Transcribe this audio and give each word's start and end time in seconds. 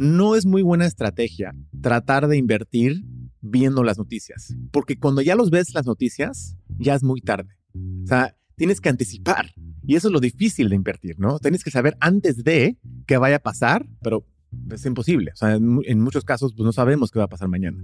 no 0.00 0.34
es 0.34 0.46
muy 0.46 0.62
buena 0.62 0.86
estrategia 0.86 1.54
tratar 1.80 2.26
de 2.26 2.36
invertir 2.36 3.04
viendo 3.42 3.84
las 3.84 3.98
noticias, 3.98 4.54
porque 4.70 4.98
cuando 4.98 5.22
ya 5.22 5.34
los 5.34 5.50
ves 5.50 5.74
las 5.74 5.86
noticias, 5.86 6.56
ya 6.78 6.94
es 6.94 7.02
muy 7.02 7.20
tarde. 7.20 7.56
O 8.04 8.06
sea, 8.06 8.34
tienes 8.56 8.80
que 8.80 8.88
anticipar 8.88 9.52
y 9.82 9.96
eso 9.96 10.08
es 10.08 10.12
lo 10.12 10.20
difícil 10.20 10.68
de 10.68 10.76
invertir, 10.76 11.18
¿no? 11.18 11.38
Tienes 11.38 11.64
que 11.64 11.70
saber 11.70 11.96
antes 12.00 12.42
de 12.44 12.78
qué 13.06 13.16
vaya 13.16 13.36
a 13.36 13.40
pasar, 13.40 13.86
pero 14.02 14.26
es 14.70 14.84
imposible. 14.84 15.30
O 15.32 15.36
sea, 15.36 15.54
en, 15.54 16.00
muchos 16.00 16.24
casos 16.24 16.52
pues, 16.54 16.64
no 16.64 16.72
sabemos 16.72 17.10
qué 17.10 17.18
va 17.18 17.26
a 17.26 17.28
pasar 17.28 17.48
mañana. 17.48 17.78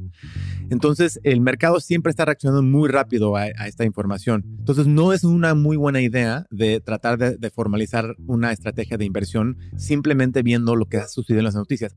Entonces, 0.71 1.21
el 1.23 1.41
mercado 1.41 1.81
siempre 1.81 2.11
está 2.11 2.25
reaccionando 2.25 2.63
muy 2.63 2.89
rápido 2.89 3.37
a, 3.37 3.47
esta 3.49 3.85
información. 3.85 4.45
Entonces, 4.59 4.87
no 4.87 5.13
es 5.13 5.25
una 5.25 5.55
muy 5.55 5.77
buena 5.77 6.01
idea 6.01 6.47
de 6.51 6.81
tratar 6.81 7.19
de, 7.19 7.37
de 7.37 7.51
formalizar 7.51 8.17
una 8.27 8.53
estrategia 8.53 8.97
de 8.97 9.05
inversión 9.05 9.59
simplemente 9.77 10.43
viendo 10.43 10.77
lo 10.77 10.87
que 10.87 10.99
ha 10.99 11.09
sucedido 11.09 11.41
en 11.41 11.45
las 11.45 11.55
noticias. 11.55 11.97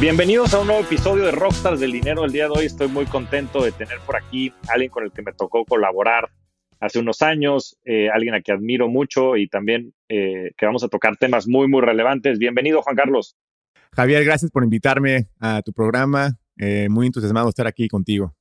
Bienvenidos 0.00 0.54
a 0.54 0.60
un 0.60 0.68
nuevo 0.68 0.82
episodio 0.82 1.24
de 1.24 1.32
Rockstars 1.32 1.80
del 1.80 1.90
Dinero. 1.90 2.24
El 2.24 2.30
día 2.30 2.44
de 2.44 2.50
hoy 2.50 2.66
estoy 2.66 2.86
muy 2.86 3.04
contento 3.06 3.64
de 3.64 3.72
tener 3.72 3.98
por 4.06 4.14
aquí 4.14 4.52
a 4.68 4.74
alguien 4.74 4.92
con 4.92 5.02
el 5.02 5.10
que 5.10 5.22
me 5.22 5.32
tocó 5.32 5.64
colaborar 5.64 6.30
hace 6.78 7.00
unos 7.00 7.20
años, 7.20 7.76
eh, 7.84 8.08
alguien 8.08 8.32
a 8.32 8.40
quien 8.40 8.58
admiro 8.58 8.86
mucho 8.86 9.36
y 9.36 9.48
también 9.48 9.92
eh, 10.08 10.52
que 10.56 10.66
vamos 10.66 10.84
a 10.84 10.88
tocar 10.88 11.16
temas 11.16 11.48
muy, 11.48 11.66
muy 11.66 11.80
relevantes. 11.80 12.38
Bienvenido, 12.38 12.80
Juan 12.80 12.94
Carlos. 12.94 13.36
Javier, 13.90 14.24
gracias 14.24 14.52
por 14.52 14.62
invitarme 14.62 15.30
a 15.40 15.62
tu 15.62 15.72
programa. 15.72 16.38
Eh, 16.58 16.86
muy 16.88 17.06
entusiasmado 17.06 17.48
estar 17.48 17.66
aquí 17.66 17.88
contigo. 17.88 18.36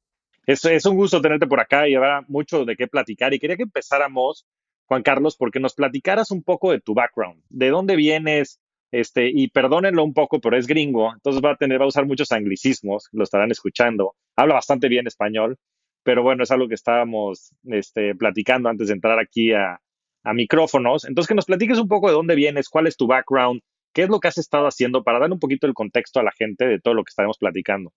Es, 0.45 0.63
es 0.63 0.85
un 0.85 0.95
gusto 0.95 1.23
tenerte 1.23 1.47
por 1.47 1.59
acá 1.59 1.89
y 1.89 1.95
habrá 1.95 2.23
mucho 2.27 2.65
de 2.65 2.75
qué 2.75 2.85
platicar. 2.87 3.33
Y 3.33 3.39
quería 3.39 3.57
que 3.57 3.63
empezáramos, 3.63 4.45
Juan 4.85 5.01
Carlos, 5.01 5.35
porque 5.35 5.59
nos 5.59 5.73
platicaras 5.73 6.29
un 6.29 6.43
poco 6.43 6.71
de 6.71 6.81
tu 6.81 6.93
background, 6.93 7.41
de 7.49 7.69
dónde 7.69 7.95
vienes, 7.95 8.59
este, 8.91 9.29
y 9.33 9.49
perdónenlo 9.49 10.03
un 10.03 10.13
poco, 10.13 10.39
pero 10.39 10.57
es 10.57 10.67
gringo, 10.67 11.13
entonces 11.13 11.41
va 11.43 11.51
a 11.51 11.55
tener, 11.57 11.79
va 11.79 11.85
a 11.85 11.89
usar 11.89 12.05
muchos 12.05 12.31
anglicismos, 12.31 13.07
lo 13.11 13.23
estarán 13.23 13.51
escuchando. 13.51 14.15
Habla 14.35 14.55
bastante 14.55 14.87
bien 14.87 15.07
español, 15.07 15.57
pero 16.03 16.23
bueno, 16.23 16.43
es 16.43 16.51
algo 16.51 16.67
que 16.67 16.75
estábamos 16.75 17.53
este, 17.65 18.15
platicando 18.15 18.69
antes 18.69 18.87
de 18.87 18.93
entrar 18.93 19.19
aquí 19.19 19.51
a, 19.53 19.79
a 20.23 20.33
micrófonos. 20.33 21.05
Entonces, 21.05 21.27
que 21.27 21.35
nos 21.35 21.45
platiques 21.45 21.79
un 21.79 21.87
poco 21.87 22.07
de 22.07 22.13
dónde 22.13 22.35
vienes, 22.35 22.69
cuál 22.69 22.87
es 22.87 22.97
tu 22.97 23.07
background, 23.07 23.61
qué 23.93 24.03
es 24.03 24.09
lo 24.09 24.19
que 24.19 24.27
has 24.27 24.37
estado 24.37 24.67
haciendo 24.67 25.03
para 25.03 25.19
dar 25.19 25.31
un 25.31 25.39
poquito 25.39 25.67
el 25.67 25.73
contexto 25.73 26.19
a 26.19 26.23
la 26.23 26.31
gente 26.31 26.65
de 26.65 26.79
todo 26.79 26.93
lo 26.93 27.03
que 27.03 27.09
estaremos 27.09 27.37
platicando. 27.37 27.91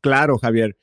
Claro, 0.00 0.38
Javier. 0.38 0.76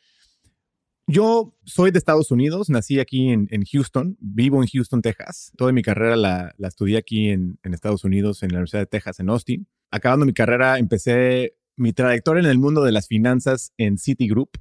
Yo 1.11 1.55
soy 1.65 1.89
de 1.89 1.97
Estados 1.97 2.29
Unidos, 2.29 2.69
nací 2.69 2.99
aquí 2.99 3.29
en, 3.29 3.47
Houston, 3.65 4.15
vivo 4.19 4.61
en 4.61 4.67
Houston, 4.67 5.02
Texas. 5.02 5.52
Toda 5.57 5.71
mi 5.71 5.81
carrera 5.81 6.15
la, 6.15 6.53
estudié 6.59 6.99
aquí 6.99 7.29
en, 7.29 7.57
Estados 7.63 8.03
Unidos, 8.03 8.43
en 8.43 8.49
la 8.49 8.57
Universidad 8.57 8.83
de 8.83 8.85
Texas, 8.85 9.19
en 9.19 9.31
Austin. 9.31 9.67
Acabando 9.89 10.27
mi 10.27 10.33
carrera, 10.33 10.77
empecé 10.77 11.55
mi 11.75 11.93
trayectoria 11.93 12.41
en 12.41 12.45
el 12.45 12.59
mundo 12.59 12.83
de 12.83 12.91
las 12.91 13.07
finanzas 13.07 13.73
en 13.77 13.97
Citigroup. 13.97 14.52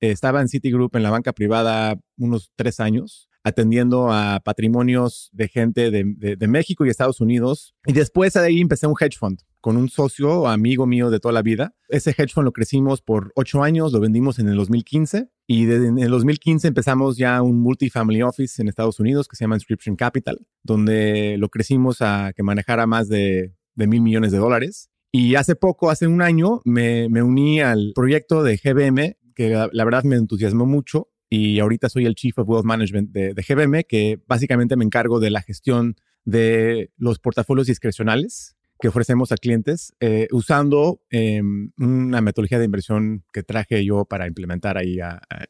Estaba 0.00 0.40
en 0.40 0.48
Citigroup 0.48 0.96
en 0.96 1.04
la 1.04 1.10
banca 1.10 1.32
privada 1.34 1.96
unos 2.18 2.50
tres 2.56 2.80
años 2.80 3.28
atendiendo 3.44 4.12
a 4.12 4.40
patrimonios 4.44 5.30
de 5.32 5.46
gente 5.46 5.92
de, 5.92 6.48
México 6.48 6.84
y 6.84 6.88
Estados 6.88 7.20
Unidos. 7.20 7.76
Y 7.86 7.92
después 7.92 8.32
de 8.32 8.40
ahí 8.40 8.60
empecé 8.60 8.88
un 8.88 8.96
hedge 8.98 9.16
fund 9.16 9.40
con 9.62 9.78
un 9.78 9.88
socio, 9.88 10.48
amigo 10.48 10.86
mío 10.86 11.08
de 11.08 11.20
toda 11.20 11.32
la 11.32 11.40
vida. 11.40 11.74
Ese 11.88 12.10
hedge 12.10 12.34
fund 12.34 12.44
lo 12.44 12.52
crecimos 12.52 13.00
por 13.00 13.32
ocho 13.36 13.62
años, 13.62 13.92
lo 13.92 14.00
vendimos 14.00 14.38
en 14.38 14.48
el 14.48 14.56
2015 14.56 15.30
y 15.46 15.62
en 15.70 15.98
el 15.98 16.10
2015 16.10 16.68
empezamos 16.68 17.16
ya 17.16 17.40
un 17.40 17.60
multifamily 17.60 18.22
office 18.22 18.60
en 18.60 18.68
Estados 18.68 19.00
Unidos 19.00 19.28
que 19.28 19.36
se 19.36 19.44
llama 19.44 19.56
Inscription 19.56 19.96
Capital, 19.96 20.46
donde 20.62 21.36
lo 21.38 21.48
crecimos 21.48 22.02
a 22.02 22.32
que 22.36 22.42
manejara 22.42 22.86
más 22.86 23.08
de, 23.08 23.54
de 23.74 23.86
mil 23.86 24.02
millones 24.02 24.32
de 24.32 24.38
dólares. 24.38 24.90
Y 25.12 25.36
hace 25.36 25.54
poco, 25.54 25.90
hace 25.90 26.06
un 26.06 26.20
año, 26.20 26.60
me, 26.64 27.08
me 27.08 27.22
uní 27.22 27.60
al 27.60 27.92
proyecto 27.94 28.42
de 28.42 28.56
GBM, 28.56 29.16
que 29.34 29.68
la 29.72 29.84
verdad 29.84 30.04
me 30.04 30.16
entusiasmó 30.16 30.66
mucho 30.66 31.08
y 31.34 31.60
ahorita 31.60 31.88
soy 31.88 32.04
el 32.04 32.14
Chief 32.14 32.38
of 32.38 32.46
Wealth 32.46 32.66
Management 32.66 33.10
de, 33.10 33.32
GBM, 33.32 33.84
que 33.84 34.20
básicamente 34.26 34.76
me 34.76 34.84
encargo 34.84 35.18
de 35.18 35.30
la 35.30 35.40
gestión 35.40 35.96
de 36.26 36.90
los 36.98 37.18
portafolios 37.20 37.68
discrecionales 37.68 38.54
que 38.82 38.88
ofrecemos 38.88 39.30
a 39.30 39.36
clientes 39.36 39.94
eh, 40.00 40.26
usando 40.32 41.00
em, 41.08 41.70
una 41.78 42.20
metodología 42.20 42.58
de 42.58 42.64
inversión 42.64 43.22
que 43.32 43.44
traje 43.44 43.84
yo 43.84 44.06
para 44.06 44.26
implementar 44.26 44.76
ahí 44.76 44.98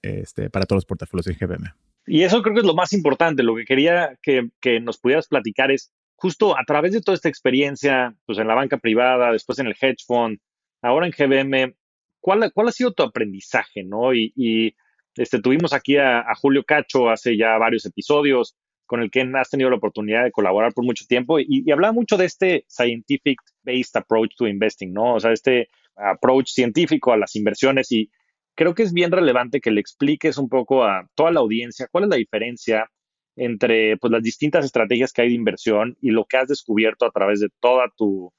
este, 0.02 0.50
para 0.50 0.66
todos 0.66 0.76
los 0.76 0.84
portafolios 0.84 1.24
de 1.24 1.32
GBM. 1.32 1.72
Y 2.06 2.24
eso 2.24 2.42
creo 2.42 2.52
que 2.52 2.60
es 2.60 2.66
lo 2.66 2.74
más 2.74 2.92
importante. 2.92 3.42
Lo 3.42 3.56
que 3.56 3.64
quería 3.64 4.18
que, 4.20 4.80
nos 4.80 4.98
pudieras 4.98 5.28
platicar 5.28 5.70
es 5.70 5.94
justo 6.14 6.58
a 6.58 6.62
través 6.66 6.92
de 6.92 7.00
toda 7.00 7.14
esta 7.14 7.30
experiencia, 7.30 8.14
pues 8.26 8.38
en 8.38 8.48
la 8.48 8.54
banca 8.54 8.76
privada, 8.76 9.32
después 9.32 9.58
en 9.60 9.68
el 9.68 9.76
hedge 9.80 10.04
fund, 10.06 10.38
ahora 10.82 11.06
en 11.06 11.12
GBM, 11.12 11.74
¿cuál, 12.20 12.52
cuál 12.52 12.68
ha 12.68 12.72
sido 12.72 12.92
tu 12.92 13.02
aprendizaje? 13.02 13.82
¿no? 13.82 14.12
Y, 14.12 14.34
y 14.36 14.74
este, 15.16 15.40
tuvimos 15.40 15.72
aquí 15.72 15.96
a, 15.96 16.22
Julio 16.34 16.64
Cacho 16.64 17.08
hace 17.08 17.38
ya 17.38 17.56
varios 17.56 17.86
episodios 17.86 18.58
con 18.92 19.00
el 19.00 19.10
que 19.10 19.26
has 19.36 19.48
tenido 19.48 19.70
la 19.70 19.76
oportunidad 19.76 20.22
de 20.22 20.30
colaborar 20.30 20.74
por 20.74 20.84
mucho 20.84 21.06
tiempo 21.08 21.40
y, 21.40 21.64
hablaba 21.72 21.94
mucho 21.94 22.18
de 22.18 22.26
este 22.26 22.66
scientific 22.68 23.40
based 23.62 23.98
approach 23.98 24.32
to 24.36 24.46
investing, 24.46 24.92
¿no? 24.92 25.14
O 25.14 25.18
sea, 25.18 25.32
este 25.32 25.70
approach 25.96 26.48
científico 26.48 27.10
a 27.10 27.16
las 27.16 27.34
inversiones 27.34 27.90
y 27.90 28.10
creo 28.54 28.74
que 28.74 28.82
es 28.82 28.92
bien 28.92 29.10
relevante 29.10 29.62
que 29.62 29.70
le 29.70 29.80
expliques 29.80 30.36
un 30.36 30.50
poco 30.50 30.84
a 30.84 31.08
toda 31.14 31.30
la 31.30 31.40
audiencia 31.40 31.88
cuál 31.90 32.04
es 32.04 32.10
la 32.10 32.16
diferencia 32.16 32.90
entre 33.34 33.96
pues, 33.96 34.10
las 34.10 34.22
distintas 34.22 34.66
estrategias 34.66 35.10
que 35.10 35.22
hay 35.22 35.28
de 35.28 35.36
inversión 35.36 35.96
y 36.02 36.10
lo 36.10 36.26
que 36.26 36.36
has 36.36 36.48
descubierto 36.48 37.06
a 37.06 37.12
través 37.12 37.40
de 37.40 37.48
toda 37.60 37.90
tu, 37.96 38.30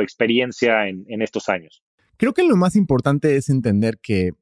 experiencia 0.00 0.88
en 0.88 1.22
estos 1.22 1.48
años. 1.48 1.80
Creo 2.16 2.34
que 2.34 2.44
lo 2.44 2.56
más 2.56 2.76
importante 2.76 3.36
es 3.36 3.48
entender 3.48 3.98
que 3.98 4.32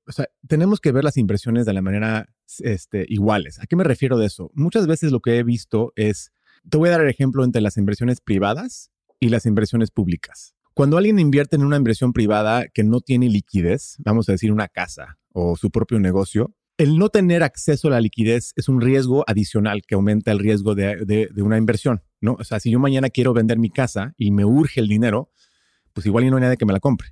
tenemos 0.46 0.80
que 0.80 0.92
ver 0.92 1.04
las 1.04 1.16
inversiones 1.16 1.66
de 1.66 1.72
la 1.72 1.82
manera 1.82 2.28
este, 2.58 3.06
iguales. 3.08 3.58
¿A 3.60 3.66
qué 3.66 3.76
me 3.76 3.84
refiero 3.84 4.18
de 4.18 4.26
eso? 4.26 4.50
Muchas 4.54 4.86
veces 4.86 5.12
lo 5.12 5.20
que 5.20 5.38
he 5.38 5.42
visto 5.42 5.92
es, 5.96 6.32
te 6.68 6.76
voy 6.76 6.88
a 6.88 6.92
dar 6.92 7.00
el 7.02 7.08
ejemplo 7.08 7.44
entre 7.44 7.62
las 7.62 7.76
inversiones 7.76 8.20
privadas 8.20 8.90
y 9.18 9.28
las 9.28 9.46
inversiones 9.46 9.90
públicas. 9.90 10.54
Cuando 10.74 10.98
alguien 10.98 11.18
invierte 11.18 11.56
en 11.56 11.64
una 11.64 11.76
inversión 11.76 12.12
privada 12.12 12.68
que 12.68 12.84
no 12.84 13.00
tiene 13.00 13.28
liquidez, 13.28 13.96
vamos 13.98 14.28
a 14.28 14.32
decir 14.32 14.52
una 14.52 14.68
casa 14.68 15.18
o 15.32 15.56
su 15.56 15.70
propio 15.70 15.98
negocio, 15.98 16.54
el 16.78 16.96
no 16.96 17.10
tener 17.10 17.42
acceso 17.42 17.88
a 17.88 17.90
la 17.92 18.00
liquidez 18.00 18.52
es 18.56 18.68
un 18.68 18.80
riesgo 18.80 19.24
adicional 19.26 19.82
que 19.86 19.94
aumenta 19.94 20.32
el 20.32 20.38
riesgo 20.38 20.74
de, 20.74 21.04
de, 21.04 21.42
una 21.42 21.58
inversión, 21.58 22.02
¿no? 22.20 22.36
O 22.38 22.44
sea, 22.44 22.58
si 22.60 22.70
yo 22.70 22.78
mañana 22.78 23.10
quiero 23.10 23.34
vender 23.34 23.58
mi 23.58 23.68
casa 23.68 24.14
y 24.16 24.30
me 24.30 24.46
urge 24.46 24.80
el 24.80 24.88
dinero, 24.88 25.30
pues 25.92 26.06
igual 26.06 26.24
y 26.24 26.30
no 26.30 26.36
hay 26.36 26.42
nadie 26.42 26.56
que 26.56 26.64
me 26.64 26.72
la 26.72 26.80
compre 26.80 27.08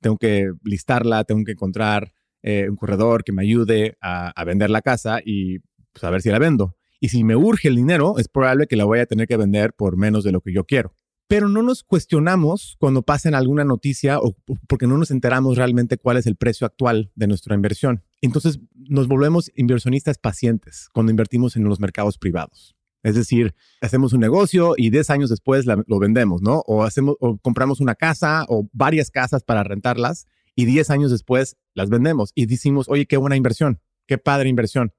tengo 0.00 0.16
que 0.16 0.52
listarla, 0.64 1.24
tengo 1.24 1.44
que 1.44 1.52
encontrar 1.52 2.12
eh, 2.42 2.68
un 2.68 2.76
corredor 2.76 3.22
que 3.22 3.32
me 3.32 3.42
ayude 3.42 3.96
a, 4.00 4.32
vender 4.44 4.70
la 4.70 4.82
casa 4.82 5.20
y 5.24 5.58
pues, 5.92 6.04
a 6.04 6.10
ver 6.10 6.22
si 6.22 6.30
la 6.30 6.38
vendo. 6.38 6.76
Y 6.98 7.08
si 7.08 7.24
me 7.24 7.36
urge 7.36 7.68
el 7.68 7.76
dinero, 7.76 8.18
es 8.18 8.28
probable 8.28 8.66
que 8.66 8.76
la 8.76 8.84
voy 8.84 8.98
a 8.98 9.06
tener 9.06 9.26
que 9.26 9.36
vender 9.36 9.72
por 9.74 9.96
menos 9.96 10.24
de 10.24 10.32
lo 10.32 10.40
que 10.40 10.52
yo 10.52 10.64
quiero. 10.64 10.94
Pero 11.28 11.48
no 11.48 11.62
nos 11.62 11.84
cuestionamos 11.84 12.76
cuando 12.80 13.02
pasen 13.02 13.34
alguna 13.34 13.64
noticia 13.64 14.18
o 14.18 14.34
porque 14.66 14.86
no 14.86 14.98
nos 14.98 15.10
enteramos 15.10 15.56
realmente 15.56 15.96
cuál 15.96 16.16
es 16.16 16.26
el 16.26 16.36
precio 16.36 16.66
actual 16.66 17.12
de 17.14 17.28
nuestra 17.28 17.54
inversión. 17.54 18.02
Entonces 18.20 18.58
nos 18.74 19.06
volvemos 19.06 19.50
inversionistas 19.54 20.18
pacientes 20.18 20.88
cuando 20.92 21.10
invertimos 21.10 21.56
en 21.56 21.64
los 21.64 21.78
mercados 21.78 22.18
privados. 22.18 22.74
Es 23.02 23.14
decir, 23.14 23.54
hacemos 23.80 24.12
un 24.12 24.20
negocio 24.20 24.74
y 24.76 24.90
10 24.90 25.10
años 25.10 25.30
después 25.30 25.64
lo 25.66 25.98
vendemos, 25.98 26.42
¿no? 26.42 26.62
O, 26.66 26.82
hacemos, 26.82 27.16
o 27.20 27.38
compramos 27.38 27.80
una 27.80 27.94
casa 27.94 28.44
o 28.48 28.68
varias 28.72 29.10
casas 29.10 29.42
para 29.42 29.62
rentarlas 29.64 30.26
y 30.54 30.66
10 30.66 30.90
años 30.90 31.10
después 31.10 31.56
las 31.74 31.88
vendemos 31.88 32.32
y 32.34 32.46
decimos, 32.46 32.88
oye, 32.88 33.06
qué 33.06 33.16
buena 33.16 33.36
inversión, 33.36 33.80
qué 34.06 34.18
padre 34.18 34.48
inversión. 34.48 34.92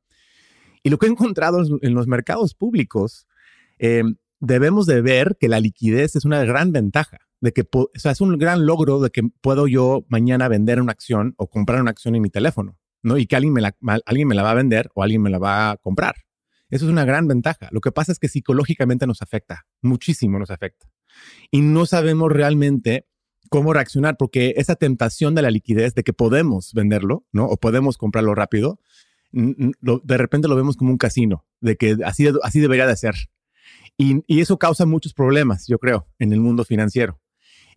Y 0.83 0.89
lo 0.89 0.97
que 0.97 1.05
he 1.05 1.09
encontrado 1.09 1.61
en 1.81 1.93
los 1.93 2.07
mercados 2.07 2.55
públicos, 2.55 3.27
em, 3.77 4.15
debemos 4.39 4.87
de 4.87 5.01
ver 5.01 5.37
que 5.39 5.47
la 5.47 5.59
liquidez 5.59 6.15
es 6.15 6.25
una 6.25 6.43
gran 6.43 6.71
ventaja, 6.71 7.19
de 7.39 7.53
que 7.53 7.67
es 7.93 8.21
un 8.21 8.37
gran 8.39 8.65
logro 8.65 8.99
de 8.99 9.11
que 9.11 9.21
puedo 9.41 9.67
yo 9.67 10.05
mañana 10.09 10.47
vender 10.47 10.81
una 10.81 10.91
acción 10.91 11.35
o 11.37 11.47
comprar 11.47 11.81
una 11.81 11.91
acción 11.91 12.15
en 12.15 12.23
mi 12.23 12.29
teléfono, 12.29 12.79
¿no? 13.03 13.17
Y 13.17 13.27
que 13.27 13.35
alguien 13.35 13.53
me 13.53 13.61
la, 13.61 13.75
alguien 14.05 14.27
me 14.27 14.35
la 14.35 14.41
va 14.41 14.51
a 14.51 14.55
vender 14.55 14.89
o 14.95 15.03
alguien 15.03 15.21
me 15.21 15.29
la 15.29 15.37
va 15.37 15.71
a 15.71 15.77
comprar. 15.77 16.15
Eso 16.71 16.85
es 16.85 16.91
una 16.91 17.05
gran 17.05 17.27
ventaja. 17.27 17.69
Lo 17.71 17.81
que 17.81 17.91
pasa 17.91 18.11
es 18.11 18.19
que 18.19 18.27
psicológicamente 18.27 19.05
nos 19.05 19.21
afecta, 19.21 19.67
muchísimo 19.81 20.39
nos 20.39 20.49
afecta. 20.49 20.89
Y 21.51 21.61
no 21.61 21.85
sabemos 21.85 22.31
realmente 22.31 23.05
cómo 23.49 23.73
reaccionar 23.73 24.15
porque 24.17 24.53
esa 24.57 24.75
tentación 24.75 25.35
de 25.35 25.41
la 25.41 25.51
liquidez, 25.51 25.93
de 25.93 26.03
que 26.03 26.13
podemos 26.13 26.73
venderlo, 26.73 27.25
¿no? 27.31 27.45
O 27.45 27.57
podemos 27.57 27.97
comprarlo 27.97 28.33
rápido, 28.33 28.79
de 29.33 30.17
repente 30.17 30.47
lo 30.47 30.55
vemos 30.55 30.77
como 30.77 30.91
un 30.91 30.97
casino, 30.97 31.45
de 31.59 31.75
que 31.75 31.97
así, 32.05 32.27
así 32.43 32.59
debería 32.59 32.87
de 32.87 32.95
ser. 32.95 33.15
Y, 33.97 34.23
eso 34.41 34.57
causa 34.57 34.85
muchos 34.85 35.13
problemas, 35.13 35.67
yo 35.67 35.77
creo, 35.77 36.07
en 36.17 36.33
el 36.33 36.39
mundo 36.39 36.63
financiero. 36.63 37.19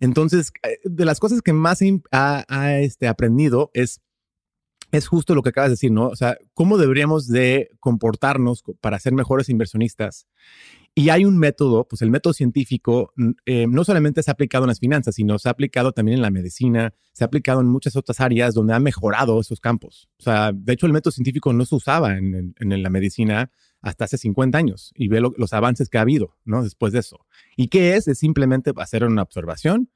Entonces, 0.01 0.53
eh, 0.63 0.79
de 0.85 1.05
las 1.05 1.21
cosas 1.21 1.43
que 1.43 1.53
más 1.53 1.83
he 1.83 2.01
ha, 2.11 2.79
este, 2.79 3.09
aprendido 3.09 3.71
es, 3.75 4.01
es 4.97 5.09
justo 5.09 5.35
lo 5.35 5.43
que 5.43 5.49
acabas 5.49 5.71
de 5.71 5.75
decir, 5.75 5.91
¿no? 5.91 6.09
O 6.09 6.17
sea, 6.17 6.37
cómo 6.53 6.79
deberíamos 6.79 7.27
de 7.27 7.71
comportarnos 7.81 8.63
para 8.81 8.99
ser 8.99 9.13
mejores 9.13 9.49
inversionistas 9.49 10.27
y 10.97 11.09
hay 11.09 11.25
un 11.25 11.37
método, 11.37 11.89
pues 11.89 12.03
el 12.03 12.11
método 12.13 12.33
científico 12.33 13.13
eh, 13.47 13.67
no 13.69 13.83
solamente 13.83 14.23
se 14.23 14.31
ha 14.31 14.35
aplicado 14.35 14.65
en 14.65 14.69
las 14.69 14.79
finanzas, 14.79 15.17
sino 15.17 15.41
se 15.41 15.49
ha 15.49 15.53
aplicado 15.53 15.91
también 15.91 16.19
en 16.19 16.23
la 16.23 16.31
medicina, 16.31 16.95
se 17.13 17.25
ha 17.25 17.27
aplicado 17.27 17.61
en 17.61 17.67
muchas 17.67 17.97
otras 17.97 18.21
áreas 18.21 18.55
donde 18.55 18.75
ha 18.75 18.79
mejorado 18.79 19.41
esos 19.41 19.59
campos. 19.59 20.09
O 20.21 20.23
sea, 20.23 20.53
de 20.55 20.73
hecho 20.73 20.87
el 20.87 20.93
método 20.93 21.11
científico 21.11 21.53
no 21.53 21.65
se 21.65 21.75
usaba 21.75 22.17
en, 22.17 22.55
la 22.61 22.91
medicina 22.91 23.51
hasta 23.81 24.05
hace 24.05 24.19
50 24.19 24.57
años 24.57 24.93
y 24.95 25.09
ve 25.09 25.21
los 25.21 25.53
avances 25.53 25.89
que 25.89 25.99
ha 25.99 26.03
habido, 26.03 26.37
¿no? 26.45 26.63
Después 26.63 26.93
de 26.93 27.01
eso. 27.01 27.27
¿Y 27.57 27.67
qué 27.67 27.97
es? 27.97 28.07
Es 28.07 28.21
simplemente 28.21 28.73
hacer 28.77 29.03
una 29.05 29.23
observación, 29.23 29.91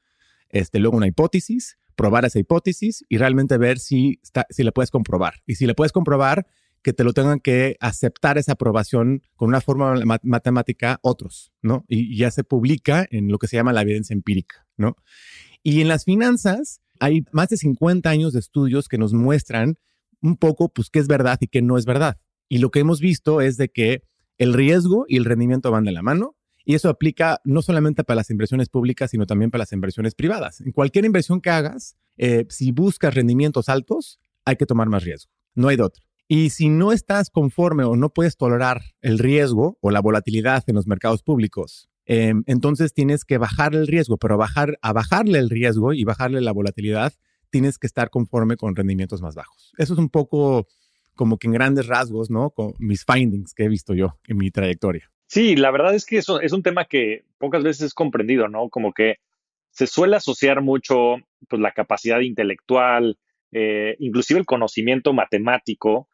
este, 0.49 0.81
luego 0.81 0.97
una 0.97 1.07
hipótesis, 1.07 1.79
probar 1.99 2.25
esa 2.25 2.39
hipótesis 2.39 3.05
y 3.09 3.19
realmente 3.19 3.59
ver 3.59 3.81
si, 3.81 4.21
si 4.51 4.63
la 4.63 4.71
puedes 4.71 4.91
comprobar. 4.91 5.35
Y 5.47 5.57
si 5.57 5.67
la 5.67 5.75
puedes 5.75 5.93
comprobar, 5.93 6.47
que 6.81 6.93
te 6.93 7.03
lo 7.03 7.13
tengan 7.13 7.41
que 7.41 7.77
aceptar 7.81 8.39
esa 8.39 8.53
aprobación 8.53 9.23
con 9.35 9.49
una 9.49 9.61
forma 9.61 10.01
matemática 10.23 11.01
otros, 11.03 11.53
¿no? 11.61 11.85
Y, 11.89 12.17
ya 12.17 12.31
se 12.31 12.45
publica 12.45 13.07
en 13.11 13.29
lo 13.29 13.39
que 13.39 13.49
se 13.49 13.57
llama 13.57 13.73
la 13.73 13.83
evidencia 13.83 14.15
empírica, 14.15 14.67
¿no? 14.77 14.97
Y 15.65 15.81
en 15.81 15.89
las 15.89 16.05
finanzas 16.05 16.81
hay 17.01 17.25
más 17.33 17.49
de 17.49 17.57
50 17.57 18.09
años 18.09 18.33
de 18.33 18.39
estudios 18.39 18.89
que 18.89 18.97
nos 18.97 19.13
muestran 19.13 19.77
un 20.23 20.37
poco, 20.37 20.69
pues, 20.69 20.89
qué 20.89 21.01
es 21.01 21.09
verdad 21.09 21.39
y 21.41 21.49
qué 21.49 21.63
no 21.63 21.79
es 21.79 21.85
verdad. 21.85 22.17
Y 22.49 22.59
lo 22.59 22.71
que 22.71 22.79
hemos 22.79 23.01
visto 23.01 23.41
es 23.41 23.57
de 23.57 23.69
que 23.69 24.05
el 24.39 24.55
riesgo 24.55 25.05
y 25.09 25.17
el 25.17 25.25
rendimiento 25.25 25.73
van 25.73 25.85
de 25.85 25.93
la 25.93 26.03
mano. 26.03 26.37
Y 26.69 26.75
eso 26.75 26.91
aplica 26.91 27.41
no 27.45 27.63
solamente 27.63 28.05
para 28.05 28.17
las 28.17 28.29
inversiones 28.29 28.69
públicas, 28.69 29.11
sino 29.11 29.25
también 29.25 29.51
para 29.51 29.61
las 29.61 29.73
inversiones 29.73 30.15
privadas. 30.15 30.61
En 30.61 30.73
cualquier 30.73 31.07
inversión 31.07 31.41
que 31.41 31.49
hagas, 31.49 31.97
eh, 32.19 32.45
si 32.51 32.73
buscas 32.73 33.15
rendimientos 33.15 33.71
altos, 33.71 34.21
hay 34.45 34.57
que 34.57 34.67
tomar 34.67 34.87
más 34.87 35.03
riesgo. 35.03 35.33
No 35.55 35.69
hay 35.69 35.79
de 35.79 35.85
otro. 35.85 36.05
Y 36.29 36.51
si 36.51 36.69
no 36.69 36.93
estás 36.93 37.31
conforme 37.31 37.85
o 37.85 37.97
no 37.97 38.11
puedes 38.11 38.37
tolerar 38.37 38.83
el 39.01 39.19
riesgo 39.19 39.79
o 39.81 39.91
la 39.91 40.03
volatilidad 40.03 40.63
en 40.67 40.75
los 40.75 40.87
mercados 40.87 41.23
públicos, 41.23 41.89
em, 42.05 42.43
entonces 42.47 42.93
tienes 42.93 43.25
que 43.25 43.39
bajar 43.39 43.75
el 43.75 43.87
riesgo, 43.87 44.19
pero 44.19 44.37
bajar, 44.37 44.79
a 44.83 44.93
bajarle 44.93 45.39
el 45.39 45.49
riesgo 45.49 45.95
y 45.95 46.05
bajarle 46.05 46.43
la 46.43 46.53
volatilidad, 46.53 47.15
tienes 47.49 47.79
que 47.79 47.87
estar 47.87 48.11
conforme 48.11 48.59
con 48.59 48.77
rendimientos 48.77 49.23
más 49.23 49.35
bajos. 49.35 49.73
Eso 49.79 49.95
es 49.95 49.99
un 49.99 50.11
poco 50.11 50.67
como 51.15 51.39
que 51.39 51.47
en 51.47 51.55
grandes 51.55 51.87
rasgos, 51.87 52.29
¿no? 52.29 52.51
Con 52.51 52.75
mis 52.79 53.07
findings 53.07 53.55
que 53.55 53.65
he 53.65 53.69
visto 53.69 53.95
yo 53.95 54.19
en 54.27 54.37
mi 54.37 54.51
trayectoria. 54.51 55.11
Sí, 55.29 55.55
la 55.55 55.71
verdad 55.71 55.95
es 55.95 56.05
que 56.05 56.17
eso 56.19 56.41
es 56.41 56.53
un 56.53 56.63
tema 56.63 56.87
que 56.87 57.25
pocas 57.39 57.63
veces 57.63 57.83
es 57.83 57.95
comprendido, 57.95 58.49
¿no? 58.49 58.69
Como 58.69 58.93
que 58.93 59.17
se 59.71 59.87
suele 59.87 60.17
asociar 60.17 60.63
mucho 60.63 61.17
pues, 61.49 61.63
la 61.63 61.73
capacidad 61.73 62.21
intelectual, 62.21 63.19
eh, 63.53 63.95
inclusive 64.01 64.41
el 64.41 64.47
conocimiento 64.47 65.13
matemático 65.13 66.09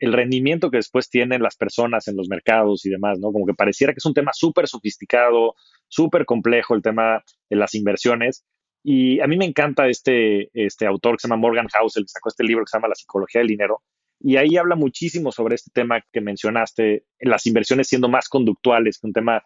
el 0.00 0.12
rendimiento 0.14 0.70
que 0.70 0.78
después 0.78 1.10
tienen 1.10 1.42
las 1.42 1.56
personas 1.56 2.08
en 2.08 2.16
los 2.16 2.28
mercados 2.28 2.86
y 2.86 2.90
demás, 2.90 3.18
¿no? 3.18 3.32
Como 3.32 3.46
que 3.46 3.54
pareciera 3.54 3.92
que 3.92 3.98
es 3.98 4.06
un 4.06 4.14
tema 4.14 4.32
súper 4.32 4.66
sofisticado, 4.66 5.54
súper 5.88 6.24
complejo 6.24 6.74
el 6.74 6.82
tema 6.82 7.22
de 7.50 7.56
las 7.56 7.74
inversiones. 7.74 8.44
Y 8.82 9.20
a 9.20 9.26
mí 9.26 9.36
me 9.36 9.44
encanta 9.44 9.88
este, 9.88 10.48
este 10.54 10.86
autor 10.86 11.16
que 11.16 11.22
se 11.22 11.28
llama 11.28 11.40
Morgan 11.42 11.68
Housel, 11.68 12.04
que 12.04 12.08
sacó 12.08 12.30
este 12.30 12.44
libro 12.44 12.64
que 12.64 12.70
se 12.70 12.78
llama 12.78 12.88
La 12.88 12.94
psicología 12.94 13.40
del 13.40 13.48
dinero. 13.48 13.82
Y 14.20 14.36
ahí 14.36 14.56
habla 14.56 14.76
muchísimo 14.76 15.32
sobre 15.32 15.54
este 15.54 15.70
tema 15.72 16.02
que 16.12 16.20
mencionaste, 16.20 17.04
las 17.20 17.46
inversiones 17.46 17.88
siendo 17.88 18.08
más 18.08 18.28
conductuales 18.28 18.98
que 18.98 19.06
un 19.06 19.12
tema 19.12 19.42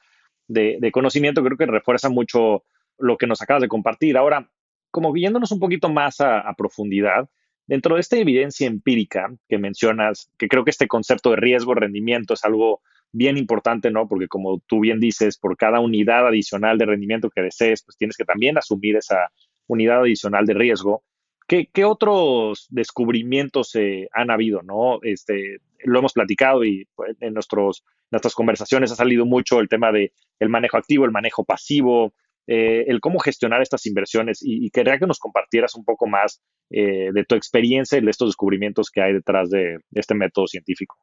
de, 0.48 0.90
conocimiento. 0.92 1.42
Creo 1.42 1.56
que 1.56 1.66
refuerza 1.66 2.08
mucho 2.08 2.64
lo 2.98 3.16
que 3.16 3.26
nos 3.26 3.40
acabas 3.40 3.62
de 3.62 3.68
compartir. 3.68 4.16
Ahora, 4.16 4.50
como 4.90 5.12
viéndonos 5.12 5.52
un 5.52 5.60
poquito 5.60 5.88
más 5.88 6.20
a 6.20 6.52
profundidad, 6.56 7.28
Dentro 7.66 7.94
de 7.94 8.02
esta 8.02 8.18
evidencia 8.18 8.66
empírica 8.66 9.34
que 9.48 9.58
mencionas, 9.58 10.30
que 10.38 10.48
creo 10.48 10.64
que 10.64 10.70
este 10.70 10.86
concepto 10.86 11.30
de 11.30 11.36
riesgo-rendimiento 11.36 12.34
es 12.34 12.44
algo 12.44 12.82
bien 13.10 13.38
importante, 13.38 13.90
¿no? 13.90 14.06
Porque 14.06 14.28
como 14.28 14.60
tú 14.66 14.80
bien 14.80 15.00
dices, 15.00 15.38
por 15.38 15.56
cada 15.56 15.80
unidad 15.80 16.26
adicional 16.26 16.76
de 16.76 16.84
rendimiento 16.84 17.30
que 17.30 17.40
desees, 17.40 17.82
pues 17.82 17.96
tienes 17.96 18.16
que 18.18 18.24
también 18.24 18.58
asumir 18.58 18.96
esa 18.96 19.30
unidad 19.66 20.00
adicional 20.00 20.44
de 20.44 20.52
riesgo. 20.52 21.04
¿Qué, 21.46 21.84
otros 21.84 22.66
descubrimientos 22.70 23.74
eh, 23.74 24.08
han 24.12 24.30
habido, 24.30 24.62
no? 24.62 24.98
Este, 25.02 25.58
lo 25.84 25.98
hemos 25.98 26.14
platicado 26.14 26.64
y 26.64 26.88
pues, 26.94 27.16
en 27.20 27.34
nuestros, 27.34 27.84
nuestras 28.10 28.34
conversaciones 28.34 28.90
ha 28.92 28.96
salido 28.96 29.26
mucho 29.26 29.60
el 29.60 29.68
tema 29.68 29.92
de 29.92 30.12
el 30.40 30.48
manejo 30.48 30.78
activo, 30.78 31.04
el 31.04 31.10
manejo 31.10 31.44
pasivo, 31.44 32.14
eh, 32.46 32.84
el 32.88 33.00
cómo 33.00 33.18
gestionar 33.20 33.62
estas 33.62 33.86
inversiones 33.86 34.40
y, 34.42 34.68
quería 34.70 34.98
que 34.98 35.06
nos 35.06 35.18
compartieras 35.18 35.74
un 35.74 35.84
poco 35.84 36.06
más 36.06 36.42
eh, 36.70 37.10
de 37.12 37.24
tu 37.24 37.36
experiencia 37.36 37.98
y 37.98 38.02
de 38.02 38.10
estos 38.10 38.28
descubrimientos 38.28 38.90
que 38.90 39.00
hay 39.00 39.14
detrás 39.14 39.48
de, 39.48 39.78
este 39.92 40.14
método 40.14 40.46
científico. 40.46 40.96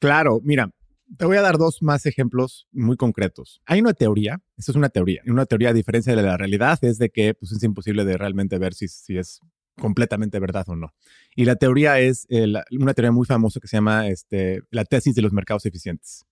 Claro, 0.00 0.40
mira, 0.42 0.70
te 1.16 1.24
voy 1.24 1.38
a 1.38 1.42
dar 1.42 1.56
dos 1.56 1.82
más 1.82 2.04
ejemplos 2.04 2.66
muy 2.72 2.96
concretos. 2.96 3.62
Hay 3.64 3.80
una 3.80 3.94
teoría, 3.94 4.40
esto 4.58 4.72
es 4.72 4.76
una 4.76 4.90
teoría, 4.90 5.22
y 5.24 5.30
una 5.30 5.46
teoría 5.46 5.70
a 5.70 5.74
diferencia 5.74 6.14
de 6.14 6.22
la 6.22 6.36
realidad 6.36 6.78
es 6.82 6.98
de 6.98 7.08
que 7.08 7.32
pues, 7.32 7.52
es 7.52 7.62
imposible 7.62 8.04
de 8.04 8.18
realmente 8.18 8.58
ver 8.58 8.74
si, 8.74 8.88
si 8.88 9.16
es 9.16 9.40
completamente 9.78 10.38
verdad 10.38 10.64
o 10.68 10.76
no. 10.76 10.94
Y 11.34 11.44
la 11.44 11.56
teoría 11.56 11.98
es 11.98 12.26
eh, 12.28 12.52
una 12.72 12.94
teoría 12.94 13.12
muy 13.12 13.26
famosa 13.26 13.60
que 13.60 13.68
se 13.68 13.76
llama 13.76 14.08
este, 14.08 14.62
la 14.70 14.84
tesis 14.84 15.14
de 15.14 15.22
los 15.22 15.32
mercados 15.32 15.66
eficientes. 15.66 16.24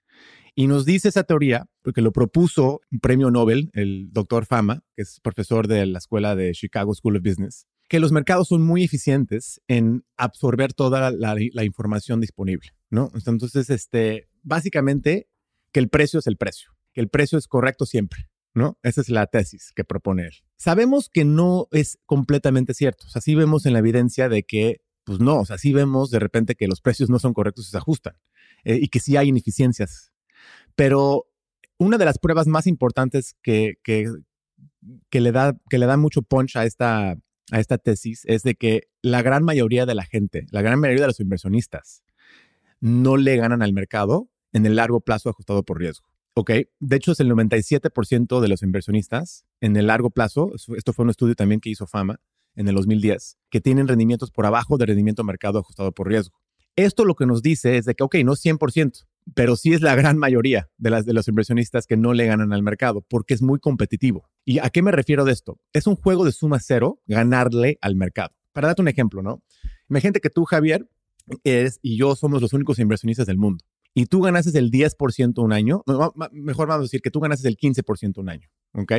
Y 0.54 0.66
nos 0.66 0.84
dice 0.84 1.08
esa 1.08 1.24
teoría, 1.24 1.66
porque 1.82 2.02
lo 2.02 2.12
propuso 2.12 2.80
un 2.90 3.00
premio 3.00 3.30
Nobel, 3.30 3.70
el 3.72 4.08
doctor 4.12 4.46
Fama, 4.46 4.82
que 4.94 5.02
es 5.02 5.20
profesor 5.20 5.68
de 5.68 5.86
la 5.86 5.98
escuela 5.98 6.34
de 6.34 6.52
Chicago 6.52 6.94
School 6.94 7.16
of 7.16 7.22
Business, 7.22 7.66
que 7.88 8.00
los 8.00 8.12
mercados 8.12 8.48
son 8.48 8.62
muy 8.62 8.84
eficientes 8.84 9.60
en 9.68 10.04
absorber 10.16 10.72
toda 10.72 11.10
la, 11.10 11.64
información 11.64 12.20
disponible, 12.20 12.70
¿no? 12.88 13.10
Entonces, 13.14 13.70
este, 13.70 14.28
básicamente, 14.42 15.28
que 15.72 15.80
el 15.80 15.88
precio 15.88 16.18
es 16.20 16.26
el 16.26 16.36
precio, 16.36 16.70
que 16.92 17.00
el 17.00 17.08
precio 17.08 17.38
es 17.38 17.46
correcto 17.46 17.86
siempre, 17.86 18.28
¿no? 18.54 18.78
Esa 18.82 19.00
es 19.00 19.08
la 19.08 19.26
tesis 19.26 19.72
que 19.74 19.84
propone 19.84 20.26
él. 20.26 20.34
Sabemos 20.56 21.08
que 21.08 21.24
no 21.24 21.68
es 21.70 21.98
completamente 22.06 22.74
cierto. 22.74 23.06
O 23.06 23.10
sea, 23.10 23.22
sí 23.22 23.34
vemos 23.34 23.66
en 23.66 23.72
la 23.72 23.78
evidencia 23.78 24.28
de 24.28 24.42
que, 24.42 24.82
pues 25.04 25.20
no, 25.20 25.40
o 25.40 25.46
sea, 25.46 25.58
sí 25.58 25.72
vemos 25.72 26.10
de 26.10 26.18
repente 26.18 26.54
que 26.54 26.68
los 26.68 26.80
precios 26.80 27.10
no 27.10 27.18
son 27.18 27.32
correctos 27.32 27.68
y 27.68 27.70
se 27.70 27.76
ajustan 27.76 28.14
eh, 28.64 28.78
y 28.80 28.88
que 28.88 29.00
sí 29.00 29.16
hay 29.16 29.28
ineficiencias 29.28 30.10
pero 30.74 31.26
una 31.78 31.98
de 31.98 32.04
las 32.04 32.18
pruebas 32.18 32.46
más 32.46 32.66
importantes 32.66 33.36
que, 33.42 33.74
que, 33.82 34.10
le, 35.12 35.32
da, 35.32 35.56
que 35.68 35.78
le 35.78 35.86
da 35.86 35.96
mucho 35.96 36.22
punch 36.22 36.56
a 36.56 36.64
esta, 36.64 37.10
a 37.50 37.60
esta 37.60 37.78
tesis 37.78 38.22
es 38.26 38.42
de 38.42 38.54
que 38.54 38.88
la 39.02 39.22
gran 39.22 39.44
mayoría 39.44 39.86
de 39.86 39.94
la 39.94 40.04
gente, 40.04 40.46
la 40.50 40.62
gran 40.62 40.78
mayoría 40.80 41.02
de 41.02 41.08
los 41.08 41.20
inversionistas, 41.20 42.02
no 42.80 43.16
le 43.16 43.36
ganan 43.36 43.62
al 43.62 43.72
mercado 43.72 44.28
en 44.52 44.66
el 44.66 44.76
largo 44.76 45.00
plazo 45.00 45.30
ajustado 45.30 45.62
por 45.64 45.78
riesgo. 45.78 46.09
¿Ok? 46.34 46.50
De 46.78 46.96
hecho, 46.96 47.12
es 47.12 47.20
el 47.20 47.30
97% 47.30 48.40
de 48.40 48.48
los 48.48 48.62
inversionistas 48.62 49.44
en 49.60 49.76
el 49.76 49.88
largo 49.88 50.10
plazo, 50.10 50.52
esto 50.76 50.92
fue 50.92 51.04
un 51.04 51.10
estudio 51.10 51.34
también 51.34 51.60
que 51.60 51.70
hizo 51.70 51.86
Fama 51.86 52.20
en 52.54 52.68
el 52.68 52.74
2010, 52.74 53.38
que 53.50 53.60
tienen 53.60 53.88
rendimientos 53.88 54.30
por 54.30 54.46
abajo 54.46 54.76
del 54.76 54.88
rendimiento 54.88 55.24
mercado 55.24 55.58
ajustado 55.58 55.92
por 55.92 56.08
riesgo. 56.08 56.40
Esto 56.76 57.04
lo 57.04 57.14
que 57.14 57.26
nos 57.26 57.42
dice 57.42 57.76
es 57.76 57.84
de 57.84 57.94
que, 57.94 58.04
ok, 58.04 58.16
no 58.24 58.36
100%, 58.36 59.06
pero 59.34 59.56
sí 59.56 59.72
es 59.72 59.80
la 59.80 59.94
gran 59.94 60.18
mayoría 60.18 60.70
de, 60.78 60.90
las, 60.90 61.04
de 61.04 61.12
los 61.12 61.28
inversionistas 61.28 61.86
que 61.86 61.96
no 61.96 62.14
le 62.14 62.26
ganan 62.26 62.52
al 62.52 62.62
mercado 62.62 63.04
porque 63.08 63.34
es 63.34 63.42
muy 63.42 63.58
competitivo. 63.58 64.28
¿Y 64.44 64.58
a 64.58 64.70
qué 64.70 64.82
me 64.82 64.92
refiero 64.92 65.24
de 65.24 65.32
esto? 65.32 65.58
Es 65.72 65.86
un 65.86 65.96
juego 65.96 66.24
de 66.24 66.32
suma 66.32 66.58
cero 66.60 67.00
ganarle 67.06 67.78
al 67.80 67.96
mercado. 67.96 68.34
Para 68.52 68.68
darte 68.68 68.82
un 68.82 68.88
ejemplo, 68.88 69.22
¿no? 69.22 69.42
Imagínate 69.88 70.20
que 70.20 70.30
tú, 70.30 70.44
Javier, 70.44 70.88
eres 71.44 71.78
y 71.82 71.96
yo 71.96 72.16
somos 72.16 72.40
los 72.40 72.52
únicos 72.52 72.78
inversionistas 72.78 73.26
del 73.26 73.38
mundo. 73.38 73.64
Y 73.94 74.06
tú 74.06 74.20
ganases 74.20 74.54
el 74.54 74.70
10% 74.70 75.42
un 75.42 75.52
año, 75.52 75.82
mejor 76.32 76.68
vamos 76.68 76.80
a 76.80 76.82
decir 76.82 77.00
que 77.00 77.10
tú 77.10 77.20
ganases 77.20 77.44
el 77.46 77.56
15% 77.56 78.18
un 78.18 78.28
año, 78.28 78.48
¿ok? 78.72 78.92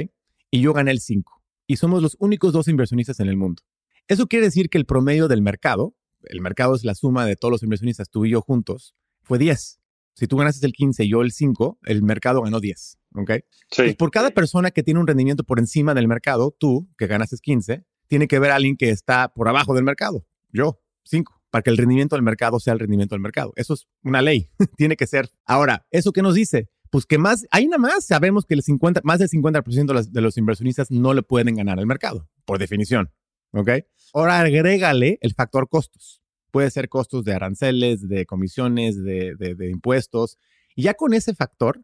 Y 0.50 0.62
yo 0.62 0.74
gané 0.74 0.92
el 0.92 1.00
5%. 1.00 1.24
Y 1.68 1.78
somos 1.78 2.02
los 2.02 2.18
únicos 2.20 2.52
dos 2.52 2.68
inversionistas 2.68 3.20
en 3.22 3.30
el 3.30 3.38
mundo. 3.38 3.64
Eso 4.08 4.28
quiere 4.28 4.46
decir 4.46 4.70
que 4.70 4.78
el 4.78 4.86
promedio 4.86 5.30
del 5.30 5.42
mercado, 5.42 5.96
el 6.24 6.42
mercado 6.42 6.76
es 6.76 6.84
la 6.84 6.96
suma 6.96 7.26
de 7.26 7.38
todos 7.38 7.52
los 7.52 7.64
inversionistas, 7.64 8.10
tú 8.10 8.26
y 8.26 8.32
yo 8.32 8.42
juntos, 8.42 8.94
fue 9.22 9.38
10. 9.38 9.80
Si 10.14 10.28
tú 10.28 10.36
ganaste 10.36 10.66
el 10.66 10.74
15 10.74 11.06
y 11.06 11.10
yo 11.10 11.22
el 11.22 11.32
5, 11.32 11.80
el 11.84 12.04
mercado 12.04 12.42
ganó 12.42 12.60
10. 12.60 12.98
¿Ok? 13.16 13.32
Sí. 13.72 13.94
por 13.94 14.12
cada 14.12 14.32
persona 14.32 14.72
que 14.72 14.84
tiene 14.84 15.00
un 15.00 15.08
rendimiento 15.08 15.44
por 15.44 15.60
encima 15.60 15.94
del 15.94 16.08
mercado, 16.08 16.56
tú, 16.58 16.90
que 16.98 17.08
ganaste 17.08 17.38
15, 17.38 17.86
tiene 18.08 18.28
que 18.28 18.40
ver 18.40 18.52
a 18.52 18.56
alguien 18.56 18.76
que 18.76 18.90
está 18.90 19.34
por 19.34 19.48
abajo 19.48 19.74
del 19.74 19.86
mercado. 19.86 20.26
Yo, 20.52 20.82
5 21.04 21.41
para 21.52 21.62
que 21.62 21.70
el 21.70 21.78
rendimiento 21.78 22.16
del 22.16 22.24
mercado 22.24 22.60
sea 22.60 22.74
el 22.74 22.80
rendimiento 22.80 23.14
del 23.14 23.22
mercado. 23.22 23.54
Eso 23.56 23.76
es 23.76 23.88
una 24.04 24.22
ley, 24.22 24.50
tiene 24.78 24.96
que 24.96 25.06
ser. 25.06 25.30
Ahora, 25.46 25.86
¿eso 25.92 26.12
qué 26.12 26.22
nos 26.22 26.34
dice? 26.34 26.70
Pues 26.90 27.06
que 27.06 27.18
más, 27.18 27.46
ahí 27.52 27.68
nada 27.68 27.78
más 27.78 28.06
sabemos 28.06 28.46
que 28.46 28.54
el 28.54 28.64
50, 28.64 29.02
más 29.04 29.20
del 29.20 29.30
50% 29.30 29.86
de 29.86 29.94
los, 29.94 30.12
de 30.12 30.22
los 30.22 30.38
inversionistas 30.38 30.90
no 30.92 31.14
le 31.14 31.22
pueden 31.22 31.56
ganar 31.56 31.80
al 31.80 31.86
mercado, 31.86 32.28
por 32.46 32.58
definición. 32.58 33.12
¿Ok? 33.54 33.70
Ahora 34.14 34.40
agrégale 34.40 35.20
el 35.22 35.34
factor 35.34 35.70
costos. 35.70 36.22
puede 36.52 36.72
ser 36.72 36.90
costos 36.90 37.24
de 37.24 37.34
aranceles, 37.34 38.08
de 38.08 38.26
comisiones, 38.26 39.02
de, 39.02 39.36
de 39.36 39.70
impuestos. 39.70 40.38
Y 40.76 40.84
ya 40.84 40.96
con 40.96 41.14
ese 41.14 41.34
factor, 41.34 41.82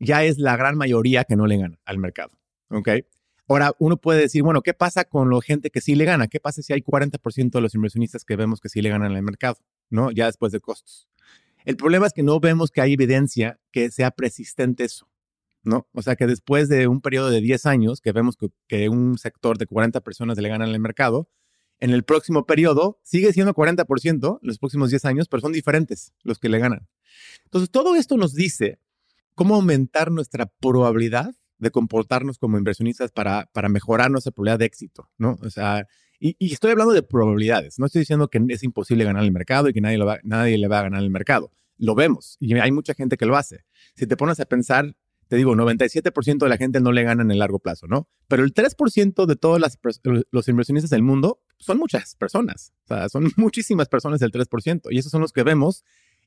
ya 0.00 0.24
es 0.24 0.38
la 0.38 0.56
gran 0.56 0.76
mayoría 0.76 1.24
que 1.24 1.36
no 1.36 1.46
le 1.46 1.58
gana 1.58 1.78
al 1.84 1.98
mercado. 1.98 2.32
¿Ok? 2.70 2.88
Ahora, 3.50 3.74
uno 3.80 3.96
puede 3.96 4.20
decir, 4.20 4.44
bueno, 4.44 4.62
¿qué 4.62 4.74
pasa 4.74 5.04
con 5.04 5.28
la 5.28 5.42
gente 5.42 5.70
que 5.70 5.80
sí 5.80 5.96
le 5.96 6.04
gana? 6.04 6.28
¿Qué 6.28 6.38
pasa 6.38 6.62
si 6.62 6.72
hay 6.72 6.82
40% 6.82 7.50
de 7.50 7.60
los 7.60 7.74
inversionistas 7.74 8.24
que 8.24 8.36
vemos 8.36 8.60
que 8.60 8.68
sí 8.68 8.80
le 8.80 8.90
ganan 8.90 9.16
al 9.16 9.22
mercado? 9.24 9.56
¿No? 9.88 10.12
Ya 10.12 10.26
después 10.26 10.52
de 10.52 10.60
costos. 10.60 11.08
El 11.64 11.76
problema 11.76 12.06
es 12.06 12.12
que 12.12 12.22
no 12.22 12.38
vemos 12.38 12.70
que 12.70 12.80
hay 12.80 12.92
evidencia 12.92 13.58
que 13.72 13.90
sea 13.90 14.12
persistente 14.12 14.84
eso. 14.84 15.08
¿no? 15.64 15.88
O 15.94 16.00
sea, 16.00 16.14
que 16.14 16.28
después 16.28 16.68
de 16.68 16.86
un 16.86 17.00
periodo 17.00 17.28
de 17.28 17.40
10 17.40 17.66
años, 17.66 18.00
que 18.00 18.12
vemos 18.12 18.36
que, 18.36 18.50
que, 18.68 18.88
un 18.88 19.18
sector 19.18 19.58
de 19.58 19.66
40 19.66 20.00
personas 20.02 20.38
le 20.38 20.48
ganan 20.48 20.68
al 20.68 20.78
mercado, 20.78 21.28
en 21.80 21.90
el 21.90 22.04
próximo 22.04 22.46
periodo 22.46 23.00
sigue 23.02 23.32
siendo 23.32 23.52
40% 23.52 24.38
los 24.42 24.58
próximos 24.60 24.90
10 24.90 25.04
años, 25.06 25.26
pero 25.26 25.40
son 25.40 25.50
diferentes 25.50 26.12
los 26.22 26.38
que 26.38 26.50
le 26.50 26.60
ganan. 26.60 26.86
Entonces, 27.46 27.68
todo 27.68 27.96
esto 27.96 28.16
nos 28.16 28.32
dice 28.32 28.78
cómo 29.34 29.56
aumentar 29.56 30.12
nuestra 30.12 30.46
probabilidad 30.46 31.34
de 31.60 31.70
comportarnos 31.70 32.38
como 32.38 32.58
inversionistas 32.58 33.12
para, 33.12 33.48
para 33.52 33.68
mejorar 33.68 34.10
nuestra 34.10 34.32
probabilidad 34.32 34.58
de 34.58 34.64
éxito, 34.64 35.08
¿no? 35.18 35.36
O 35.42 35.50
sea, 35.50 35.86
y, 36.18 36.36
estoy 36.52 36.72
hablando 36.72 36.92
de 36.92 37.02
probabilidades, 37.02 37.78
no 37.78 37.86
estoy 37.86 38.00
diciendo 38.00 38.28
que 38.28 38.40
es 38.48 38.62
imposible 38.62 39.04
ganar 39.04 39.22
el 39.24 39.32
mercado 39.32 39.68
y 39.68 39.72
que 39.72 39.80
nadie, 39.80 39.96
lo 39.96 40.06
va, 40.06 40.18
nadie 40.22 40.58
le 40.58 40.68
va 40.68 40.80
a 40.80 40.82
ganar 40.82 41.02
el 41.02 41.10
mercado. 41.10 41.52
Lo 41.78 41.94
vemos 41.94 42.36
y 42.40 42.54
hay 42.58 42.72
mucha 42.72 42.94
gente 42.94 43.16
que 43.16 43.24
lo 43.24 43.36
hace. 43.36 43.64
Si 43.94 44.06
te 44.06 44.16
pones 44.16 44.38
a 44.40 44.44
pensar, 44.44 44.94
te 45.28 45.36
digo, 45.36 45.54
97% 45.54 46.38
de 46.38 46.48
la 46.48 46.56
gente 46.58 46.80
no 46.80 46.92
le 46.92 47.04
gana 47.04 47.22
en 47.22 47.30
el 47.30 47.38
largo 47.38 47.58
plazo, 47.58 47.86
¿no? 47.86 48.08
Pero 48.28 48.44
el 48.44 48.52
3% 48.52 49.26
de 49.26 49.36
todos 49.36 49.60
las, 49.60 49.78
los 50.30 50.48
inversionistas 50.48 50.90
del 50.90 51.02
mundo 51.02 51.40
son 51.58 51.78
muchas 51.78 52.16
personas. 52.16 52.74
O 52.84 52.88
sea, 52.88 53.08
son 53.08 53.30
muchísimas 53.36 53.88
personas 53.88 54.20
del 54.20 54.32
3%. 54.32 54.88
Y 54.90 54.98
esos 54.98 55.10
son 55.12 55.22
los 55.22 55.32
que 55.32 55.42
vemos 55.42 55.84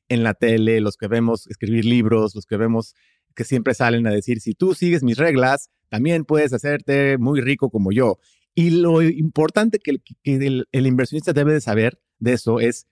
en 0.08 0.22
la 0.22 0.34
tele, 0.34 0.80
los 0.80 0.96
que 0.96 1.06
vemos 1.06 1.46
escribir 1.46 1.84
libros, 1.84 2.34
los 2.34 2.46
que 2.46 2.56
vemos 2.56 2.94
que 3.34 3.44
siempre 3.44 3.74
salen 3.74 4.06
a 4.06 4.10
decir, 4.10 4.40
si 4.40 4.54
tú 4.54 4.74
sigues 4.74 5.02
mis 5.02 5.18
reglas, 5.18 5.70
también 5.88 6.24
puedes 6.24 6.52
hacerte 6.52 7.18
muy 7.18 7.40
rico 7.40 7.70
como 7.70 7.92
yo. 7.92 8.18
Y 8.54 8.70
lo 8.70 9.02
importante 9.02 9.78
que, 9.78 10.00
el, 10.24 10.86
inversionista 10.86 11.32
debe 11.32 11.52
de 11.52 11.60
saber 11.60 12.00
de 12.18 12.34
eso 12.34 12.60
es, 12.60 12.86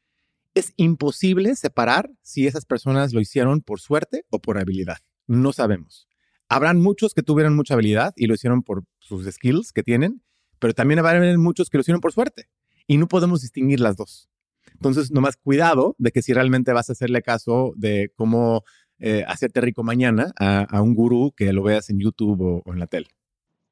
es 0.55 0.73
imposible 0.77 1.55
separar 1.55 2.11
si 2.23 2.47
esas 2.47 2.65
personas 2.65 3.13
lo 3.13 3.21
hicieron 3.21 3.61
por 3.61 3.81
suerte 3.81 4.25
o 4.31 4.41
por 4.41 4.59
habilidad. 4.59 4.99
No 5.27 5.53
sabemos. 5.53 6.09
Habrán 6.49 6.81
muchos 6.81 7.15
que 7.15 7.23
tuvieron 7.23 7.55
mucha 7.55 7.75
habilidad 7.75 8.13
y 8.17 8.27
lo 8.27 8.35
hicieron 8.35 8.63
por 8.63 8.85
sus 8.99 9.25
skills 9.33 9.73
que 9.73 9.83
tienen, 9.83 10.23
pero 10.59 10.75
también 10.75 10.99
habrá 10.99 11.39
muchos 11.39 11.71
que 11.71 11.79
lo 11.79 11.83
hicieron 11.83 12.01
por 12.01 12.13
suerte. 12.13 12.49
Y 12.87 12.99
no 12.99 13.07
podemos 13.07 13.41
distinguir 13.41 13.81
las 13.81 13.97
dos. 13.97 14.29
Entonces, 14.75 15.13
nomás 15.13 15.37
cuidado 15.37 15.95
de 15.99 16.11
que 16.11 16.23
si 16.23 16.33
realmente 16.33 16.73
vas 16.73 16.89
a 16.89 16.93
hacerle 16.93 17.23
caso 17.23 17.73
de 17.77 18.13
cómo 18.17 18.65
eh, 19.05 19.25
hacerte 19.27 19.61
rico 19.61 19.83
mañana 19.83 20.33
a, 20.39 20.81
un 20.81 20.95
gurú 20.95 21.33
que 21.37 21.53
lo 21.53 21.65
veas 21.65 21.91
en 21.91 21.99
YouTube 21.99 22.63
o, 22.65 22.73
en 22.73 22.79
la 22.79 22.87
tele. 22.87 23.09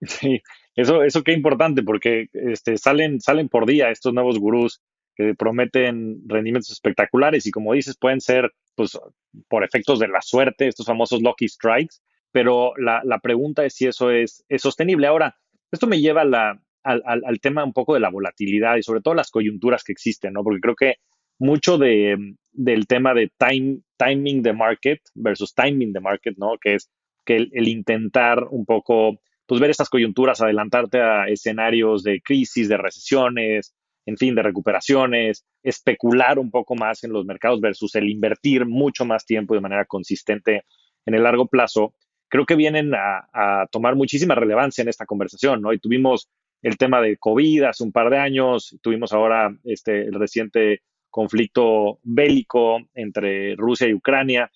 Sí, 0.02 0.42
eso, 0.74 1.04
eso 1.04 1.22
qué 1.22 1.32
importante 1.32 1.82
porque 1.82 2.28
este, 2.32 2.78
salen, 2.78 3.20
salen 3.20 3.48
por 3.48 3.66
día 3.66 3.90
estos 3.90 4.12
nuevos 4.12 4.38
gurús 4.38 4.80
que 5.14 5.34
prometen 5.34 6.22
rendimientos 6.26 6.72
espectaculares 6.72 7.46
y 7.46 7.50
como 7.50 7.74
dices 7.74 7.96
pueden 7.96 8.20
ser 8.20 8.50
pues 8.74 8.98
por 9.46 9.62
efectos 9.62 10.00
de 10.00 10.08
la 10.08 10.20
suerte, 10.20 10.66
estos 10.66 10.86
famosos 10.86 11.20
lucky 11.22 11.48
strikes, 11.48 11.96
pero 12.32 12.72
la, 12.76 13.02
la 13.04 13.18
pregunta 13.20 13.64
es 13.64 13.74
si 13.74 13.86
eso 13.86 14.10
es, 14.10 14.44
es, 14.48 14.62
sostenible. 14.62 15.06
Ahora, 15.06 15.36
esto 15.70 15.86
me 15.86 16.00
lleva 16.00 16.22
a 16.22 16.24
la, 16.24 16.62
al, 16.82 17.02
al, 17.04 17.40
tema 17.40 17.62
un 17.62 17.72
poco 17.72 17.94
de 17.94 18.00
la 18.00 18.10
volatilidad 18.10 18.76
y 18.76 18.82
sobre 18.82 19.00
todo 19.00 19.14
las 19.14 19.30
coyunturas 19.30 19.84
que 19.84 19.92
existen, 19.92 20.32
¿no? 20.32 20.42
Porque 20.42 20.60
creo 20.60 20.74
que 20.74 20.94
mucho 21.40 21.78
de, 21.78 22.36
del 22.52 22.86
tema 22.86 23.14
de 23.14 23.32
time, 23.36 23.80
timing 23.96 24.42
the 24.42 24.52
market 24.52 25.00
versus 25.14 25.54
timing 25.54 25.92
the 25.92 26.00
market, 26.00 26.36
¿no? 26.36 26.56
Que 26.60 26.74
es 26.74 26.90
que 27.24 27.36
el, 27.36 27.68
intentar 27.68 28.44
un 28.50 28.64
poco, 28.64 29.18
pues 29.46 29.60
ver 29.60 29.70
estas 29.70 29.88
coyunturas, 29.88 30.40
adelantarte 30.40 31.00
a 31.00 31.26
escenarios 31.28 32.04
de 32.04 32.20
crisis, 32.20 32.68
de 32.68 32.76
recesiones, 32.76 33.74
en 34.06 34.16
fin, 34.16 34.34
de 34.34 34.42
recuperaciones, 34.42 35.44
especular 35.62 36.38
un 36.38 36.50
poco 36.50 36.74
más 36.74 37.04
en 37.04 37.12
los 37.12 37.24
mercados 37.24 37.60
versus 37.60 37.94
el 37.94 38.08
invertir 38.08 38.66
mucho 38.66 39.04
más 39.04 39.24
tiempo 39.24 39.54
de 39.54 39.60
manera 39.60 39.86
consistente 39.86 40.64
en 41.06 41.14
el 41.14 41.22
largo 41.22 41.46
plazo, 41.46 41.94
creo 42.28 42.44
que 42.44 42.54
vienen 42.54 42.92
a, 42.94 43.28
a 43.32 43.66
tomar 43.70 43.96
muchísima 43.96 44.34
relevancia 44.34 44.82
en 44.82 44.88
esta 44.88 45.06
conversación, 45.06 45.62
¿no? 45.62 45.72
Y 45.72 45.78
tuvimos 45.78 46.28
el 46.62 46.76
tema 46.76 47.00
de 47.00 47.16
COVID 47.16 47.62
hace 47.64 47.82
un 47.82 47.92
par 47.92 48.10
de 48.10 48.18
años, 48.18 48.76
tuvimos 48.82 49.12
ahora 49.12 49.56
este, 49.64 50.02
el 50.02 50.14
reciente 50.14 50.82
conflicto 51.10 51.98
bélico 52.02 52.78
entre 52.94 53.54
Rusia 53.56 53.88
y 53.88 53.94
Ucrania. 53.94 54.50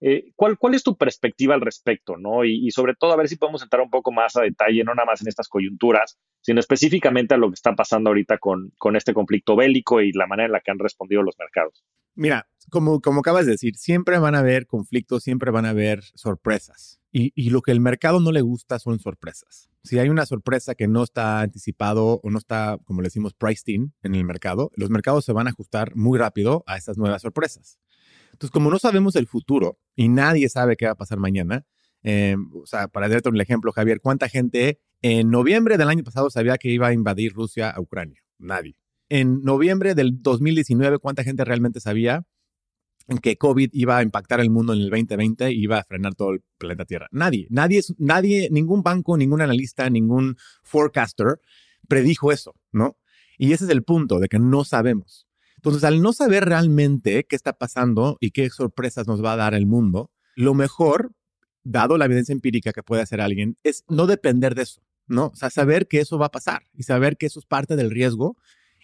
Eh, 0.00 0.32
¿cuál, 0.34 0.56
¿cuál, 0.58 0.74
es 0.74 0.82
tu 0.82 0.96
perspectiva 0.96 1.54
al 1.54 1.60
respecto? 1.60 2.16
¿no? 2.16 2.44
Y, 2.44 2.70
sobre 2.70 2.94
todo, 2.94 3.12
a 3.12 3.16
ver 3.16 3.28
si 3.28 3.36
podemos 3.36 3.62
entrar 3.62 3.82
un 3.82 3.90
poco 3.90 4.12
más 4.12 4.34
a 4.36 4.42
detalle, 4.42 4.82
no 4.82 4.94
nada 4.94 5.06
más 5.06 5.20
en 5.20 5.28
estas 5.28 5.48
coyunturas, 5.48 6.18
sino 6.40 6.58
específicamente 6.58 7.34
a 7.34 7.38
lo 7.38 7.48
que 7.48 7.54
está 7.54 7.74
pasando 7.74 8.10
ahorita 8.10 8.38
con, 8.38 8.72
este 8.96 9.12
conflicto 9.12 9.56
bélico 9.56 10.00
y 10.00 10.12
la 10.12 10.26
manera 10.26 10.46
en 10.46 10.52
la 10.52 10.60
que 10.60 10.70
han 10.70 10.78
respondido 10.78 11.22
los 11.22 11.38
mercados. 11.38 11.84
Mira, 12.14 12.48
como 12.70 13.00
acabas 13.20 13.46
de 13.46 13.52
decir, 13.52 13.76
siempre 13.76 14.18
van 14.18 14.34
a 14.34 14.40
haber 14.40 14.66
conflictos, 14.66 15.22
siempre 15.22 15.50
van 15.50 15.66
a 15.66 15.70
haber 15.70 16.02
sorpresas. 16.14 17.00
Y, 17.12 17.50
lo 17.50 17.62
que 17.62 17.72
el 17.72 17.80
mercado 17.80 18.20
no 18.20 18.30
le 18.30 18.40
gusta 18.40 18.78
son 18.78 19.00
sorpresas. 19.00 19.69
Si 19.82 19.98
hay 19.98 20.08
una 20.08 20.26
sorpresa 20.26 20.74
que 20.74 20.88
no 20.88 21.02
está 21.02 21.40
anticipado 21.40 22.20
o 22.22 22.30
no 22.30 22.38
está, 22.38 22.78
como 22.84 23.00
le 23.00 23.06
decimos, 23.06 23.32
priced 23.34 23.72
in 23.72 23.94
en 24.02 24.14
el 24.14 24.24
mercado, 24.24 24.70
los 24.76 24.90
mercados 24.90 25.24
se 25.24 25.32
van 25.32 25.46
a 25.46 25.50
ajustar 25.50 25.96
muy 25.96 26.18
rápido 26.18 26.64
a 26.66 26.76
esas 26.76 26.98
nuevas 26.98 27.22
sorpresas. 27.22 27.78
Entonces, 28.32 28.50
como 28.50 28.70
no 28.70 28.78
sabemos 28.78 29.16
el 29.16 29.26
futuro 29.26 29.78
y 29.96 30.08
nadie 30.08 30.48
sabe 30.48 30.76
qué 30.76 30.86
va 30.86 30.92
a 30.92 30.96
pasar 30.96 31.18
mañana, 31.18 31.66
eh, 32.02 32.36
o 32.54 32.66
sea, 32.66 32.88
para 32.88 33.08
darte 33.08 33.28
un 33.28 33.40
ejemplo, 33.40 33.72
Javier, 33.72 34.00
¿cuánta 34.00 34.28
gente 34.28 34.80
en 35.02 35.30
noviembre 35.30 35.78
del 35.78 35.88
año 35.88 36.04
pasado 36.04 36.30
sabía 36.30 36.58
que 36.58 36.70
iba 36.70 36.88
a 36.88 36.92
invadir 36.92 37.32
Rusia 37.32 37.70
a 37.70 37.80
Ucrania? 37.80 38.22
Nadie. 38.38 38.76
En 39.08 39.42
noviembre 39.42 39.94
del 39.94 40.22
2019, 40.22 40.98
¿cuánta 40.98 41.24
gente 41.24 41.44
realmente 41.44 41.80
sabía 41.80 42.24
que 43.18 43.36
COVID 43.36 43.70
iba 43.72 43.98
a 43.98 44.02
impactar 44.02 44.40
el 44.40 44.50
mundo 44.50 44.72
en 44.72 44.80
el 44.80 44.90
2020 44.90 45.52
y 45.52 45.62
iba 45.62 45.78
a 45.78 45.84
frenar 45.84 46.14
todo 46.14 46.30
el 46.30 46.42
planeta 46.58 46.84
Tierra. 46.84 47.08
Nadie, 47.10 47.46
nadie, 47.50 47.82
nadie, 47.98 48.48
ningún 48.50 48.82
banco, 48.82 49.16
ningún 49.16 49.40
analista, 49.40 49.90
ningún 49.90 50.36
forecaster 50.62 51.40
predijo 51.88 52.32
eso, 52.32 52.54
¿no? 52.72 52.96
Y 53.36 53.52
ese 53.52 53.64
es 53.64 53.70
el 53.70 53.82
punto 53.82 54.18
de 54.18 54.28
que 54.28 54.38
no 54.38 54.64
sabemos. 54.64 55.26
Entonces, 55.56 55.84
al 55.84 56.00
no 56.00 56.12
saber 56.12 56.44
realmente 56.44 57.24
qué 57.24 57.36
está 57.36 57.52
pasando 57.52 58.16
y 58.20 58.30
qué 58.30 58.48
sorpresas 58.48 59.06
nos 59.06 59.22
va 59.22 59.34
a 59.34 59.36
dar 59.36 59.54
el 59.54 59.66
mundo, 59.66 60.10
lo 60.36 60.54
mejor, 60.54 61.12
dado 61.64 61.98
la 61.98 62.06
evidencia 62.06 62.32
empírica 62.32 62.72
que 62.72 62.82
puede 62.82 63.02
hacer 63.02 63.20
alguien, 63.20 63.56
es 63.62 63.84
no 63.88 64.06
depender 64.06 64.54
de 64.54 64.62
eso, 64.62 64.82
¿no? 65.06 65.26
O 65.26 65.36
sea, 65.36 65.50
saber 65.50 65.86
que 65.86 66.00
eso 66.00 66.18
va 66.18 66.26
a 66.26 66.30
pasar 66.30 66.62
y 66.72 66.84
saber 66.84 67.16
que 67.16 67.26
eso 67.26 67.40
es 67.40 67.46
parte 67.46 67.76
del 67.76 67.90
riesgo. 67.90 68.36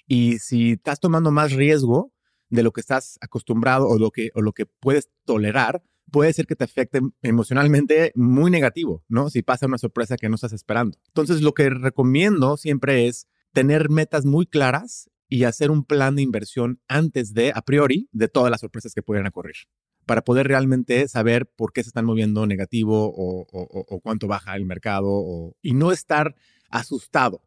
Y 0.06 0.38
si 0.38 0.72
estás 0.72 1.00
tomando 1.00 1.30
más 1.30 1.52
riesgo, 1.52 2.12
de 2.48 2.62
lo 2.62 2.72
que 2.72 2.80
estás 2.80 3.18
acostumbrado 3.20 3.88
o 3.88 3.98
lo 3.98 4.10
que, 4.10 4.30
o 4.34 4.42
lo 4.42 4.52
que 4.52 4.66
puedes 4.66 5.08
tolerar, 5.24 5.82
puede 6.10 6.32
ser 6.32 6.46
que 6.46 6.56
te 6.56 6.64
afecte 6.64 7.00
emocionalmente 7.22 8.12
muy 8.14 8.50
negativo, 8.50 9.04
¿no? 9.08 9.30
Si 9.30 9.42
pasa 9.42 9.66
una 9.66 9.78
sorpresa 9.78 10.16
que 10.16 10.28
no 10.28 10.36
estás 10.36 10.52
esperando. 10.52 10.98
Entonces, 11.08 11.42
lo 11.42 11.52
que 11.54 11.68
recomiendo 11.70 12.56
siempre 12.56 13.08
es 13.08 13.26
tener 13.52 13.90
metas 13.90 14.24
muy 14.24 14.46
claras 14.46 15.10
y 15.28 15.44
hacer 15.44 15.70
un 15.70 15.84
plan 15.84 16.16
de 16.16 16.22
inversión 16.22 16.80
antes 16.88 17.34
de, 17.34 17.52
a 17.54 17.62
priori, 17.62 18.08
de 18.12 18.28
todas 18.28 18.50
las 18.50 18.60
sorpresas 18.60 18.94
que 18.94 19.02
pueden 19.02 19.26
ocurrir, 19.26 19.56
para 20.04 20.22
poder 20.22 20.46
realmente 20.46 21.08
saber 21.08 21.46
por 21.46 21.72
qué 21.72 21.82
se 21.82 21.90
están 21.90 22.04
moviendo 22.04 22.46
negativo 22.46 23.12
o, 23.16 24.00
cuánto 24.02 24.28
baja 24.28 24.54
el 24.56 24.66
mercado 24.66 25.56
y 25.62 25.74
no 25.74 25.90
estar 25.90 26.36
asustado. 26.70 27.42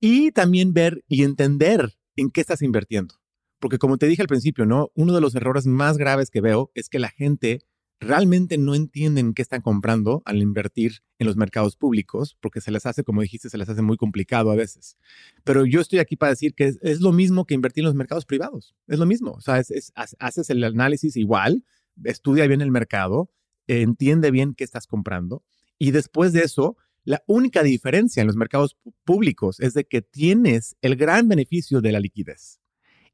Y 0.00 0.32
también 0.32 0.72
ver 0.72 1.04
y 1.08 1.22
entender 1.22 1.94
en 2.16 2.30
qué 2.30 2.40
estás 2.40 2.62
invirtiendo. 2.62 3.14
Porque 3.58 3.78
como 3.78 3.98
te 3.98 4.06
dije 4.06 4.22
al 4.22 4.28
principio, 4.28 4.66
¿no? 4.66 4.90
Uno 4.94 5.14
de 5.14 5.20
los 5.20 5.34
errores 5.34 5.66
más 5.66 5.98
graves 5.98 6.30
que 6.30 6.40
veo 6.40 6.70
es 6.74 6.88
que 6.88 6.98
la 6.98 7.08
gente 7.08 7.60
realmente 8.00 8.58
no 8.58 8.76
entienden 8.76 9.34
qué 9.34 9.42
están 9.42 9.60
comprando 9.60 10.22
al 10.24 10.40
invertir 10.40 10.98
en 11.18 11.26
los 11.26 11.36
mercados 11.36 11.76
públicos, 11.76 12.36
porque 12.40 12.60
se 12.60 12.70
les 12.70 12.86
hace, 12.86 13.02
como 13.02 13.22
dijiste, 13.22 13.50
se 13.50 13.58
les 13.58 13.68
hace 13.68 13.82
muy 13.82 13.96
complicado 13.96 14.52
a 14.52 14.54
veces. 14.54 14.96
Pero 15.42 15.66
yo 15.66 15.80
estoy 15.80 15.98
aquí 15.98 16.16
para 16.16 16.30
decir 16.30 16.54
que 16.54 16.74
es, 16.80 17.00
lo 17.00 17.12
mismo 17.12 17.44
que 17.44 17.54
invertir 17.54 17.82
en 17.82 17.86
los 17.86 17.96
mercados 17.96 18.24
privados. 18.24 18.76
Es 18.86 19.00
lo 19.00 19.06
mismo. 19.06 19.32
O 19.32 19.40
sea, 19.40 19.58
es, 19.58 19.92
haces 19.94 20.50
el 20.50 20.62
análisis 20.62 21.16
igual, 21.16 21.64
estudia 22.04 22.46
bien 22.46 22.60
el 22.60 22.70
mercado, 22.70 23.30
entiende 23.66 24.30
bien 24.30 24.54
qué 24.54 24.62
estás 24.62 24.86
comprando 24.86 25.42
y 25.78 25.92
después 25.92 26.32
de 26.32 26.40
eso, 26.40 26.76
la 27.04 27.22
única 27.26 27.62
diferencia 27.62 28.20
en 28.20 28.26
los 28.26 28.36
mercados 28.36 28.76
públicos 29.04 29.60
es 29.60 29.74
de 29.74 29.84
que 29.84 30.02
tienes 30.02 30.76
el 30.82 30.96
gran 30.96 31.28
beneficio 31.28 31.80
de 31.80 31.92
la 31.92 32.00
liquidez. 32.00 32.60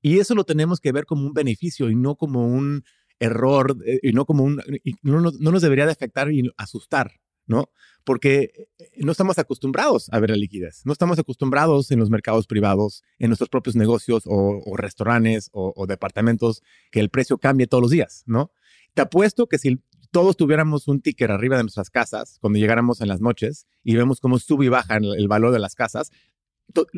Y 0.04 0.18
eso 0.18 0.34
lo 0.34 0.44
tenemos 0.44 0.80
que 0.80 0.92
ver 0.92 1.06
como 1.06 1.26
un 1.26 1.32
beneficio 1.32 1.88
y 1.88 1.96
no 1.96 2.14
como 2.16 2.46
un 2.46 2.84
error, 3.20 3.74
eh, 3.86 4.00
y 4.02 4.12
no 4.12 4.26
como 4.26 4.44
un, 4.44 4.60
no, 5.00 5.30
nos 5.30 5.62
debería 5.62 5.86
de 5.86 5.92
afectar 5.92 6.30
y 6.30 6.52
asustar, 6.58 7.12
¿no? 7.46 7.70
Porque 8.04 8.68
eh, 8.78 8.90
no 8.98 9.12
estamos 9.12 9.38
acostumbrados 9.38 10.10
a 10.12 10.20
ver 10.20 10.28
la 10.28 10.36
liquidez, 10.36 10.82
no 10.84 10.92
estamos 10.92 11.18
acostumbrados 11.18 11.90
en 11.90 12.00
los 12.00 12.10
mercados 12.10 12.46
privados, 12.46 13.02
en 13.18 13.30
nuestros 13.30 13.48
propios 13.48 13.76
negocios 13.76 14.24
o, 14.26 14.76
restaurantes 14.76 15.48
o, 15.54 15.86
departamentos, 15.86 16.62
que 16.90 17.00
el 17.00 17.08
precio 17.08 17.38
cambie 17.38 17.66
todos 17.66 17.80
los 17.80 17.90
días, 17.90 18.24
¿no? 18.26 18.52
Te 18.92 19.00
apuesto 19.00 19.46
que 19.46 19.56
si 19.56 19.80
todos 20.10 20.36
tuviéramos 20.36 20.86
un 20.86 21.00
ticker 21.00 21.32
arriba 21.32 21.56
de 21.56 21.62
nuestras 21.62 21.88
casas 21.88 22.36
cuando 22.42 22.58
llegáramos 22.58 23.00
en 23.00 23.08
las 23.08 23.22
noches 23.22 23.66
y 23.82 23.96
vemos 23.96 24.20
cómo 24.20 24.38
sube 24.38 24.66
y 24.66 24.68
baja 24.68 24.98
el 24.98 25.28
valor 25.28 25.50
de 25.50 25.60
las 25.60 25.74
casas, 25.74 26.12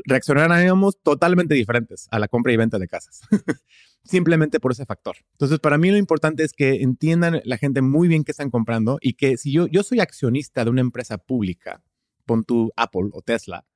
reaccionaríamos 0.05 1.01
totalmente 1.03 1.55
diferentes 1.55 2.09
a 2.11 2.19
la 2.19 2.29
compra 2.29 2.53
y 2.53 2.57
venta 2.57 2.79
de 2.79 2.89
casas. 2.89 3.21
Simplemente 4.05 4.61
por 4.61 4.73
ese 4.73 4.87
factor. 4.87 5.17
Entonces, 5.33 5.59
para 5.59 5.79
mí 5.79 5.91
lo 5.91 5.97
importante 5.97 6.45
es 6.45 6.53
que 6.53 6.83
entiendan 6.83 7.41
la 7.45 7.59
gente 7.59 7.83
muy 7.83 8.09
bien 8.09 8.25
qué 8.25 8.31
están 8.31 8.51
comprando 8.51 8.99
y 9.01 9.15
que 9.15 9.37
si 9.37 9.53
yo, 9.53 9.67
yo 9.67 9.83
soy 9.83 10.01
accionista 10.01 10.65
de 10.65 10.71
una 10.71 10.81
empresa 10.81 11.19
pública, 11.19 11.83
pon 12.25 12.45
tu 12.45 12.73
Apple 12.77 13.11
o 13.13 13.23
Tesla, 13.23 13.67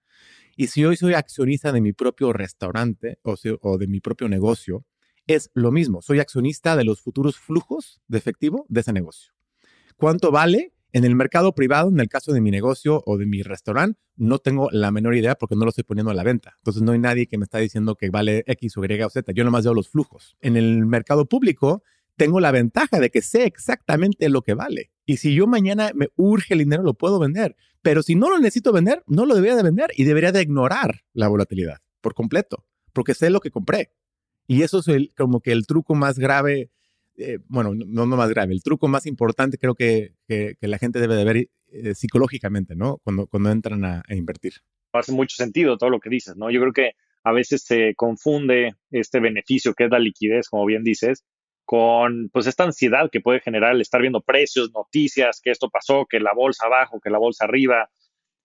y 0.56 0.68
si 0.68 0.84
hoy 0.84 0.96
soy 0.96 1.14
accionista 1.14 1.72
de 1.72 1.80
mi 1.80 1.92
propio 1.92 2.32
restaurante 2.32 3.18
o 3.22 3.78
de 3.78 3.86
mi 3.86 4.00
propio 4.00 4.28
negocio, 4.28 4.84
es 5.26 5.50
lo 5.54 5.70
mismo. 5.70 6.02
Soy 6.02 6.18
accionista 6.18 6.76
de 6.76 6.84
los 6.84 7.00
futuros 7.00 7.38
flujos 7.38 8.00
de 8.08 8.18
efectivo 8.18 8.66
de 8.68 8.80
ese 8.80 8.92
negocio. 8.92 9.32
¿Cuánto 9.96 10.30
vale? 10.30 10.72
En 10.92 11.04
el 11.04 11.14
mercado 11.14 11.54
privado, 11.54 11.88
en 11.88 12.00
el 12.00 12.08
caso 12.08 12.32
de 12.32 12.40
mi 12.40 12.50
negocio 12.50 13.02
o 13.06 13.16
de 13.16 13.26
mi 13.26 13.42
restaurante, 13.42 14.00
no 14.16 14.38
tengo 14.38 14.68
la 14.72 14.90
menor 14.90 15.14
idea 15.14 15.36
porque 15.36 15.54
no 15.54 15.64
lo 15.64 15.68
estoy 15.68 15.84
poniendo 15.84 16.10
a 16.10 16.14
la 16.14 16.24
venta. 16.24 16.54
Entonces 16.58 16.82
no 16.82 16.92
hay 16.92 16.98
nadie 16.98 17.26
que 17.26 17.38
me 17.38 17.44
está 17.44 17.58
diciendo 17.58 17.94
que 17.94 18.10
vale 18.10 18.42
X 18.46 18.76
o 18.76 18.84
Y 18.84 19.02
o 19.02 19.10
Z. 19.10 19.32
Yo 19.32 19.44
nomás 19.44 19.64
veo 19.64 19.74
los 19.74 19.88
flujos. 19.88 20.36
En 20.40 20.56
el 20.56 20.86
mercado 20.86 21.26
público, 21.26 21.82
tengo 22.16 22.40
la 22.40 22.50
ventaja 22.50 22.98
de 22.98 23.10
que 23.10 23.22
sé 23.22 23.44
exactamente 23.44 24.28
lo 24.28 24.42
que 24.42 24.54
vale. 24.54 24.90
Y 25.06 25.18
si 25.18 25.34
yo 25.34 25.46
mañana 25.46 25.92
me 25.94 26.08
urge 26.16 26.54
el 26.54 26.60
dinero, 26.60 26.82
lo 26.82 26.94
puedo 26.94 27.18
vender. 27.18 27.56
Pero 27.82 28.02
si 28.02 28.14
no 28.14 28.28
lo 28.28 28.38
necesito 28.38 28.72
vender, 28.72 29.02
no 29.06 29.26
lo 29.26 29.34
debería 29.34 29.56
de 29.56 29.62
vender 29.62 29.90
y 29.96 30.04
debería 30.04 30.32
de 30.32 30.42
ignorar 30.42 31.02
la 31.14 31.28
volatilidad 31.28 31.78
por 32.00 32.14
completo, 32.14 32.66
porque 32.92 33.14
sé 33.14 33.30
lo 33.30 33.40
que 33.40 33.50
compré. 33.50 33.92
Y 34.46 34.62
eso 34.62 34.80
es 34.80 35.14
como 35.16 35.40
que 35.40 35.52
el 35.52 35.66
truco 35.66 35.94
más 35.94 36.18
grave, 36.18 36.70
eh, 37.20 37.38
bueno, 37.48 37.74
no, 37.74 38.06
no, 38.06 38.16
más 38.16 38.30
grave, 38.30 38.54
el 38.54 38.62
truco 38.62 38.88
más 38.88 39.06
importante 39.06 39.58
creo 39.58 39.74
que, 39.74 40.14
que, 40.26 40.56
la 40.60 40.78
gente 40.78 40.98
debe 40.98 41.14
de 41.14 41.24
ver 41.24 41.36
eh, 41.36 41.94
psicológicamente, 41.94 42.74
¿no? 42.74 42.98
Cuando, 43.04 43.26
cuando 43.26 43.50
entran 43.50 43.84
a, 43.84 44.02
invertir. 44.08 44.54
Hace 44.92 45.12
mucho 45.12 45.36
sentido 45.36 45.78
todo 45.78 45.90
lo 45.90 46.00
que 46.00 46.10
dices, 46.10 46.36
¿no? 46.36 46.50
Yo 46.50 46.60
creo 46.60 46.72
que 46.72 46.92
a 47.22 47.32
veces 47.32 47.62
se 47.62 47.94
confunde 47.94 48.74
este 48.90 49.20
beneficio 49.20 49.74
que 49.74 49.84
es 49.84 49.90
la 49.90 49.98
liquidez, 49.98 50.48
como 50.48 50.64
bien 50.64 50.82
dices, 50.82 51.24
con 51.64 52.30
pues 52.32 52.46
esta 52.46 52.64
ansiedad 52.64 53.10
que 53.12 53.20
puede 53.20 53.40
generar 53.40 53.74
el 53.74 53.80
estar 53.80 54.00
viendo 54.00 54.22
precios, 54.22 54.72
noticias, 54.72 55.40
que 55.40 55.50
esto 55.50 55.68
pasó, 55.70 56.06
que 56.08 56.18
la 56.18 56.32
bolsa 56.34 56.66
abajo, 56.66 56.98
que 57.00 57.10
la 57.10 57.18
bolsa 57.18 57.44
arriba, 57.44 57.90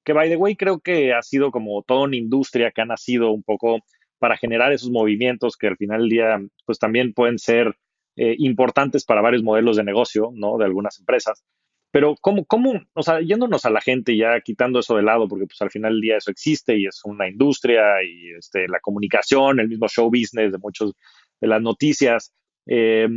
que 0.04 0.14
by 0.14 0.30
the 0.30 0.36
way 0.36 0.56
creo 0.56 0.80
que 0.80 1.14
ha 1.14 1.22
sido 1.24 1.50
como 1.52 1.82
toda 1.82 2.04
una 2.04 2.18
industria 2.18 2.72
que 2.72 2.82
ha 2.82 2.86
nacido 2.86 3.32
un 3.32 3.42
poco 3.42 3.80
para 4.20 4.38
generar 4.38 4.72
esos 4.72 4.92
movimientos 4.92 5.58
que 5.58 5.68
al 5.68 5.78
final 5.78 6.02
del 6.02 6.10
día, 6.10 6.40
pues 6.66 6.78
también 6.78 7.14
pueden 7.14 7.40
ser 7.40 7.76
eh, 8.16 8.36
importantes 8.40 9.06
para 9.06 9.22
varios 9.22 9.44
modelos 9.44 9.78
de 9.78 9.84
negocio, 9.84 10.32
¿no? 10.34 10.58
De 10.58 10.66
algunas 10.66 11.00
empresas. 11.00 11.44
Pero 11.92 12.16
¿cómo, 12.20 12.46
cómo, 12.46 12.74
o 12.94 13.04
sea, 13.04 13.22
yéndonos 13.22 13.64
a 13.66 13.70
la 13.70 13.80
gente 13.80 14.18
ya 14.18 14.42
quitando 14.42 14.80
eso 14.80 14.98
de 14.98 15.04
lado, 15.04 15.28
porque 15.30 15.46
pues 15.46 15.62
al 15.62 15.72
final 15.72 15.94
del 15.94 16.02
día 16.02 16.18
eso 16.18 16.30
existe 16.30 16.78
y 16.78 16.88
es 16.88 17.02
una 17.06 17.30
industria 17.30 18.04
y 18.04 18.32
este, 18.38 18.68
la 18.68 18.80
comunicación, 18.82 19.60
el 19.60 19.70
mismo 19.70 19.88
show 19.88 20.08
business 20.08 20.52
de 20.52 20.58
muchos 20.58 20.94
de 21.40 21.48
las 21.48 21.62
noticias, 21.62 22.34
eh, 22.68 23.08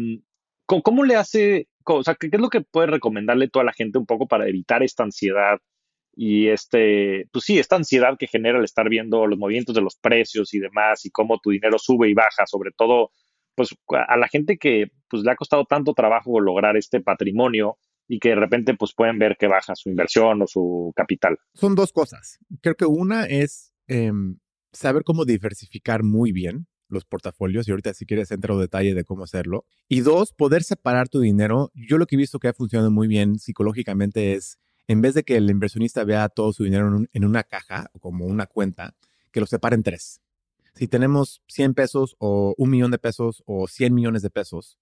¿cómo, 0.67 1.05
le 1.05 1.17
hace, 1.17 1.69
o 1.85 2.05
sea, 2.05 2.15
qué 2.15 2.29
es 2.31 2.41
lo 2.41 2.51
que 2.51 2.61
puede 2.61 2.87
recomendarle 2.87 3.49
toda 3.49 3.65
la 3.65 3.73
gente 3.73 3.99
un 3.99 4.07
poco 4.07 4.29
para 4.29 4.49
evitar 4.49 4.83
esta 4.83 5.03
ansiedad 5.03 5.59
y 6.15 6.49
este, 6.49 7.27
pues 7.33 7.45
sí, 7.45 7.59
esta 7.59 7.77
ansiedad 7.77 8.17
que 8.19 8.27
genera 8.27 8.59
el 8.59 8.65
estar 8.65 8.89
viendo 8.89 9.27
los 9.27 9.39
movimientos 9.39 9.75
de 9.75 9.83
los 9.83 9.97
precios 9.97 10.53
y 10.53 10.59
demás 10.59 11.05
y 11.05 11.11
cómo 11.11 11.39
tu 11.39 11.51
dinero 11.51 11.79
sube 11.79 12.09
y 12.09 12.15
baja, 12.15 12.45
sobre 12.47 12.73
todo 12.77 13.13
pues 13.59 13.75
a 13.91 14.17
la 14.17 14.29
gente 14.29 14.57
que 14.57 14.93
pues 15.09 15.25
le 15.25 15.33
ha 15.33 15.37
costado 15.37 15.65
tanto 15.65 15.95
trabajo 15.95 16.39
lograr 16.39 16.77
este 16.77 17.01
patrimonio 17.01 17.77
y 18.07 18.21
que 18.21 18.29
de 18.29 18.37
repente 18.37 18.75
pues 18.75 18.95
pueden 18.95 19.19
ver 19.19 19.37
que 19.37 19.49
baja 19.49 19.75
su 19.75 19.89
inversión 19.89 20.41
o 20.43 20.47
su 20.47 20.93
capital. 20.95 21.39
Son 21.55 21.75
dos 21.75 21.93
cosas. 21.93 22.39
Creo 22.63 22.77
que 22.77 22.87
una 22.87 23.25
es 23.25 23.73
em, 23.89 24.39
saber 24.73 25.03
cómo 25.03 25.25
diversificar 25.25 26.05
muy 26.05 26.31
bien 26.31 26.69
los 26.89 27.05
portafolios 27.05 27.67
y 27.67 27.73
ahorita 27.73 27.95
si 27.95 28.07
quieres 28.07 28.31
entrar 28.31 28.55
en 28.55 28.61
detalle 28.61 28.95
de 28.95 29.03
cómo 29.03 29.25
hacerlo. 29.25 29.65
Y 29.89 30.03
dos, 30.03 30.33
poder 30.33 30.63
separar 30.63 31.09
tu 31.09 31.19
dinero. 31.19 31.73
Yo 31.75 31.99
lo 31.99 32.07
que 32.07 32.15
he 32.15 32.19
visto 32.19 32.39
que 32.39 32.47
ha 32.47 32.55
funcionado 32.55 32.93
muy 32.93 33.09
bien 33.09 33.41
psicológicamente 33.41 34.35
es 34.35 34.61
en 34.87 35.03
vez 35.03 35.15
de 35.15 35.25
que 35.25 35.37
el 35.37 35.51
inversionista 35.51 36.05
vea 36.05 36.29
todo 36.29 36.53
su 36.53 36.63
dinero 36.63 37.05
en, 37.13 37.25
una 37.25 37.43
caja 37.43 37.91
o 37.93 37.99
como 37.99 38.25
una 38.25 38.47
cuenta, 38.47 38.95
que 39.33 39.41
lo 39.41 39.47
separe 39.47 39.75
en 39.75 39.83
tres. 39.83 40.23
Si 40.79 40.87
tenemos 40.87 41.43
100 41.49 41.75
pesos 41.75 42.15
o 42.21 42.55
un 42.57 42.71
millón 42.71 42.93
de 42.93 42.99
pesos 42.99 43.43
o 43.47 43.67
100 43.67 43.93
millones 43.93 44.23
de 44.23 44.31
pesos, 44.31 44.79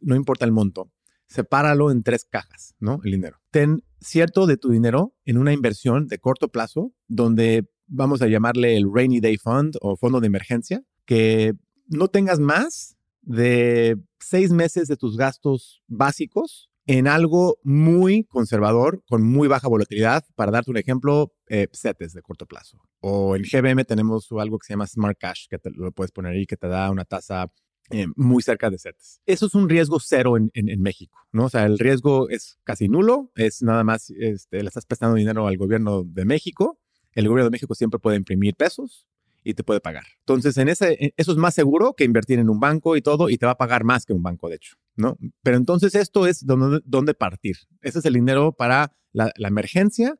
no 0.00 0.16
importa 0.16 0.44
el 0.44 0.50
monto, 0.50 0.90
sepáralo 1.28 1.92
en 1.92 2.02
tres 2.02 2.26
cajas, 2.28 2.74
¿no? 2.80 2.98
El 3.04 3.12
dinero. 3.12 3.38
Ten 3.52 3.84
cierto 4.00 4.46
de 4.46 4.56
tu 4.56 4.70
dinero 4.70 5.14
en 5.24 5.38
una 5.38 5.52
inversión 5.52 6.08
de 6.08 6.18
corto 6.18 6.48
plazo, 6.48 6.92
donde 7.06 7.68
vamos 7.86 8.22
a 8.22 8.26
llamarle 8.26 8.76
el 8.76 8.92
Rainy 8.92 9.20
Day 9.20 9.36
Fund 9.36 9.76
o 9.80 9.96
fondo 9.96 10.18
de 10.18 10.26
emergencia, 10.26 10.82
que 11.04 11.52
no 11.86 12.08
tengas 12.08 12.40
más 12.40 12.96
de 13.22 14.00
seis 14.18 14.50
meses 14.50 14.88
de 14.88 14.96
tus 14.96 15.16
gastos 15.16 15.80
básicos 15.86 16.70
en 16.86 17.08
algo 17.08 17.58
muy 17.64 18.24
conservador, 18.24 19.02
con 19.08 19.22
muy 19.22 19.48
baja 19.48 19.68
volatilidad. 19.68 20.24
Para 20.34 20.52
darte 20.52 20.70
un 20.70 20.76
ejemplo, 20.76 21.34
eh, 21.48 21.68
CETES 21.72 22.14
de 22.14 22.22
corto 22.22 22.46
plazo. 22.46 22.78
O 23.00 23.36
en 23.36 23.42
GBM 23.42 23.84
tenemos 23.84 24.28
algo 24.32 24.58
que 24.58 24.66
se 24.66 24.72
llama 24.72 24.86
Smart 24.86 25.18
Cash, 25.18 25.46
que 25.48 25.58
te 25.58 25.70
lo 25.70 25.92
puedes 25.92 26.12
poner 26.12 26.32
ahí, 26.32 26.46
que 26.46 26.56
te 26.56 26.68
da 26.68 26.90
una 26.90 27.04
tasa 27.04 27.50
eh, 27.90 28.06
muy 28.14 28.42
cerca 28.42 28.70
de 28.70 28.78
CETES. 28.78 29.20
Eso 29.26 29.46
es 29.46 29.54
un 29.54 29.68
riesgo 29.68 29.98
cero 30.00 30.36
en, 30.36 30.50
en, 30.54 30.80
México, 30.80 31.18
¿no? 31.32 31.46
O 31.46 31.48
sea, 31.48 31.66
el 31.66 31.78
riesgo 31.78 32.28
es 32.28 32.58
casi 32.64 32.88
nulo, 32.88 33.30
es 33.34 33.62
nada 33.62 33.84
más, 33.84 34.10
este, 34.10 34.62
le 34.62 34.68
estás 34.68 34.86
prestando 34.86 35.16
dinero 35.16 35.46
al 35.46 35.56
gobierno 35.56 36.04
de 36.04 36.24
México. 36.24 36.78
El 37.12 37.28
gobierno 37.28 37.46
de 37.46 37.52
México 37.52 37.74
siempre 37.74 37.98
puede 37.98 38.16
imprimir 38.16 38.54
pesos 38.54 39.06
y 39.46 39.54
te 39.54 39.62
puede 39.62 39.80
pagar. 39.80 40.04
Entonces, 40.18 40.56
en 40.56 40.68
ese, 40.68 41.14
eso 41.16 41.30
es 41.30 41.38
más 41.38 41.54
seguro 41.54 41.94
que 41.94 42.02
invertir 42.02 42.40
en 42.40 42.50
un 42.50 42.58
banco 42.58 42.96
y 42.96 43.00
todo, 43.00 43.30
y 43.30 43.38
te 43.38 43.46
va 43.46 43.52
a 43.52 43.56
pagar 43.56 43.84
más 43.84 44.04
que 44.04 44.12
un 44.12 44.22
banco, 44.22 44.48
de 44.48 44.56
hecho, 44.56 44.76
¿no? 44.96 45.16
Pero 45.42 45.56
entonces 45.56 45.94
esto 45.94 46.26
es 46.26 46.44
donde, 46.44 46.80
donde 46.84 47.14
partir. 47.14 47.56
Ese 47.80 48.00
es 48.00 48.04
el 48.06 48.14
dinero 48.14 48.52
para 48.52 48.92
la, 49.12 49.30
emergencia. 49.38 50.18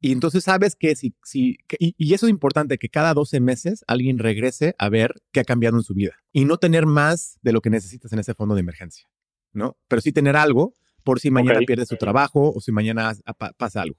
Y 0.00 0.10
entonces 0.10 0.42
sabes 0.42 0.74
que 0.74 0.96
si, 0.96 1.14
si 1.22 1.58
y, 1.78 2.14
eso 2.14 2.26
es 2.26 2.30
importante, 2.30 2.76
que 2.76 2.88
cada 2.88 3.14
12 3.14 3.38
meses 3.38 3.84
alguien 3.86 4.18
regrese 4.18 4.74
a 4.76 4.88
ver 4.88 5.14
qué 5.30 5.40
ha 5.40 5.44
cambiado 5.44 5.76
en 5.76 5.84
su 5.84 5.94
vida 5.94 6.16
y 6.32 6.44
no 6.44 6.58
tener 6.58 6.84
más 6.84 7.38
de 7.42 7.52
lo 7.52 7.60
que 7.60 7.70
necesitas 7.70 8.12
en 8.12 8.18
ese 8.18 8.34
fondo 8.34 8.56
de 8.56 8.60
emergencia, 8.60 9.08
¿no? 9.52 9.78
Pero 9.86 10.02
sí 10.02 10.10
tener 10.10 10.34
algo 10.34 10.74
por 11.04 11.20
si 11.20 11.30
mañana 11.30 11.60
pierdes 11.64 11.88
tu 11.88 11.96
trabajo 11.96 12.52
o 12.52 12.60
si 12.60 12.72
mañana 12.72 13.12
pasa 13.56 13.82
algo. 13.82 13.96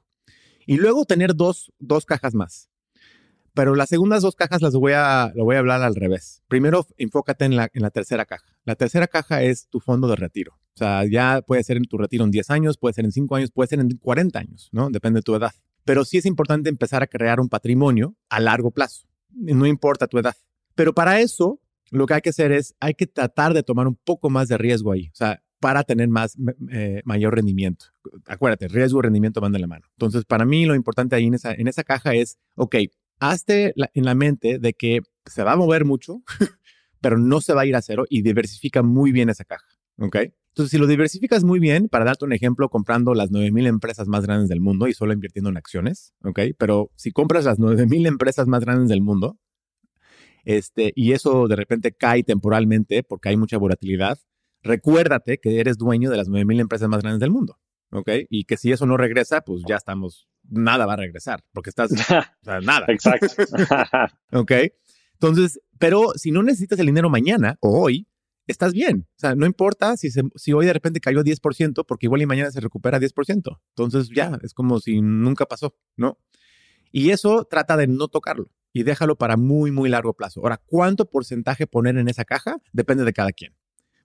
Y 0.68 0.78
luego 0.78 1.06
tener 1.06 1.34
dos, 1.34 1.72
dos 1.80 2.06
cajas 2.06 2.34
más. 2.34 2.70
Pero 3.56 3.74
las 3.74 3.88
segundas 3.88 4.22
dos 4.22 4.36
cajas 4.36 4.62
las 4.62 4.76
voy 4.76 4.92
a, 4.94 5.32
lo 5.34 5.46
voy 5.46 5.56
a 5.56 5.60
hablar 5.60 5.82
al 5.82 5.96
revés. 5.96 6.44
Primero, 6.50 6.86
enfócate 6.98 7.46
en 7.46 7.56
la, 7.56 7.70
en 7.74 7.82
la 7.82 7.90
tercera 7.90 8.26
caja. 8.26 8.46
La 8.66 8.76
tercera 8.76 9.08
caja 9.08 9.42
es 9.44 9.70
tu 9.70 9.80
fondo 9.80 10.10
de 10.10 10.18
retiro. 10.18 10.52
O 10.76 10.78
sea, 10.78 11.06
ya 11.06 11.42
puede 11.42 11.64
ser 11.64 11.78
en 11.78 11.86
tu 11.86 11.98
retiro 11.98 12.26
en 12.26 12.32
10 12.32 12.50
años, 12.50 12.78
puede 12.78 12.94
ser 12.94 13.06
en 13.06 13.14
5 13.14 13.36
años, 13.38 13.52
puede 13.52 13.70
ser 13.70 13.80
en 13.80 13.90
40 13.98 14.38
años, 14.38 14.70
¿no? 14.74 14.90
Depende 14.90 15.20
de 15.20 15.24
tu 15.24 15.34
edad. 15.34 15.54
Pero 15.86 16.04
sí 16.04 16.18
es 16.18 16.26
importante 16.26 16.68
empezar 16.68 17.02
a 17.02 17.08
crear 17.08 17.40
un 17.40 17.48
patrimonio 17.48 18.16
a 18.28 18.42
largo 18.42 18.72
plazo. 18.72 19.08
No 19.30 19.66
importa 19.66 20.08
tu 20.08 20.18
edad. 20.20 20.36
Pero 20.76 20.94
para 20.94 21.22
eso, 21.22 21.62
lo 21.92 22.06
que 22.08 22.16
hay 22.16 22.22
que 22.22 22.32
hacer 22.32 22.52
es, 22.52 22.76
hay 22.82 22.94
que 22.94 23.08
tratar 23.08 23.54
de 23.54 23.64
tomar 23.64 23.88
un 23.88 23.96
poco 23.96 24.30
más 24.30 24.50
de 24.50 24.58
riesgo 24.58 24.92
ahí. 24.92 25.08
O 25.14 25.16
sea, 25.16 25.42
para 25.62 25.84
tener 25.84 26.10
más, 26.10 26.38
eh, 26.72 27.02
mayor 27.06 27.36
rendimiento. 27.36 27.86
Acuérdate, 28.28 28.68
riesgo 28.68 29.00
y 29.00 29.04
rendimiento 29.04 29.40
van 29.40 29.54
de 29.54 29.60
la 29.60 29.68
mano. 29.68 29.86
Entonces, 29.92 30.26
para 30.26 30.44
mí 30.44 30.66
lo 30.66 30.76
importante 30.76 31.16
ahí 31.16 31.28
en 31.28 31.36
esa, 31.36 31.54
en 31.54 31.70
esa 31.70 31.84
caja 31.86 32.14
es, 32.14 32.38
ok, 32.56 32.76
hazte 33.20 33.74
en 33.94 34.06
la 34.06 34.16
mente 34.16 34.60
de 34.60 34.74
que 34.74 35.02
se 35.26 35.44
va 35.44 35.54
a 35.54 35.58
mover 35.58 35.86
mucho, 35.86 36.22
pero 37.02 37.18
no 37.18 37.42
se 37.42 37.54
va 37.54 37.62
a 37.62 37.66
ir 37.66 37.76
a 37.76 37.82
cero 37.82 38.06
y 38.10 38.22
diversifica 38.22 38.84
muy 38.84 39.12
bien 39.12 39.30
esa 39.30 39.46
caja. 39.46 39.66
¿Ok? 39.98 40.18
Entonces, 40.50 40.72
si 40.72 40.78
lo 40.78 40.88
diversificas 40.88 41.44
muy 41.44 41.60
bien, 41.60 41.90
para 41.90 42.06
darte 42.06 42.26
un 42.26 42.34
ejemplo, 42.34 42.70
comprando 42.70 43.14
las 43.14 43.30
9000 43.32 43.68
empresas 43.68 44.08
más 44.08 44.26
grandes 44.26 44.48
del 44.48 44.62
mundo 44.62 44.88
y 44.88 44.94
solo 44.94 45.12
invirtiendo 45.14 45.50
en 45.50 45.58
acciones, 45.58 46.14
¿ok? 46.24 46.40
Pero 46.58 46.92
si 46.96 47.12
compras 47.12 47.44
las 47.44 47.60
9000 47.60 48.06
empresas 48.06 48.48
más 48.48 48.64
grandes 48.64 48.88
del 48.88 49.02
mundo, 49.02 49.38
este, 50.46 50.94
y 50.96 51.12
eso 51.12 51.48
de 51.48 51.58
repente 51.58 51.92
cae 51.92 52.24
temporalmente 52.24 53.04
porque 53.04 53.30
hay 53.30 53.38
mucha 53.38 53.58
volatilidad, 53.58 54.18
recuérdate 54.64 55.40
que 55.40 55.60
eres 55.60 55.78
dueño 55.78 56.10
de 56.10 56.18
las 56.18 56.30
9000 56.30 56.62
empresas 56.62 56.88
más 56.88 57.02
grandes 57.02 57.20
del 57.20 57.32
mundo. 57.32 57.58
¿ok? 57.92 58.10
Y 58.30 58.46
que 58.46 58.58
si 58.58 58.72
eso 58.72 58.86
no 58.86 58.98
regresa, 58.98 59.42
pues 59.42 59.64
ya 59.68 59.76
estamos, 59.76 60.28
nada 60.50 60.86
va 60.86 60.94
a 60.94 60.98
regresar, 60.98 61.44
porque 61.54 61.70
estás, 61.70 61.92
o 62.42 62.46
sea, 62.46 62.62
nada. 62.62 62.86
Exacto. 62.90 63.28
¿Ok? 64.32 64.52
Entonces, 65.14 65.60
pero 65.80 66.12
si 66.16 66.32
no 66.32 66.44
necesitas 66.44 66.80
el 66.80 66.88
dinero 66.88 67.10
mañana 67.10 67.58
o 67.62 67.82
hoy, 67.82 68.08
estás 68.48 68.74
bien. 68.74 69.08
O 69.16 69.20
sea, 69.20 69.36
no 69.36 69.46
importa 69.46 69.98
si, 69.98 70.10
si 70.12 70.54
hoy 70.54 70.66
de 70.66 70.74
repente 70.74 71.00
cayó 71.00 71.24
10%, 71.24 71.86
porque 71.88 72.06
igual 72.06 72.22
y 72.22 72.26
mañana 72.26 72.52
se 72.52 72.60
recupera 72.60 73.00
10%. 73.00 73.60
Entonces 73.70 74.10
ya, 74.14 74.38
es 74.44 74.54
como 74.54 74.80
si 74.80 75.02
nunca 75.02 75.46
pasó, 75.46 75.76
¿no? 75.96 76.20
Y 76.92 77.10
eso 77.10 77.46
trata 77.46 77.76
de 77.78 77.88
no 77.88 78.08
tocarlo 78.08 78.52
y 78.72 78.84
déjalo 78.84 79.18
para 79.18 79.38
muy, 79.38 79.72
muy 79.72 79.90
largo 79.90 80.14
plazo. 80.14 80.42
Ahora, 80.42 80.62
¿cuánto 80.66 81.10
porcentaje 81.10 81.66
poner 81.66 81.98
en 81.98 82.10
esa 82.10 82.26
caja? 82.26 82.58
Depende 82.74 83.06
de 83.06 83.14
cada 83.14 83.32
quien. 83.32 83.56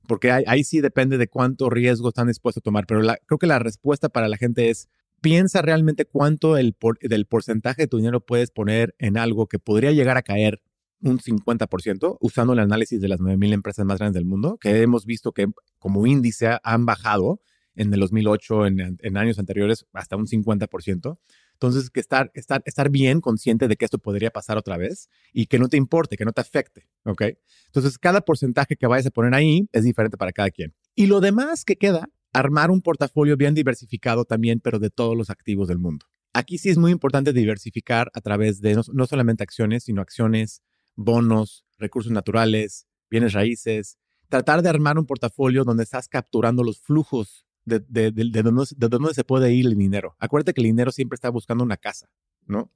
Porque 0.06 0.30
ahí, 0.30 0.64
sí 0.64 0.80
depende 0.80 1.18
de 1.18 1.28
cuánto 1.28 1.70
riesgo 1.70 2.08
están 2.08 2.28
dispuestos 2.28 2.62
a 2.62 2.64
tomar. 2.64 2.86
Pero 2.86 3.00
creo 3.26 3.38
que 3.38 3.46
la 3.46 3.58
respuesta 3.58 4.08
para 4.08 4.28
la 4.28 4.36
gente 4.36 4.70
es, 4.70 4.88
piensa 5.20 5.62
realmente 5.62 6.04
cuánto 6.04 6.56
el 6.56 6.76
del 7.02 7.26
porcentaje 7.26 7.82
de 7.82 7.88
tu 7.88 7.98
dinero 7.98 8.20
puedes 8.20 8.50
poner 8.50 8.94
en 8.98 9.18
algo 9.18 9.46
que 9.46 9.58
podría 9.58 9.92
llegar 9.92 10.16
a 10.16 10.22
caer 10.22 10.62
un 11.02 11.18
50% 11.18 12.18
usando 12.20 12.52
el 12.52 12.58
análisis 12.58 13.00
de 13.00 13.08
las 13.08 13.20
9.000 13.20 13.52
empresas 13.52 13.86
más 13.86 13.98
grandes 13.98 14.14
del 14.14 14.26
mundo, 14.26 14.58
que 14.60 14.82
hemos 14.82 15.06
visto 15.06 15.32
que 15.32 15.46
como 15.78 16.06
índice 16.06 16.58
han 16.62 16.84
bajado 16.84 17.40
en 17.74 17.94
el 17.94 18.00
2008, 18.00 18.66
en, 18.66 19.16
años 19.16 19.38
anteriores, 19.38 19.86
hasta 19.92 20.16
un 20.16 20.26
50%. 20.26 21.18
Entonces, 21.52 21.90
que 21.90 22.00
estar, 22.00 22.30
estar, 22.34 22.62
estar 22.64 22.90
bien 22.90 23.20
consciente 23.20 23.68
de 23.68 23.76
que 23.76 23.84
esto 23.84 23.98
podría 23.98 24.30
pasar 24.30 24.58
otra 24.58 24.76
vez 24.76 25.08
y 25.32 25.46
que 25.46 25.58
no 25.58 25.68
te 25.68 25.76
importe, 25.76 26.16
que 26.16 26.24
no 26.24 26.32
te 26.32 26.40
afecte, 26.40 26.88
¿ok? 27.04 27.22
Entonces, 27.66 27.98
cada 27.98 28.22
porcentaje 28.22 28.76
que 28.76 28.86
vayas 28.86 29.06
a 29.06 29.10
poner 29.10 29.34
ahí 29.34 29.68
es 29.72 29.84
diferente 29.84 30.16
para 30.16 30.32
cada 30.32 30.50
quien. 30.50 30.74
Y 30.94 31.06
lo 31.06 31.20
demás 31.20 31.64
que 31.64 31.76
queda, 31.76 32.08
armar 32.32 32.70
un 32.70 32.82
portafolio 32.82 33.36
bien 33.36 33.54
diversificado 33.54 34.24
también, 34.24 34.60
pero 34.60 34.78
de 34.78 34.90
todos 34.90 35.16
los 35.16 35.30
activos 35.30 35.68
del 35.68 35.78
mundo. 35.78 36.06
Aquí 36.32 36.58
sí 36.58 36.68
es 36.68 36.78
muy 36.78 36.92
importante 36.92 37.32
diversificar 37.32 38.10
a 38.14 38.20
través 38.20 38.60
de 38.60 38.80
no, 38.92 39.06
solamente 39.06 39.42
acciones, 39.42 39.84
sino 39.84 40.00
acciones, 40.00 40.62
bonos, 40.94 41.64
recursos 41.78 42.12
naturales, 42.12 42.86
bienes 43.10 43.32
raíces. 43.32 43.98
Tratar 44.28 44.62
de 44.62 44.68
armar 44.68 44.96
un 44.96 45.06
portafolio 45.06 45.64
donde 45.64 45.82
estás 45.82 46.08
capturando 46.08 46.62
los 46.62 46.80
flujos 46.80 47.46
de, 47.64 47.80
de, 47.80 48.12
de, 48.12 48.42
dónde, 48.42 49.14
se 49.14 49.24
puede 49.24 49.52
ir 49.52 49.66
el 49.66 49.76
dinero. 49.76 50.14
Acuérdate 50.18 50.54
que 50.54 50.60
el 50.60 50.66
dinero 50.66 50.92
siempre 50.92 51.16
está 51.16 51.30
buscando 51.30 51.64
una 51.64 51.76
casa, 51.76 52.10
¿no? 52.46 52.72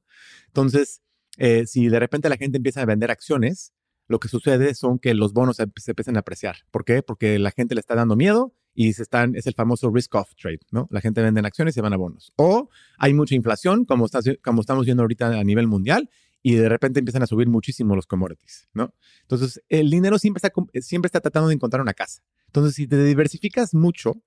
Entonces, 0.48 1.00
eh, 1.38 1.66
si 1.66 1.88
de 1.88 2.00
repente 2.00 2.28
la 2.28 2.36
gente 2.36 2.56
empieza 2.56 2.82
a 2.82 2.86
vender 2.86 3.10
acciones, 3.10 3.72
lo 4.06 4.20
que 4.20 4.28
sucede 4.28 4.74
son 4.74 4.98
que 4.98 5.14
los 5.14 5.32
bonos 5.32 5.56
se, 5.56 5.62
empiezan 5.62 6.16
a 6.16 6.20
apreciar. 6.20 6.56
¿Por 6.70 6.84
qué? 6.84 7.02
Porque 7.02 7.38
la 7.38 7.50
gente 7.50 7.74
le 7.74 7.80
está 7.80 7.94
dando 7.94 8.16
miedo 8.16 8.54
y 8.74 8.92
se 8.92 9.02
están, 9.02 9.34
es 9.36 9.46
el 9.46 9.54
famoso 9.54 9.90
risk-off 9.90 10.34
trade, 10.34 10.60
¿no? 10.70 10.88
La 10.90 11.00
gente 11.00 11.22
vende 11.22 11.40
acciones 11.40 11.74
y 11.74 11.76
se 11.76 11.80
van 11.80 11.92
a 11.92 11.96
bonos. 11.96 12.32
O 12.36 12.68
hay 12.98 13.14
mucha 13.14 13.34
inflación, 13.34 13.84
como, 13.84 14.06
como 14.42 14.60
estamos 14.60 14.84
viendo 14.84 15.02
ahorita 15.02 15.38
a 15.38 15.44
nivel 15.44 15.68
mundial, 15.68 16.10
y 16.42 16.56
de 16.56 16.68
repente 16.68 16.98
empiezan 16.98 17.22
a 17.22 17.26
subir 17.26 17.48
muchísimo 17.48 17.96
los 17.96 18.06
commodities, 18.06 18.68
¿no? 18.74 18.92
Entonces, 19.22 19.62
el 19.70 19.90
dinero 19.90 20.18
siempre 20.18 20.38
está, 20.38 20.52
siempre 20.82 21.06
está 21.06 21.20
tratando 21.20 21.48
de 21.48 21.54
encontrar 21.54 21.80
una 21.80 21.94
casa. 21.94 22.22
Entonces, 22.46 22.74
si 22.74 22.86
te 22.86 23.02
diversificas 23.02 23.72
mucho, 23.72 24.20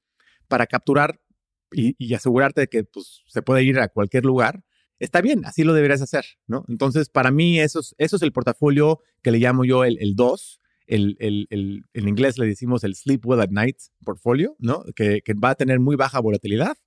para 0.47 0.65
capturar 0.65 1.19
y, 1.71 2.13
asegurarte 2.13 2.61
de 2.61 2.67
que 2.67 2.83
pues, 2.83 3.23
se 3.27 3.41
puede 3.41 3.63
ir 3.63 3.79
a 3.79 3.89
cualquier 3.89 4.25
lugar, 4.25 4.63
está 4.99 5.21
bien, 5.21 5.45
así 5.45 5.63
lo 5.63 5.73
deberías 5.73 6.01
hacer, 6.01 6.25
¿no? 6.47 6.65
Entonces, 6.67 7.10
para 7.10 7.31
mí, 7.31 7.60
eso 7.60 7.79
es, 7.79 7.95
eso 7.97 8.15
es 8.15 8.21
el 8.21 8.31
portafolio 8.31 9.01
que 9.21 9.31
le 9.31 9.39
llamo 9.39 9.65
yo 9.65 9.83
el 9.83 10.15
2. 10.15 10.62
El, 10.88 11.17
el, 11.19 11.83
en 11.93 12.07
inglés 12.07 12.38
le 12.38 12.45
decimos 12.45 12.83
el 12.86 12.95
Sleep 12.95 13.25
Well 13.25 13.41
at 13.41 13.49
Night 13.49 13.77
portfolio, 14.05 14.55
¿no? 14.60 14.86
Que, 14.95 15.21
va 15.43 15.51
a 15.51 15.55
tener 15.55 15.79
muy 15.79 15.95
baja 15.95 16.19
volatilidad, 16.19 16.77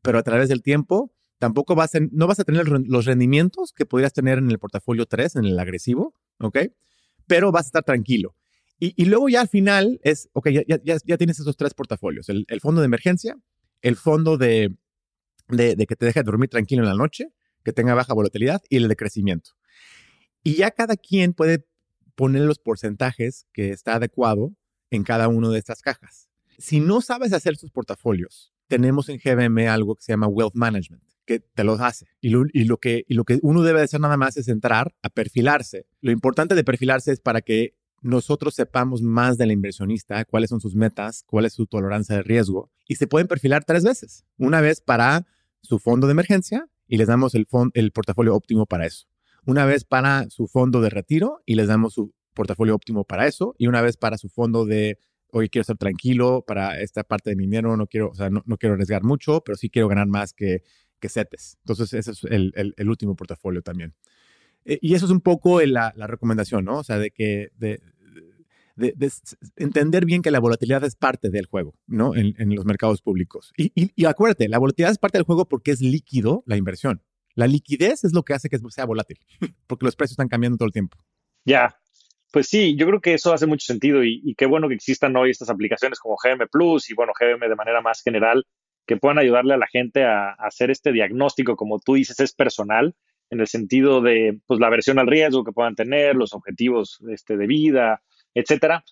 pero 0.00 0.18
a 0.18 0.22
través 0.22 0.48
del 0.48 0.62
tiempo 0.62 1.12
tampoco 1.38 1.74
vas 1.74 1.94
a, 1.94 2.00
no 2.12 2.26
vas 2.26 2.38
a 2.38 2.44
tener 2.44 2.68
los 2.68 3.04
rendimientos 3.04 3.72
que 3.72 3.84
podrías 3.84 4.12
tener 4.12 4.38
en 4.38 4.50
el 4.50 4.58
portafolio 4.58 5.06
3, 5.06 5.36
en 5.36 5.44
el 5.44 5.58
agresivo, 5.58 6.14
¿ok? 6.38 6.58
Pero 7.26 7.50
vas 7.50 7.66
a 7.66 7.68
estar 7.68 7.84
tranquilo. 7.84 8.36
Y, 8.80 9.06
luego 9.06 9.28
ya 9.28 9.40
al 9.40 9.48
final 9.48 9.98
es, 10.04 10.28
ok, 10.34 10.50
ya, 10.50 10.62
ya, 10.84 10.96
ya 11.04 11.18
tienes 11.18 11.40
esos 11.40 11.56
tres 11.56 11.74
portafolios, 11.74 12.28
el, 12.28 12.46
fondo 12.60 12.80
de 12.80 12.84
emergencia, 12.84 13.36
el 13.82 13.96
fondo 13.96 14.38
de, 14.38 14.76
de, 15.48 15.74
que 15.88 15.96
te 15.96 16.06
deje 16.06 16.22
dormir 16.22 16.48
tranquilo 16.48 16.82
en 16.82 16.88
la 16.88 16.94
noche, 16.94 17.32
que 17.68 17.74
tenga 17.74 17.92
baja 17.92 18.14
volatilidad 18.14 18.62
y 18.70 18.78
el 18.78 18.88
de 18.88 18.96
crecimiento. 18.96 19.50
Y 20.42 20.54
ya 20.54 20.70
cada 20.70 20.96
quien 20.96 21.34
puede 21.34 21.66
poner 22.14 22.40
los 22.40 22.58
porcentajes 22.58 23.46
que 23.52 23.72
está 23.72 23.96
adecuado 23.96 24.54
en 24.90 25.04
cada 25.04 25.28
una 25.28 25.50
de 25.50 25.58
estas 25.58 25.82
cajas. 25.82 26.30
Si 26.56 26.80
no 26.80 27.02
sabes 27.02 27.34
hacer 27.34 27.58
sus 27.58 27.70
portafolios, 27.70 28.54
tenemos 28.68 29.10
en 29.10 29.18
GBM 29.18 29.68
algo 29.68 29.96
que 29.96 30.02
se 30.02 30.12
llama 30.12 30.28
Wealth 30.28 30.54
Management, 30.54 31.02
que 31.26 31.40
te 31.40 31.62
los 31.62 31.78
hace. 31.82 32.06
Y 32.22 32.30
lo, 32.30 32.44
y 32.50 32.64
lo, 32.64 32.78
que, 32.78 33.04
y 33.06 33.12
lo 33.12 33.24
que 33.24 33.38
uno 33.42 33.60
debe 33.62 33.82
hacer 33.82 34.00
nada 34.00 34.16
más 34.16 34.38
es 34.38 34.48
entrar 34.48 34.94
a 35.02 35.10
perfilarse. 35.10 35.84
Lo 36.00 36.10
importante 36.10 36.54
de 36.54 36.64
perfilarse 36.64 37.12
es 37.12 37.20
para 37.20 37.42
que 37.42 37.74
nosotros 38.00 38.54
sepamos 38.54 39.02
más 39.02 39.36
del 39.36 39.52
inversionista, 39.52 40.24
cuáles 40.24 40.48
son 40.48 40.62
sus 40.62 40.74
metas, 40.74 41.22
cuál 41.26 41.44
es 41.44 41.52
su 41.52 41.66
tolerancia 41.66 42.16
de 42.16 42.22
riesgo, 42.22 42.70
y 42.86 42.94
se 42.94 43.06
pueden 43.06 43.28
perfilar 43.28 43.64
tres 43.66 43.84
veces. 43.84 44.24
Una 44.38 44.62
vez 44.62 44.80
para 44.80 45.26
su 45.60 45.78
fondo 45.78 46.06
de 46.06 46.12
emergencia 46.12 46.66
y 46.88 46.96
les 46.96 47.06
damos 47.06 47.34
el, 47.34 47.46
el 47.74 47.92
portafolio 47.92 48.34
óptimo 48.34 48.66
para 48.66 48.86
eso. 48.86 49.06
Una 49.46 49.64
vez 49.64 49.84
para 49.84 50.28
su 50.30 50.48
fondo 50.48 50.80
de 50.80 50.90
retiro 50.90 51.42
y 51.46 51.54
les 51.54 51.68
damos 51.68 51.94
su 51.94 52.12
portafolio 52.34 52.74
óptimo 52.74 53.04
para 53.04 53.26
eso. 53.26 53.54
Y 53.58 53.66
una 53.66 53.82
vez 53.82 53.96
para 53.96 54.18
su 54.18 54.28
fondo 54.28 54.64
de, 54.64 54.98
hoy 55.30 55.48
quiero 55.48 55.62
estar 55.62 55.76
tranquilo 55.76 56.44
para 56.46 56.80
esta 56.80 57.04
parte 57.04 57.30
de 57.30 57.36
mi 57.36 57.44
dinero, 57.44 57.76
no 57.76 57.86
quiero, 57.86 58.10
o 58.10 58.14
sea, 58.14 58.30
no, 58.30 58.42
quiero 58.58 58.74
arriesgar 58.74 59.04
mucho, 59.04 59.42
pero 59.44 59.56
sí 59.56 59.70
quiero 59.70 59.88
ganar 59.88 60.06
más 60.06 60.32
que, 60.32 60.62
que 61.00 61.08
CETES. 61.08 61.58
Entonces, 61.62 61.92
ese 61.94 62.10
es 62.10 62.24
el, 62.24 62.74
el 62.76 62.88
último 62.88 63.14
portafolio 63.14 63.62
también. 63.62 63.94
Eh, 64.68 64.78
y 64.82 64.94
eso 64.94 65.06
es 65.06 65.10
un 65.10 65.22
poco 65.22 65.60
la, 65.62 65.94
la, 65.96 66.06
recomendación, 66.06 66.64
¿no? 66.64 66.78
O 66.78 66.84
sea, 66.84 66.98
de 66.98 67.10
que 67.10 67.48
de, 68.78 69.12
entender 69.56 70.04
bien 70.04 70.22
que 70.22 70.30
la 70.30 70.40
volatilidad 70.40 70.84
es 70.84 70.96
parte 70.96 71.30
del 71.30 71.46
juego, 71.46 71.74
¿no? 71.86 72.14
En, 72.14 72.34
los 72.54 72.64
mercados 72.64 73.02
públicos. 73.02 73.52
Y, 73.56 73.72
y, 73.74 74.04
acuérdate, 74.06 74.48
la 74.48 74.58
volatilidad 74.58 74.92
es 74.92 74.98
parte 74.98 75.18
del 75.18 75.24
juego 75.24 75.48
porque 75.48 75.72
es 75.72 75.80
líquido 75.80 76.42
la 76.46 76.56
inversión. 76.56 77.02
La 77.34 77.46
liquidez 77.46 78.04
es 78.04 78.12
lo 78.12 78.22
que 78.22 78.34
hace 78.34 78.48
que 78.48 78.58
sea 78.70 78.86
volátil, 78.86 79.18
porque 79.66 79.86
los 79.86 79.96
precios 79.96 80.12
están 80.12 80.28
cambiando 80.28 80.56
todo 80.56 80.66
el 80.66 80.72
tiempo. 80.72 80.98
Ya, 81.44 81.76
pues 82.32 82.48
sí, 82.48 82.76
yo 82.76 82.86
creo 82.86 83.00
que 83.00 83.14
eso 83.14 83.32
hace 83.32 83.46
mucho 83.46 83.66
sentido 83.66 84.04
y, 84.04 84.20
y, 84.24 84.34
qué 84.34 84.46
bueno 84.46 84.68
que 84.68 84.74
existan 84.74 85.16
hoy 85.16 85.30
estas 85.30 85.50
aplicaciones 85.50 85.98
como 85.98 86.16
GM 86.22 86.46
Plus 86.48 86.90
y 86.90 86.94
bueno, 86.94 87.12
GM 87.18 87.48
de 87.48 87.56
manera 87.56 87.80
más 87.80 88.02
general, 88.02 88.44
que 88.86 88.96
puedan 88.96 89.18
ayudarle 89.18 89.54
a 89.54 89.58
la 89.58 89.66
gente 89.66 90.04
a, 90.04 90.30
a 90.30 90.46
hacer 90.46 90.70
este 90.70 90.92
diagnóstico, 90.92 91.56
como 91.56 91.78
tú 91.78 91.94
dices, 91.94 92.18
es 92.20 92.32
personal 92.32 92.94
en 93.30 93.40
el 93.40 93.46
sentido 93.46 94.00
de 94.00 94.40
pues, 94.46 94.60
la 94.60 94.68
aversión 94.68 94.98
al 94.98 95.06
riesgo 95.06 95.44
que 95.44 95.52
puedan 95.52 95.74
tener, 95.74 96.16
los 96.16 96.32
objetivos 96.32 96.98
este, 97.10 97.36
de 97.36 97.46
vida, 97.46 98.02
etcétera. 98.38 98.84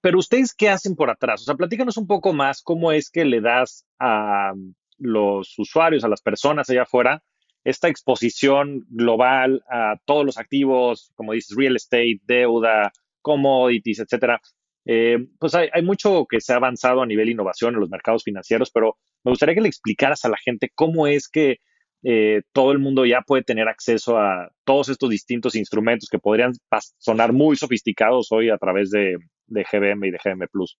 Pero 0.00 0.18
ustedes, 0.18 0.54
¿qué 0.54 0.68
hacen 0.68 0.94
por 0.94 1.10
atrás? 1.10 1.42
O 1.42 1.44
sea, 1.44 1.54
platícanos 1.54 1.96
un 1.96 2.06
poco 2.06 2.32
más 2.32 2.62
cómo 2.62 2.92
es 2.92 3.10
que 3.10 3.24
le 3.24 3.40
das 3.40 3.84
a 3.98 4.52
los 4.96 5.58
usuarios, 5.58 6.04
a 6.04 6.08
las 6.08 6.22
personas 6.22 6.70
allá 6.70 6.82
afuera, 6.82 7.22
esta 7.64 7.88
exposición 7.88 8.84
global 8.88 9.62
a 9.70 9.96
todos 10.04 10.24
los 10.24 10.38
activos, 10.38 11.12
como 11.16 11.32
dices, 11.32 11.56
real 11.56 11.76
estate, 11.76 12.20
deuda, 12.24 12.92
commodities, 13.20 13.98
etcétera. 13.98 14.40
Eh, 14.86 15.18
pues 15.38 15.54
hay, 15.54 15.68
hay, 15.72 15.82
mucho 15.82 16.24
que 16.30 16.40
se 16.40 16.52
ha 16.52 16.56
avanzado 16.56 17.02
a 17.02 17.06
nivel 17.06 17.28
innovación 17.28 17.74
en 17.74 17.80
los 17.80 17.90
mercados 17.90 18.22
financieros, 18.24 18.70
pero 18.70 18.96
me 19.24 19.32
gustaría 19.32 19.54
que 19.54 19.60
le 19.60 19.68
explicaras 19.68 20.24
a 20.24 20.30
la 20.30 20.38
gente 20.38 20.70
cómo 20.74 21.06
es 21.06 21.28
que 21.28 21.58
eh, 22.02 22.42
todo 22.52 22.70
el 22.72 22.78
mundo 22.78 23.04
ya 23.04 23.22
puede 23.22 23.42
tener 23.42 23.68
acceso 23.68 24.18
a 24.18 24.50
todos 24.64 24.88
estos 24.88 25.10
distintos 25.10 25.56
instrumentos 25.56 26.08
que 26.08 26.18
podrían 26.18 26.52
sonar 26.98 27.32
muy 27.32 27.56
sofisticados 27.56 28.28
hoy 28.30 28.50
a 28.50 28.58
través 28.58 28.90
de, 28.90 29.16
GBM 29.48 30.06
y 30.06 30.10
de 30.10 30.18
GM 30.22 30.46
Plus. 30.48 30.78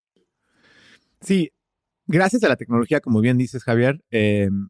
Sí, 1.20 1.50
gracias 2.06 2.44
a 2.44 2.48
la 2.48 2.56
tecnología, 2.56 3.00
como 3.00 3.20
bien 3.20 3.36
dices, 3.36 3.64
Javier, 3.64 4.00
em, 4.10 4.68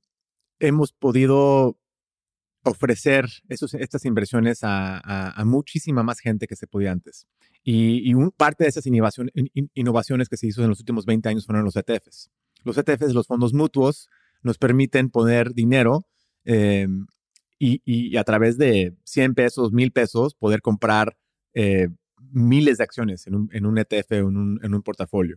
hemos 0.58 0.92
podido 0.92 1.78
ofrecer 2.64 3.26
estas 3.48 4.04
inversiones 4.04 4.60
a, 4.62 5.42
muchísima 5.44 6.02
más 6.02 6.20
gente 6.20 6.46
que 6.46 6.56
se 6.56 6.66
podía 6.66 6.92
antes. 6.92 7.26
Y, 7.62 8.12
parte 8.36 8.64
de 8.64 8.70
esas 8.70 8.86
innovaciones 8.86 10.28
que 10.28 10.36
se 10.36 10.46
hizo 10.46 10.62
en 10.62 10.70
los 10.70 10.80
últimos 10.80 11.04
20 11.04 11.28
años 11.28 11.46
fueron 11.46 11.64
los 11.64 11.76
ETFs. 11.76 12.30
Los 12.64 12.78
ETFs, 12.78 13.12
los 13.12 13.26
fondos 13.26 13.52
mutuos, 13.52 14.08
nos 14.42 14.58
permiten 14.58 15.10
poner 15.10 15.52
dinero 15.52 16.06
Em, 16.50 17.06
y, 17.58 18.16
a 18.16 18.24
través 18.24 18.56
de 18.56 18.94
100 19.04 19.34
pesos, 19.34 19.70
1000 19.72 19.92
pesos, 19.92 20.34
poder 20.34 20.62
comprar 20.62 21.18
eh, 21.52 21.88
miles 22.32 22.78
de 22.78 22.84
acciones 22.84 23.26
en 23.26 23.34
un, 23.34 23.50
en 23.52 23.66
un 23.66 23.76
ETF 23.76 24.12
en 24.12 24.36
un, 24.36 24.60
en 24.62 24.74
un 24.74 24.82
portafolio. 24.82 25.36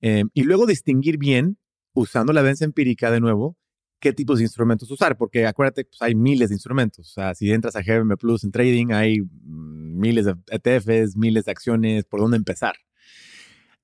Em, 0.00 0.30
y 0.32 0.44
luego 0.44 0.64
distinguir 0.66 1.18
bien, 1.18 1.58
usando 1.92 2.32
la 2.32 2.40
evidencia 2.40 2.64
empírica 2.64 3.10
de 3.10 3.20
nuevo, 3.20 3.58
qué 4.00 4.14
tipos 4.14 4.38
de 4.38 4.44
instrumentos 4.44 4.90
usar, 4.90 5.18
porque 5.18 5.46
acuérdate, 5.46 5.84
pues 5.84 6.00
hay 6.00 6.14
miles 6.14 6.48
de 6.48 6.54
instrumentos. 6.54 7.10
O 7.10 7.12
sea, 7.12 7.34
si 7.34 7.52
entras 7.52 7.76
a 7.76 7.82
GBM 7.82 8.16
Plus 8.16 8.42
en 8.44 8.50
trading, 8.50 8.92
hay 8.92 9.20
mm, 9.20 9.98
miles 9.98 10.24
de 10.24 10.36
ETFs, 10.48 11.16
miles 11.16 11.44
de 11.44 11.50
acciones, 11.50 12.04
por 12.06 12.20
dónde 12.20 12.38
empezar. 12.38 12.76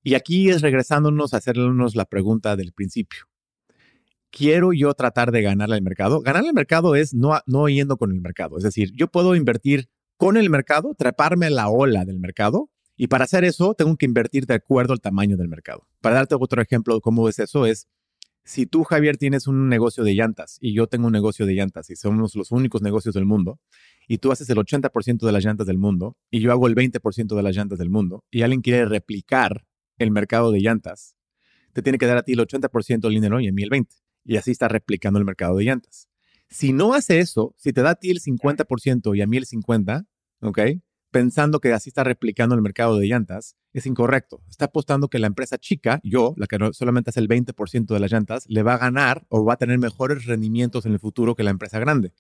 Y 0.02 0.14
aquí 0.14 0.48
es 0.50 0.62
regresándonos 0.62 1.34
a 1.34 1.38
hacernos 1.38 1.96
la 1.96 2.06
pregunta 2.06 2.56
del 2.56 2.72
principio 2.72 3.26
quiero 4.32 4.72
yo 4.72 4.92
tratar 4.94 5.30
de 5.30 5.42
ganarle 5.42 5.76
al 5.76 5.82
mercado. 5.82 6.20
Ganarle 6.20 6.48
al 6.48 6.54
mercado 6.54 6.96
es 6.96 7.14
no, 7.14 7.38
no 7.46 7.68
yendo 7.68 7.96
con 7.96 8.10
el 8.10 8.20
mercado. 8.20 8.56
Es 8.56 8.64
decir, 8.64 8.90
yo 8.96 9.06
puedo 9.06 9.36
invertir 9.36 9.88
con 10.16 10.36
el 10.36 10.50
mercado, 10.50 10.94
treparme 10.96 11.50
la 11.50 11.68
ola 11.68 12.04
del 12.04 12.18
mercado 12.18 12.70
Y 12.96 13.08
para 13.08 13.24
hacer 13.24 13.44
eso, 13.44 13.74
tengo 13.74 13.96
que 13.96 14.06
invertir 14.06 14.46
de 14.46 14.54
acuerdo 14.54 14.92
al 14.92 15.00
tamaño 15.00 15.36
del 15.36 15.48
mercado. 15.48 15.86
Para 16.00 16.16
darte 16.16 16.34
otro 16.38 16.60
ejemplo 16.62 16.94
de 16.94 17.00
cómo 17.00 17.28
es 17.28 17.38
eso, 17.38 17.66
es 17.66 17.88
si 18.44 18.66
tú, 18.66 18.82
Javier, 18.82 19.16
tienes 19.16 19.46
un 19.46 19.68
negocio 19.68 20.02
de 20.02 20.14
llantas 20.14 20.58
y 20.60 20.74
yo 20.74 20.88
tengo 20.88 21.06
un 21.06 21.12
negocio 21.12 21.46
de 21.46 21.54
llantas 21.54 21.90
y 21.90 21.96
somos 21.96 22.34
los 22.34 22.50
únicos 22.50 22.82
negocios 22.82 23.14
del 23.14 23.24
mundo, 23.24 23.60
y 24.08 24.18
tú 24.18 24.32
haces 24.32 24.50
el 24.50 24.58
80% 24.58 25.24
de 25.24 25.32
las 25.32 25.44
llantas 25.44 25.66
del 25.66 25.78
mundo 25.78 26.16
y 26.28 26.40
yo 26.40 26.50
hago 26.50 26.66
el 26.66 26.74
20% 26.74 27.36
de 27.36 27.42
las 27.42 27.54
llantas 27.54 27.78
del 27.78 27.88
mundo, 27.88 28.24
y 28.30 28.42
alguien 28.42 28.60
quiere 28.60 28.84
replicar 28.84 29.64
el 29.98 30.10
mercado 30.10 30.50
de 30.50 30.60
llantas, 30.60 31.14
te 31.72 31.82
tiene 31.82 31.98
que 31.98 32.06
dar 32.06 32.18
a 32.18 32.22
ti 32.22 32.32
el 32.32 32.40
80% 32.40 33.00
del 33.00 33.14
dinero 33.14 33.40
y 33.40 33.48
a 33.48 33.52
mí 33.52 33.62
el 33.62 33.70
20%. 33.70 34.01
Y 34.24 34.36
así 34.36 34.50
está 34.50 34.68
replicando 34.68 35.18
el 35.18 35.24
mercado 35.24 35.56
de 35.56 35.64
llantas. 35.64 36.08
Si 36.48 36.72
no 36.72 36.94
hace 36.94 37.20
eso, 37.20 37.54
si 37.56 37.72
te 37.72 37.82
da 37.82 37.90
a 37.90 37.94
ti 37.94 38.10
el 38.10 38.20
50% 38.20 39.16
y 39.16 39.22
a 39.22 39.26
mí 39.26 39.36
el 39.38 39.46
50%, 39.46 40.06
¿ok? 40.42 40.58
Pensando 41.10 41.60
que 41.60 41.72
así 41.72 41.90
está 41.90 42.04
replicando 42.04 42.54
el 42.54 42.62
mercado 42.62 42.98
de 42.98 43.06
llantas, 43.06 43.56
es 43.72 43.86
incorrecto. 43.86 44.42
Está 44.48 44.66
apostando 44.66 45.08
que 45.08 45.18
la 45.18 45.26
empresa 45.26 45.58
chica, 45.58 46.00
yo, 46.02 46.34
la 46.36 46.46
que 46.46 46.58
solamente 46.72 47.10
hace 47.10 47.20
el 47.20 47.28
20% 47.28 47.86
de 47.86 48.00
las 48.00 48.12
llantas, 48.12 48.44
le 48.48 48.62
va 48.62 48.74
a 48.74 48.78
ganar 48.78 49.26
o 49.28 49.44
va 49.44 49.54
a 49.54 49.56
tener 49.56 49.78
mejores 49.78 50.26
rendimientos 50.26 50.86
en 50.86 50.92
el 50.92 51.00
futuro 51.00 51.34
que 51.34 51.42
la 51.42 51.50
empresa 51.50 51.78
grande. 51.78 52.12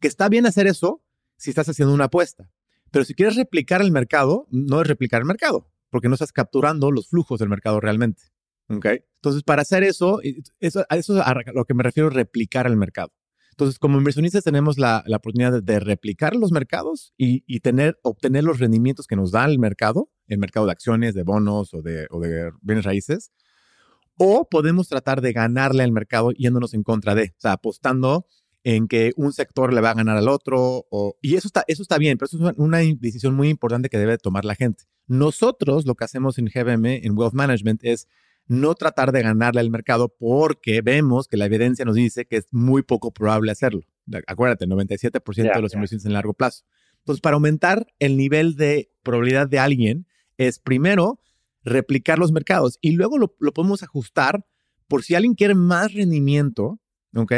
Que 0.00 0.08
está 0.08 0.28
bien 0.28 0.46
hacer 0.46 0.66
eso 0.66 1.02
si 1.36 1.50
estás 1.50 1.68
haciendo 1.68 1.94
una 1.94 2.04
apuesta. 2.04 2.50
Pero 2.90 3.04
si 3.04 3.14
quieres 3.14 3.36
replicar 3.36 3.82
el 3.82 3.92
mercado, 3.92 4.46
no 4.50 4.80
es 4.80 4.86
replicar 4.86 5.20
el 5.20 5.26
mercado, 5.26 5.70
porque 5.90 6.08
no 6.08 6.14
estás 6.14 6.32
capturando 6.32 6.90
los 6.90 7.08
flujos 7.08 7.38
del 7.38 7.48
mercado 7.48 7.80
realmente. 7.80 8.22
¿Ok? 8.68 8.86
Entonces, 9.16 9.42
para 9.42 9.62
hacer 9.62 9.82
eso, 9.82 10.20
eso, 10.60 10.84
eso 10.88 11.16
es 11.16 11.26
a 11.26 11.34
lo 11.54 11.64
que 11.64 11.74
me 11.74 11.82
refiero, 11.82 12.10
replicar 12.10 12.66
el 12.66 12.76
mercado. 12.76 13.12
Entonces, 13.50 13.78
como 13.78 13.96
inversionistas 13.96 14.44
tenemos 14.44 14.76
la, 14.76 15.02
oportunidad 15.08 15.62
de, 15.62 15.80
replicar 15.80 16.36
los 16.36 16.52
mercados 16.52 17.14
y, 17.16 17.60
tener, 17.60 17.98
obtener 18.02 18.44
los 18.44 18.58
rendimientos 18.58 19.06
que 19.06 19.16
nos 19.16 19.32
da 19.32 19.46
el 19.46 19.58
mercado, 19.58 20.10
el 20.26 20.38
mercado 20.38 20.66
de 20.66 20.72
acciones, 20.72 21.14
de 21.14 21.22
bonos 21.22 21.72
o 21.72 21.80
de, 21.80 22.06
o 22.10 22.20
de 22.20 22.52
bienes 22.60 22.84
raíces. 22.84 23.32
O 24.18 24.46
podemos 24.48 24.88
tratar 24.88 25.22
de 25.22 25.32
ganarle 25.32 25.82
al 25.84 25.92
mercado 25.92 26.32
yéndonos 26.32 26.74
en 26.74 26.82
contra 26.82 27.14
de, 27.14 27.32
o 27.36 27.40
sea, 27.40 27.52
apostando 27.52 28.26
en 28.62 28.88
que 28.88 29.12
un 29.16 29.32
sector 29.32 29.72
le 29.72 29.80
va 29.80 29.92
a 29.92 29.94
ganar 29.94 30.16
al 30.16 30.28
otro. 30.28 30.86
O, 30.90 31.16
y 31.22 31.36
eso 31.36 31.46
está, 31.48 31.64
eso 31.66 31.82
está 31.82 31.98
bien, 31.98 32.18
pero 32.18 32.26
eso 32.26 32.50
es 32.50 32.58
una, 32.58 32.78
decisión 32.78 33.34
muy 33.34 33.48
importante 33.48 33.88
que 33.88 33.96
debe 33.96 34.18
tomar 34.18 34.44
la 34.44 34.54
gente. 34.54 34.84
Nosotros 35.06 35.86
lo 35.86 35.94
que 35.94 36.04
hacemos 36.04 36.36
en 36.38 36.46
GBM, 36.46 37.06
en 37.06 37.16
Wealth 37.16 37.32
Management, 37.32 37.84
es 37.84 38.08
no 38.48 38.74
tratar 38.74 39.12
de 39.12 39.22
ganarle 39.22 39.60
al 39.60 39.70
mercado 39.70 40.14
porque 40.18 40.80
vemos 40.80 41.28
que 41.28 41.36
la 41.36 41.46
evidencia 41.46 41.84
nos 41.84 41.96
dice 41.96 42.26
que 42.26 42.36
es 42.36 42.46
muy 42.52 42.82
poco 42.82 43.12
probable 43.12 43.52
hacerlo. 43.52 43.80
Acuérdate, 44.26 44.66
97% 44.66 45.54
de 45.54 45.62
los 45.62 45.74
inversiones 45.74 46.06
en 46.06 46.12
largo 46.12 46.34
plazo. 46.34 46.64
Entonces, 46.98 47.20
para 47.20 47.34
aumentar 47.34 47.86
el 47.98 48.16
nivel 48.16 48.56
de 48.56 48.90
probabilidad 49.02 49.48
de 49.48 49.58
alguien, 49.58 50.06
es 50.38 50.58
primero 50.58 51.20
replicar 51.64 52.18
los 52.18 52.32
mercados 52.32 52.78
y 52.80 52.92
luego 52.92 53.18
lo, 53.18 53.34
podemos 53.52 53.82
ajustar 53.82 54.46
por 54.86 55.02
si 55.02 55.14
alguien 55.14 55.34
quiere 55.34 55.54
más 55.54 55.92
rendimiento, 55.92 56.80
¿ok? 57.14 57.32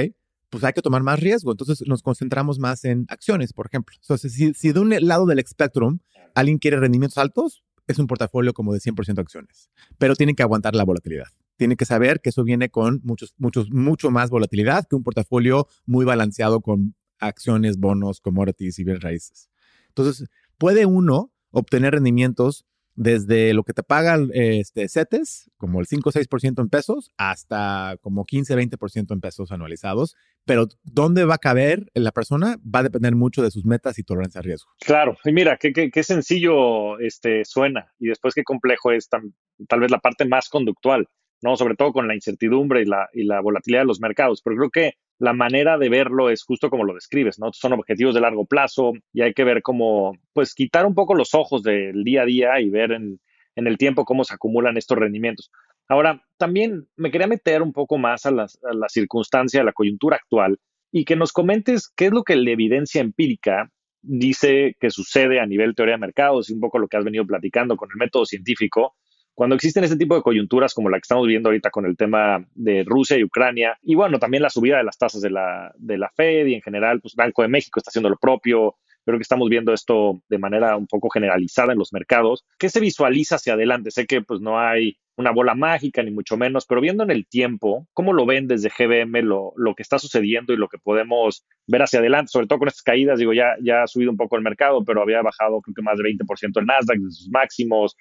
Pues 0.50 0.64
hay 0.64 0.72
que 0.72 0.82
tomar 0.82 1.02
más 1.02 1.20
riesgo. 1.20 1.50
Entonces 1.50 1.82
nos 1.86 2.02
concentramos 2.02 2.58
más 2.58 2.84
en 2.84 3.06
acciones, 3.08 3.52
por 3.52 3.66
ejemplo. 3.66 3.96
Entonces, 4.00 4.32
si, 4.32 4.52
si 4.54 4.72
de 4.72 4.80
un 4.80 4.94
lado 5.00 5.26
del 5.26 5.38
espectro 5.38 5.98
alguien 6.34 6.58
quiere 6.58 6.78
rendimientos 6.78 7.18
altos, 7.18 7.62
es 7.88 7.98
un 7.98 8.06
portafolio 8.06 8.52
como 8.52 8.72
de 8.72 8.80
100% 8.80 9.18
acciones, 9.18 9.70
pero 9.98 10.14
tiene 10.14 10.34
que 10.34 10.42
aguantar 10.42 10.74
la 10.76 10.84
volatilidad. 10.84 11.26
Tiene 11.56 11.76
que 11.76 11.84
saber 11.84 12.20
que 12.20 12.28
eso 12.28 12.44
viene 12.44 12.68
con 12.68 13.00
muchos, 13.02 13.34
muchos, 13.38 13.70
mucho 13.70 14.10
más 14.10 14.30
volatilidad 14.30 14.86
que 14.88 14.94
un 14.94 15.02
portafolio 15.02 15.66
muy 15.86 16.04
balanceado 16.04 16.60
con 16.60 16.94
acciones, 17.18 17.78
bonos, 17.78 18.20
commodities 18.20 18.78
y 18.78 18.84
bienes 18.84 19.02
raíces. 19.02 19.50
Entonces, 19.88 20.28
puede 20.56 20.86
uno 20.86 21.32
obtener 21.50 21.94
rendimientos 21.94 22.66
desde 22.98 23.54
lo 23.54 23.62
que 23.62 23.72
te 23.72 23.84
pagan 23.84 24.28
este, 24.34 24.88
CETES, 24.88 25.52
como 25.56 25.78
el 25.78 25.86
5 25.86 26.08
o 26.08 26.12
6% 26.12 26.60
en 26.60 26.68
pesos, 26.68 27.12
hasta 27.16 27.96
como 28.00 28.24
15, 28.24 28.56
20% 28.56 29.12
en 29.12 29.20
pesos 29.20 29.52
anualizados. 29.52 30.16
Pero 30.44 30.66
dónde 30.82 31.24
va 31.24 31.34
a 31.34 31.38
caber 31.38 31.86
la 31.94 32.10
persona 32.10 32.56
va 32.64 32.80
a 32.80 32.82
depender 32.82 33.14
mucho 33.14 33.40
de 33.40 33.52
sus 33.52 33.64
metas 33.64 34.00
y 34.00 34.02
tolerancia 34.02 34.40
a 34.40 34.42
riesgo. 34.42 34.72
Claro, 34.80 35.16
y 35.24 35.32
mira, 35.32 35.58
qué, 35.58 35.72
qué, 35.72 36.02
sencillo 36.02 36.98
este, 36.98 37.44
suena 37.44 37.92
y 38.00 38.08
después 38.08 38.34
qué 38.34 38.42
complejo 38.42 38.90
es 38.90 39.08
tal 39.08 39.80
vez 39.80 39.90
la 39.92 40.00
parte 40.00 40.24
más 40.24 40.48
conductual, 40.48 41.06
¿no? 41.40 41.56
Sobre 41.56 41.76
todo 41.76 41.92
con 41.92 42.08
la 42.08 42.16
incertidumbre 42.16 42.82
y 42.82 42.86
la, 42.86 43.08
y 43.12 43.22
la 43.22 43.40
volatilidad 43.40 43.82
de 43.82 43.86
los 43.86 44.00
mercados. 44.00 44.42
Pero 44.42 44.56
creo 44.56 44.70
que 44.70 44.94
la 45.18 45.32
manera 45.32 45.78
de 45.78 45.88
verlo 45.88 46.30
es 46.30 46.44
justo 46.44 46.70
como 46.70 46.84
lo 46.84 46.94
describes, 46.94 47.38
¿no? 47.38 47.52
Son 47.52 47.72
objetivos 47.72 48.14
de 48.14 48.20
largo 48.20 48.46
plazo 48.46 48.92
y 49.12 49.22
hay 49.22 49.34
que 49.34 49.44
ver 49.44 49.62
cómo, 49.62 50.16
pues, 50.32 50.54
quitar 50.54 50.86
un 50.86 50.94
poco 50.94 51.14
los 51.14 51.34
ojos 51.34 51.62
del 51.62 52.04
día 52.04 52.22
a 52.22 52.26
día 52.26 52.60
y 52.60 52.70
ver 52.70 52.92
en, 52.92 53.20
el 53.56 53.76
tiempo 53.76 54.04
cómo 54.04 54.22
se 54.22 54.34
acumulan 54.34 54.76
estos 54.76 54.96
rendimientos. 54.96 55.50
Ahora, 55.88 56.22
también 56.36 56.86
me 56.96 57.10
quería 57.10 57.26
meter 57.26 57.60
un 57.62 57.72
poco 57.72 57.98
más 57.98 58.24
a, 58.24 58.28
a 58.28 58.74
la 58.74 58.88
circunstancia, 58.88 59.62
a 59.62 59.64
la 59.64 59.72
coyuntura 59.72 60.16
actual 60.16 60.60
y 60.92 61.04
que 61.04 61.16
nos 61.16 61.32
comentes 61.32 61.92
qué 61.94 62.06
es 62.06 62.12
lo 62.12 62.22
que 62.22 62.36
la 62.36 62.50
evidencia 62.50 63.00
empírica 63.00 63.72
dice 64.00 64.76
que 64.78 64.90
sucede 64.90 65.40
a 65.40 65.46
nivel 65.46 65.74
teoría 65.74 65.94
de 65.94 66.00
mercados 66.00 66.48
y 66.48 66.54
un 66.54 66.60
poco 66.60 66.78
lo 66.78 66.86
que 66.86 66.96
has 66.96 67.04
venido 67.04 67.26
platicando 67.26 67.76
con 67.76 67.90
el 67.90 67.96
método 67.96 68.24
científico 68.26 68.94
cuando 69.38 69.54
existen 69.54 69.84
este 69.84 69.96
tipo 69.96 70.16
de 70.16 70.22
coyunturas 70.22 70.74
como 70.74 70.90
la 70.90 70.96
que 70.96 71.02
estamos 71.02 71.24
viendo 71.28 71.48
ahorita 71.48 71.70
con 71.70 71.86
el 71.86 71.96
tema 71.96 72.44
de 72.56 72.82
Rusia 72.84 73.16
y 73.16 73.22
Ucrania, 73.22 73.78
y 73.82 73.94
bueno, 73.94 74.18
también 74.18 74.42
la 74.42 74.50
subida 74.50 74.78
de 74.78 74.82
las 74.82 74.98
tasas 74.98 75.20
de 75.20 75.30
la, 75.30 75.72
de 75.78 75.96
la 75.96 76.10
Fed 76.10 76.48
y 76.48 76.54
en 76.54 76.60
general, 76.60 77.00
pues 77.00 77.14
Banco 77.14 77.42
de 77.42 77.48
México 77.48 77.78
está 77.78 77.90
haciendo 77.90 78.08
lo 78.08 78.16
propio, 78.16 78.74
creo 79.04 79.16
que 79.16 79.22
estamos 79.22 79.48
viendo 79.48 79.72
esto 79.72 80.20
de 80.28 80.38
manera 80.38 80.76
un 80.76 80.88
poco 80.88 81.08
generalizada 81.08 81.72
en 81.72 81.78
los 81.78 81.92
mercados. 81.92 82.44
¿Qué 82.58 82.68
se 82.68 82.80
visualiza 82.80 83.36
hacia 83.36 83.52
adelante? 83.52 83.92
Sé 83.92 84.06
que 84.06 84.22
pues 84.22 84.40
no 84.40 84.58
hay 84.58 84.98
una 85.16 85.30
bola 85.30 85.54
mágica 85.54 86.02
ni 86.02 86.10
mucho 86.10 86.36
menos, 86.36 86.66
pero 86.66 86.80
viendo 86.80 87.04
en 87.04 87.12
el 87.12 87.26
tiempo, 87.28 87.86
¿cómo 87.92 88.12
lo 88.12 88.26
ven 88.26 88.48
desde 88.48 88.70
GBM 88.76 89.22
lo, 89.22 89.52
lo 89.56 89.74
que 89.76 89.84
está 89.84 90.00
sucediendo 90.00 90.52
y 90.52 90.56
lo 90.56 90.66
que 90.66 90.78
podemos 90.78 91.46
ver 91.68 91.82
hacia 91.82 92.00
adelante? 92.00 92.30
Sobre 92.32 92.48
todo 92.48 92.58
con 92.58 92.68
estas 92.68 92.82
caídas, 92.82 93.20
digo, 93.20 93.32
ya, 93.32 93.54
ya 93.62 93.84
ha 93.84 93.86
subido 93.86 94.10
un 94.10 94.16
poco 94.16 94.36
el 94.36 94.42
mercado, 94.42 94.84
pero 94.84 95.00
había 95.00 95.22
bajado 95.22 95.60
creo 95.60 95.74
que 95.74 95.82
más 95.82 95.96
de 95.96 96.04
20% 96.04 96.60
el 96.60 96.66
Nasdaq 96.66 96.98
de 96.98 97.10
sus 97.10 97.30
máximos. 97.30 97.96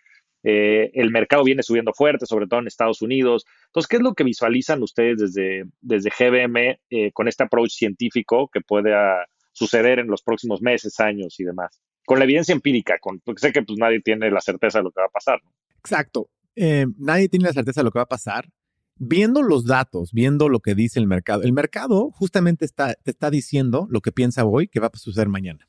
Eh, 0.50 0.92
el 0.94 1.12
mercado 1.12 1.44
viene 1.44 1.62
subiendo 1.62 1.92
fuerte, 1.92 2.26
sobre 2.26 2.48
todo 2.48 2.62
en 2.62 2.68
Estados 2.68 3.02
Unidos. 3.02 3.46
Entonces, 3.66 3.90
¿qué 3.90 3.98
es 3.98 4.02
lo 4.02 4.14
que 4.14 4.24
visualizan 4.24 4.82
ustedes 4.82 5.18
desde, 5.18 5.66
desde 5.82 6.10
GBM 6.10 6.80
eh, 6.90 7.12
con 7.12 7.28
este 7.28 7.44
approach 7.44 7.72
científico 7.72 8.50
que 8.54 8.62
pueda 8.62 9.26
suceder 9.52 10.00
en 10.00 10.08
los 10.08 10.22
próximos 10.22 10.62
meses, 10.62 11.02
años 11.02 11.38
y 11.42 11.44
demás? 11.44 11.82
Con 12.06 12.20
la 12.20 12.24
evidencia 12.24 12.54
empírica, 12.54 12.98
con, 13.02 13.20
porque 13.20 13.42
sé 13.42 13.52
que 13.52 13.62
pues, 13.62 13.78
nadie 13.78 14.00
tiene 14.00 14.32
la 14.32 14.40
certeza 14.40 14.78
de 14.78 14.86
lo 14.86 14.92
que 14.92 15.02
va 15.02 15.08
a 15.08 15.10
pasar. 15.10 15.42
Exacto. 15.80 16.30
Eh, 16.56 16.86
nadie 16.98 17.28
tiene 17.28 17.48
la 17.48 17.54
certeza 17.54 17.82
de 17.82 17.84
lo 17.84 17.92
que 17.92 18.00
va 18.00 18.04
a 18.04 18.08
pasar. 18.08 18.48
Viendo 18.96 19.42
los 19.42 19.66
datos, 19.66 20.14
viendo 20.14 20.48
lo 20.48 20.62
que 20.62 20.76
dice 20.76 20.98
el 20.98 21.08
mercado, 21.08 21.44
el 21.44 21.52
mercado 21.52 22.10
justamente 22.12 22.64
está, 22.64 22.94
te 22.94 23.12
está 23.12 23.30
diciendo 23.30 23.86
lo 23.90 24.00
que 24.00 24.14
piensa 24.14 24.46
hoy 24.46 24.70
que 24.70 24.80
va 24.80 24.90
a 24.94 24.98
suceder 24.98 25.28
mañana. 25.28 25.68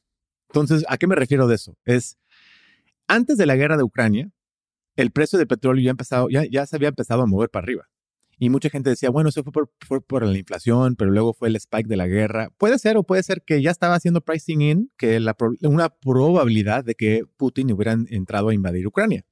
Entonces, 0.51 0.85
¿a 0.89 0.99
qué 0.99 1.09
me 1.09 1.17
refiero 1.17 1.49
de 1.49 1.57
eso? 1.57 1.77
Es, 1.85 2.17
antes 3.09 3.37
de 3.39 3.47
la 3.47 3.57
guerra 3.57 3.77
de 3.77 3.83
Ucrania, 3.83 4.31
el 4.99 5.13
precio 5.13 5.39
del 5.39 5.47
petróleo 5.47 5.85
ya, 5.85 5.91
empezado, 5.93 6.29
ya, 6.29 6.45
ya 6.45 6.67
se 6.67 6.75
había 6.75 6.89
empezado 6.89 7.23
a 7.23 7.27
mover 7.27 7.51
para 7.51 7.65
arriba. 7.65 7.89
Y 8.37 8.51
mucha 8.51 8.69
gente 8.69 8.91
decía, 8.91 9.11
bueno, 9.11 9.29
eso 9.29 9.45
fue 9.45 9.53
por, 9.53 10.03
por, 10.03 10.27
la 10.27 10.37
inflación, 10.37 10.97
pero 10.97 11.13
luego 11.13 11.35
fue 11.35 11.49
el 11.49 11.57
spike 11.57 11.89
de 11.89 11.97
la 11.97 12.09
guerra. 12.09 12.51
Puede 12.59 12.79
ser 12.81 12.97
o 12.97 13.05
puede 13.05 13.23
ser 13.23 13.43
que 13.43 13.63
ya 13.63 13.71
estaba 13.71 13.95
haciendo 13.95 14.21
pricing 14.21 14.61
in, 14.61 14.93
que 14.97 15.21
la, 15.21 15.37
una 15.63 15.89
probabilidad 15.89 16.85
de 16.85 16.97
que 16.97 17.23
Putin 17.37 17.73
hubiera 17.73 17.93
entrado 17.93 18.49
a 18.49 18.55
invadir 18.55 18.89
Ucrania. 18.89 19.25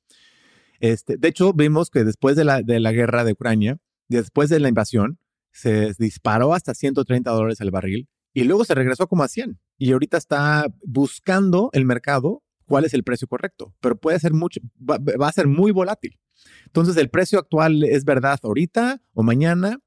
Este, 0.78 1.16
de 1.16 1.28
hecho, 1.28 1.52
vimos 1.52 1.90
que 1.90 2.04
después 2.04 2.36
de 2.36 2.44
la, 2.44 2.62
de 2.62 2.78
la 2.78 2.92
guerra 2.92 3.24
de 3.24 3.32
Ucrania, 3.32 3.78
después 4.08 4.48
de 4.48 4.60
la 4.60 4.68
invasión, 4.68 5.18
se 5.52 5.94
disparó 5.98 6.54
hasta 6.54 6.74
130 6.74 7.28
dólares 7.30 7.60
al 7.60 7.72
barril 7.72 8.08
y 8.32 8.44
luego 8.44 8.64
se 8.64 8.74
regresó 8.74 9.08
como 9.08 9.24
a 9.24 9.28
100. 9.28 9.58
Y 9.78 9.92
ahorita 9.92 10.16
está 10.16 10.66
buscando 10.84 11.70
el 11.72 11.86
mercado 11.86 12.42
cuál 12.66 12.84
es 12.84 12.94
el 12.94 13.04
precio 13.04 13.28
correcto, 13.28 13.74
pero 13.80 13.96
puede 13.96 14.18
ser 14.18 14.32
mucho, 14.32 14.60
va, 14.78 15.28
a 15.28 15.32
ser 15.32 15.46
muy 15.46 15.70
volátil. 15.70 16.18
Entonces, 16.66 16.96
el 16.96 17.08
precio 17.08 17.38
actual 17.38 17.82
es 17.84 18.04
verdad 18.04 18.38
ahorita 18.42 19.02
o 19.14 19.22
mañana, 19.22 19.78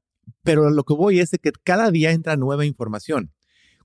pero 0.42 0.70
lo 0.70 0.84
que 0.84 0.94
voy 0.94 1.20
es 1.20 1.30
que 1.30 1.52
cada 1.62 1.90
día 1.90 2.10
entra 2.10 2.36
nueva 2.36 2.64
información. 2.64 3.32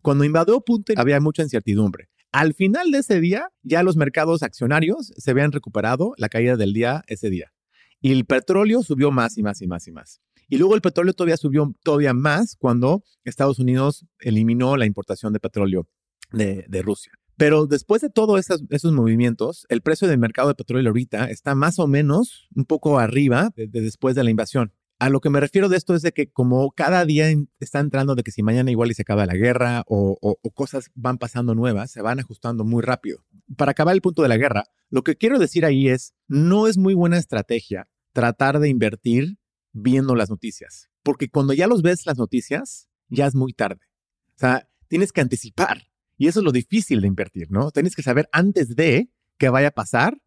Cuando 0.02 0.24
invadió 0.24 0.62
Putin 0.62 1.00
había 1.00 1.20
mucha 1.20 1.44
incertidumbre. 1.44 2.10
Al 2.32 2.54
final 2.54 2.92
de 2.92 3.00
ese 3.00 3.20
día, 3.20 3.50
ya 3.64 3.82
los 3.84 3.96
mercados 3.96 4.44
accionarios 4.44 5.14
se 5.16 5.32
habían 5.32 5.52
recuperado 5.52 6.14
la 6.18 6.30
caída 6.30 6.58
del 6.58 6.74
día 6.74 7.04
ese 7.08 7.30
día. 7.30 7.54
Y 8.02 8.12
el 8.12 8.26
petróleo 8.26 8.84
subió 8.84 9.12
más 9.12 9.38
y 9.38 9.44
más 9.44 9.62
y 9.62 9.68
más 9.68 9.88
y 9.88 9.92
más. 9.92 10.22
Y 10.48 10.58
luego 10.58 10.76
el 10.76 10.82
petróleo 10.82 11.14
todavía 11.14 11.38
subió 11.38 11.74
todavía 11.84 12.14
más 12.14 12.56
cuando 12.56 13.04
Estados 13.24 13.58
Unidos 13.58 14.06
eliminó 14.20 14.78
la 14.78 14.86
importación 14.86 15.34
de 15.34 15.40
petróleo 15.40 15.88
de 16.32 16.82
Rusia. 16.84 17.14
Pero 17.38 17.68
después 17.68 18.02
de 18.02 18.10
todos 18.10 18.40
esos, 18.70 18.92
movimientos, 18.94 19.66
el 19.70 19.82
precio 19.82 20.08
del 20.08 20.18
mercado 20.18 20.48
de 20.48 20.56
petróleo 20.56 20.90
ahorita 20.90 21.26
está 21.30 21.54
más 21.54 21.80
o 21.80 21.88
menos 21.88 22.48
un 22.56 22.66
poco 22.66 23.00
arriba 23.00 23.52
de, 23.56 23.68
después 23.68 24.16
de 24.16 24.24
la 24.24 24.30
invasión. 24.30 24.72
A 24.98 25.10
lo 25.10 25.20
que 25.20 25.30
me 25.30 25.42
refiero 25.42 25.68
de 25.68 25.76
esto 25.76 25.94
es 25.94 26.02
de 26.02 26.14
que 26.14 26.32
como 26.32 26.72
cada 26.72 27.04
día 27.04 27.28
está 27.60 27.80
entrando 27.80 28.16
de 28.16 28.24
que 28.24 28.32
si 28.32 28.44
mañana 28.44 28.72
igual 28.72 28.92
y 28.92 28.94
se 28.94 29.02
acaba 29.02 29.26
la 29.26 29.36
guerra 29.36 29.84
o, 29.88 30.18
cosas 30.54 30.90
van 30.96 31.18
pasando 31.18 31.54
nuevas, 31.54 31.92
se 31.92 32.02
van 32.02 32.20
ajustando 32.20 32.64
muy 32.64 32.82
rápido. 32.82 33.20
para 33.58 33.72
acabar 33.72 33.94
el 33.94 34.02
punto 34.02 34.22
de 34.22 34.30
la 34.30 34.38
guerra, 34.38 34.64
lo 34.90 35.04
que 35.04 35.18
quiero 35.18 35.38
decir 35.38 35.66
ahí 35.66 35.90
es, 35.90 36.14
no 36.30 36.68
es 36.68 36.78
muy 36.78 36.94
buena 36.94 37.18
estrategia 37.18 37.90
tratar 38.14 38.60
de 38.60 38.70
invertir 38.70 39.38
viendo 39.74 40.16
las 40.16 40.30
noticias, 40.30 40.90
porque 41.04 41.30
cuando 41.30 41.52
ya 41.52 41.68
los 41.68 41.82
ves 41.82 42.06
las 42.06 42.18
noticias, 42.18 42.88
ya 43.10 43.28
es 43.28 43.36
muy 43.36 43.52
tarde. 43.52 43.82
O 44.30 44.40
sea, 44.40 44.70
tienes 44.88 45.12
que 45.12 45.20
anticipar 45.20 45.90
y 46.18 46.28
eso 46.28 46.40
es 46.40 46.44
lo 46.44 46.52
difícil 46.52 47.02
de 47.02 47.08
invertir, 47.08 47.52
¿no? 47.52 47.72
Tienes 47.72 47.96
que 47.96 48.04
saber 48.04 48.30
antes 48.32 48.76
de 48.76 49.10
que 49.38 49.50
vaya 49.50 49.70
a 49.70 49.72
pasar. 49.72 50.18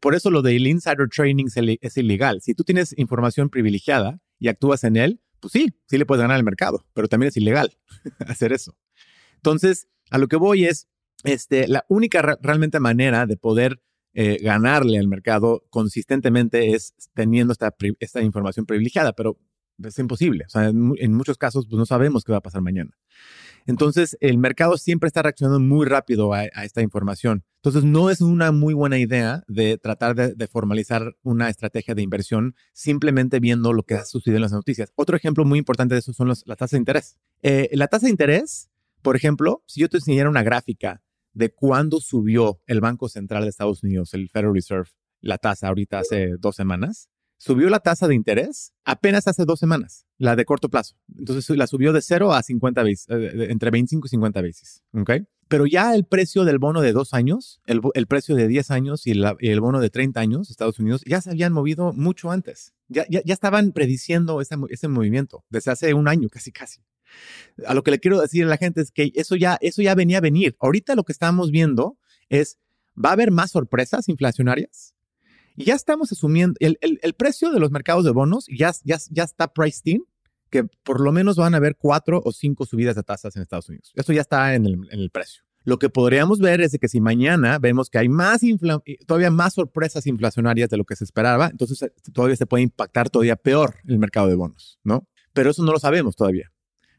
Por 0.00 0.14
eso 0.14 0.30
lo 0.30 0.42
del 0.42 0.66
insider 0.66 1.08
trading 1.08 1.46
es 1.80 1.96
ilegal. 1.96 2.40
Si 2.42 2.54
tú 2.54 2.64
tienes 2.64 2.96
información 2.98 3.48
privilegiada 3.48 4.20
y 4.38 4.48
actúas 4.48 4.82
en 4.84 4.96
él, 4.96 5.20
pues 5.40 5.52
sí, 5.52 5.72
sí 5.86 5.98
le 5.98 6.06
puedes 6.06 6.22
ganar 6.22 6.36
al 6.36 6.44
mercado, 6.44 6.84
pero 6.94 7.08
también 7.08 7.28
es 7.28 7.36
ilegal 7.36 7.78
hacer 8.26 8.52
eso. 8.52 8.76
Entonces, 9.36 9.88
a 10.10 10.18
lo 10.18 10.26
que 10.26 10.36
voy 10.36 10.64
es, 10.64 10.88
este, 11.24 11.68
la 11.68 11.84
única 11.88 12.22
realmente 12.40 12.80
manera 12.80 13.26
de 13.26 13.36
poder 13.36 13.80
eh, 14.14 14.38
ganarle 14.42 14.98
al 14.98 15.06
mercado 15.06 15.64
consistentemente 15.70 16.74
es 16.74 16.94
teniendo 17.14 17.52
esta, 17.52 17.74
esta 18.00 18.22
información 18.22 18.66
privilegiada, 18.66 19.12
pero 19.12 19.38
es 19.84 19.98
imposible. 19.98 20.44
O 20.46 20.48
sea, 20.48 20.66
en, 20.66 21.12
muchos 21.12 21.38
casos 21.38 21.66
pues, 21.68 21.78
no 21.78 21.86
sabemos 21.86 22.24
qué 22.24 22.32
va 22.32 22.38
a 22.38 22.42
pasar 22.42 22.62
mañana. 22.62 22.90
Entonces, 23.68 24.16
el 24.20 24.38
mercado 24.38 24.78
siempre 24.78 25.08
está 25.08 25.20
reaccionando 25.20 25.60
muy 25.60 25.84
rápido 25.84 26.32
a, 26.32 26.46
esta 26.46 26.80
información. 26.80 27.44
Entonces, 27.56 27.84
no 27.84 28.08
es 28.08 28.22
una 28.22 28.50
muy 28.50 28.72
buena 28.72 28.96
idea 28.96 29.44
de 29.46 29.76
tratar 29.76 30.14
de, 30.16 30.46
formalizar 30.48 31.14
una 31.22 31.50
estrategia 31.50 31.94
de 31.94 32.00
inversión 32.00 32.54
simplemente 32.72 33.40
viendo 33.40 33.74
lo 33.74 33.82
que 33.82 33.94
ha 33.94 34.06
sucedido 34.06 34.38
en 34.38 34.42
las 34.42 34.52
noticias. 34.52 34.90
Otro 34.96 35.18
ejemplo 35.18 35.44
muy 35.44 35.58
importante 35.58 35.94
de 35.94 35.98
eso 35.98 36.14
son 36.14 36.28
las 36.28 36.44
tasas 36.44 36.70
de 36.70 36.78
interés. 36.78 37.18
Eh, 37.42 37.68
la 37.72 37.88
tasa 37.88 38.06
de 38.06 38.10
interés, 38.10 38.70
por 39.02 39.16
ejemplo, 39.16 39.62
si 39.66 39.82
yo 39.82 39.90
te 39.90 39.98
enseñara 39.98 40.30
una 40.30 40.42
gráfica 40.42 41.02
de 41.34 41.50
cuándo 41.50 42.00
subió 42.00 42.62
el 42.66 42.80
Banco 42.80 43.10
Central 43.10 43.42
de 43.42 43.50
Estados 43.50 43.82
Unidos, 43.82 44.14
el 44.14 44.30
Federal 44.30 44.54
Reserve, 44.54 44.88
la 45.20 45.36
tasa 45.36 45.68
ahorita 45.68 45.98
hace 45.98 46.36
dos 46.38 46.56
semanas, 46.56 47.10
subió 47.38 47.70
la 47.70 47.80
tasa 47.80 48.06
de 48.06 48.14
interés 48.14 48.72
apenas 48.84 49.26
hace 49.26 49.44
dos 49.44 49.58
semanas, 49.58 50.06
la 50.18 50.36
de 50.36 50.44
corto 50.44 50.68
plazo. 50.68 50.96
Entonces 51.16 51.56
la 51.56 51.66
subió 51.66 51.92
de 51.92 52.02
0 52.02 52.34
a 52.34 52.42
50 52.42 52.82
veces, 52.82 53.06
eh, 53.08 53.46
entre 53.50 53.70
25 53.70 54.06
y 54.06 54.10
50 54.10 54.42
veces. 54.42 54.82
¿ok? 54.92 55.10
Pero 55.48 55.64
ya 55.64 55.94
el 55.94 56.04
precio 56.04 56.44
del 56.44 56.58
bono 56.58 56.82
de 56.82 56.92
dos 56.92 57.14
años, 57.14 57.62
el, 57.64 58.06
precio 58.06 58.36
de 58.36 58.48
10 58.48 58.70
años 58.70 59.06
y, 59.06 59.12
el 59.12 59.60
bono 59.60 59.80
de 59.80 59.88
30 59.88 60.20
años, 60.20 60.50
Estados 60.50 60.78
Unidos, 60.78 61.02
ya 61.06 61.22
se 61.22 61.30
habían 61.30 61.54
movido 61.54 61.94
mucho 61.94 62.30
antes. 62.30 62.74
Ya, 62.88 63.06
ya, 63.08 63.22
estaban 63.24 63.72
prediciendo 63.72 64.42
ese, 64.42 64.56
ese 64.68 64.88
movimiento 64.88 65.44
desde 65.48 65.70
hace 65.70 65.94
un 65.94 66.06
año, 66.06 66.28
casi, 66.28 66.52
casi. 66.52 66.80
A 67.66 67.72
lo 67.72 67.82
que 67.82 67.90
le 67.90 67.98
quiero 67.98 68.20
decir 68.20 68.44
a 68.44 68.48
la 68.48 68.58
gente 68.58 68.82
es 68.82 68.90
que 68.90 69.10
eso 69.14 69.36
ya, 69.36 69.56
eso 69.62 69.80
ya 69.80 69.94
venía 69.94 70.18
a 70.18 70.20
venir. 70.20 70.54
Ahorita 70.60 70.94
lo 70.94 71.04
que 71.04 71.12
estamos 71.12 71.50
viendo 71.50 71.98
es, 72.28 72.58
¿va 72.94 73.10
a 73.10 73.12
haber 73.12 73.30
más 73.30 73.52
sorpresas 73.52 74.08
inflacionarias? 74.10 74.94
Y 75.58 75.64
ya 75.64 75.74
estamos 75.74 76.12
asumiendo, 76.12 76.54
el, 76.60 76.78
el, 76.80 77.14
precio 77.14 77.50
de 77.50 77.58
los 77.58 77.72
mercados 77.72 78.04
de 78.04 78.12
bonos 78.12 78.46
ya, 78.46 78.72
ya, 78.84 78.96
ya 79.10 79.24
está 79.24 79.52
priced 79.52 79.82
in, 79.86 80.04
que 80.50 80.62
por 80.84 81.00
lo 81.00 81.10
menos 81.10 81.34
van 81.34 81.54
a 81.54 81.56
haber 81.56 81.76
cuatro 81.76 82.22
o 82.24 82.30
cinco 82.30 82.64
subidas 82.64 82.94
de 82.94 83.02
tasas 83.02 83.34
en 83.34 83.42
Estados 83.42 83.68
Unidos. 83.68 83.92
Eso 83.96 84.12
ya 84.12 84.20
está 84.20 84.54
en 84.54 84.66
el, 84.66 84.74
en 84.88 85.00
el 85.00 85.10
precio. 85.10 85.42
Lo 85.64 85.80
que 85.80 85.90
podríamos 85.90 86.38
ver 86.38 86.60
es 86.60 86.70
de 86.70 86.78
que 86.78 86.86
si 86.86 87.00
mañana 87.00 87.58
vemos 87.58 87.90
que 87.90 87.98
hay 87.98 88.08
más 88.08 88.42
todavía 89.04 89.32
más 89.32 89.54
sorpresas 89.54 90.06
inflacionarias 90.06 90.70
de 90.70 90.76
lo 90.76 90.84
que 90.84 90.94
se 90.94 91.02
esperaba, 91.02 91.48
entonces 91.48 91.82
eh, 91.82 91.92
todavía 92.12 92.36
se 92.36 92.46
puede 92.46 92.62
impactar 92.62 93.10
todavía 93.10 93.34
peor 93.34 93.78
el 93.88 93.98
mercado 93.98 94.28
de 94.28 94.36
bonos, 94.36 94.78
¿no? 94.84 95.08
Pero 95.32 95.50
eso 95.50 95.64
no 95.64 95.72
lo 95.72 95.80
sabemos 95.80 96.14
todavía, 96.14 96.52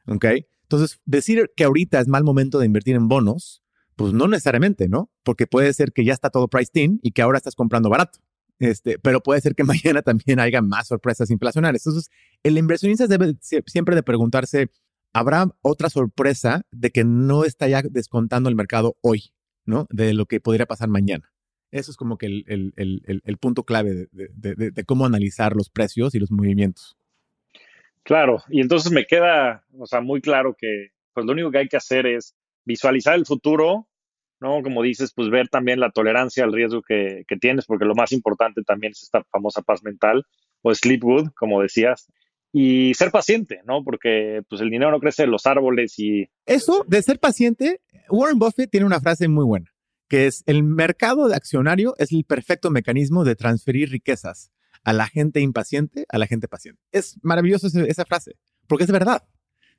¿ok? 0.06 0.26
Entonces, 0.64 1.00
decir 1.06 1.50
que 1.56 1.64
ahorita 1.64 2.00
es 2.02 2.10
mal 2.10 2.26
momento 2.26 2.60
de 2.60 2.66
invertir 2.66 2.96
en 2.96 3.08
bonos, 3.08 3.64
pues 3.96 4.12
no 4.12 4.28
necesariamente, 4.28 4.90
¿no? 4.90 5.10
Porque 5.24 5.48
puede 5.48 5.72
ser 5.74 5.94
que 5.94 6.04
ya 6.04 6.14
está 6.14 6.30
todo 6.30 6.50
priced 6.50 6.76
in 6.76 7.00
y 7.02 7.12
que 7.12 7.22
ahora 7.22 7.38
estás 7.38 7.56
comprando 7.56 7.90
barato. 7.90 8.20
Este, 8.60 9.00
pero 9.00 9.22
puede 9.22 9.42
ser 9.42 9.56
que 9.56 9.64
mañana 9.94 10.02
también 10.02 10.40
haya 10.40 10.62
más 10.62 10.88
sorpresas 10.88 11.32
inflacionarias. 11.32 11.86
Entonces, 11.86 12.12
el 12.44 12.58
inversionista 12.58 13.08
debe 13.08 13.36
siempre 13.42 13.96
de 13.96 14.04
preguntarse, 14.04 14.70
¿habrá 15.14 15.48
otra 15.62 15.90
sorpresa 15.90 16.64
de 16.72 16.92
que 16.92 17.04
no 17.04 17.46
está 17.46 17.68
ya 17.68 17.82
descontando 17.82 18.50
el 18.50 18.56
mercado 18.56 18.98
hoy, 19.02 19.32
¿no? 19.66 19.88
De 19.90 20.14
lo 20.14 20.26
que 20.26 20.40
podría 20.40 20.66
pasar 20.66 20.90
mañana. 20.90 21.32
Eso 21.72 21.92
es 21.92 21.98
como 21.98 22.18
que 22.18 22.26
el, 22.26 23.38
punto 23.40 23.64
clave 23.64 24.08
de, 24.12 24.30
de, 24.34 24.72
de, 24.72 24.84
cómo 24.86 25.06
analizar 25.06 25.56
los 25.56 25.70
precios 25.70 26.16
y 26.16 26.20
los 26.20 26.32
movimientos. 26.32 26.98
Claro, 28.04 28.42
y 28.50 28.62
entonces 28.62 28.92
me 28.92 29.06
queda, 29.06 29.64
o 29.78 29.86
sea, 29.86 30.02
muy 30.02 30.20
claro 30.20 30.56
que 30.58 30.90
pues 31.14 31.28
lo 31.28 31.34
único 31.34 31.52
que 31.52 31.60
hay 31.60 31.68
que 31.68 31.78
hacer 31.78 32.08
es 32.08 32.36
visualizar 32.66 33.16
el 33.16 33.26
futuro 33.26 33.89
¿no? 34.40 34.62
Como 34.64 34.82
dices, 34.84 35.12
pues 35.16 35.30
ver 35.30 35.50
también 35.50 35.80
la 35.80 35.92
tolerancia 35.92 36.44
al 36.44 36.54
riesgo 36.54 36.82
que, 36.82 37.24
tienes, 37.40 37.66
porque 37.66 37.86
lo 37.86 37.96
más 37.96 38.12
importante 38.12 38.62
también 38.64 38.92
es 38.92 39.04
esta 39.04 39.24
famosa 39.32 39.62
paz 39.62 39.84
mental 39.84 40.26
o 40.62 40.74
sleep 40.74 41.02
good, 41.02 41.30
como 41.38 41.62
decías, 41.62 42.08
y 42.52 42.94
ser 42.96 43.12
paciente, 43.12 43.62
¿no? 43.66 43.84
Porque 43.84 44.42
pues 44.50 44.62
el 44.62 44.70
dinero 44.70 44.92
no 44.92 45.00
crece 45.00 45.24
en 45.24 45.32
los 45.32 45.46
árboles 45.46 45.98
y... 46.00 46.30
Eso 46.46 46.84
de 46.88 47.02
ser 47.02 47.20
paciente, 47.20 47.82
Warren 48.10 48.40
Buffett 48.40 48.72
tiene 48.72 48.86
una 48.86 49.00
frase 49.00 49.28
muy 49.28 49.46
buena, 49.46 49.72
que 50.08 50.28
es 50.28 50.44
el 50.48 50.64
mercado 50.64 51.28
de 51.28 51.36
accionario 51.36 51.94
es 51.98 52.12
el 52.12 52.24
perfecto 52.24 52.72
mecanismo 52.72 53.24
de 53.24 53.36
transferir 53.36 53.90
riquezas 53.90 54.52
a 54.84 54.94
la 54.94 55.08
gente 55.08 55.42
impaciente 55.42 56.06
a 56.10 56.18
la 56.18 56.28
gente 56.28 56.48
paciente. 56.48 56.82
Es 56.92 57.18
maravilloso 57.22 57.68
esa 57.68 58.06
frase, 58.06 58.38
porque 58.68 58.86
es 58.86 58.92
verdad. 58.92 59.24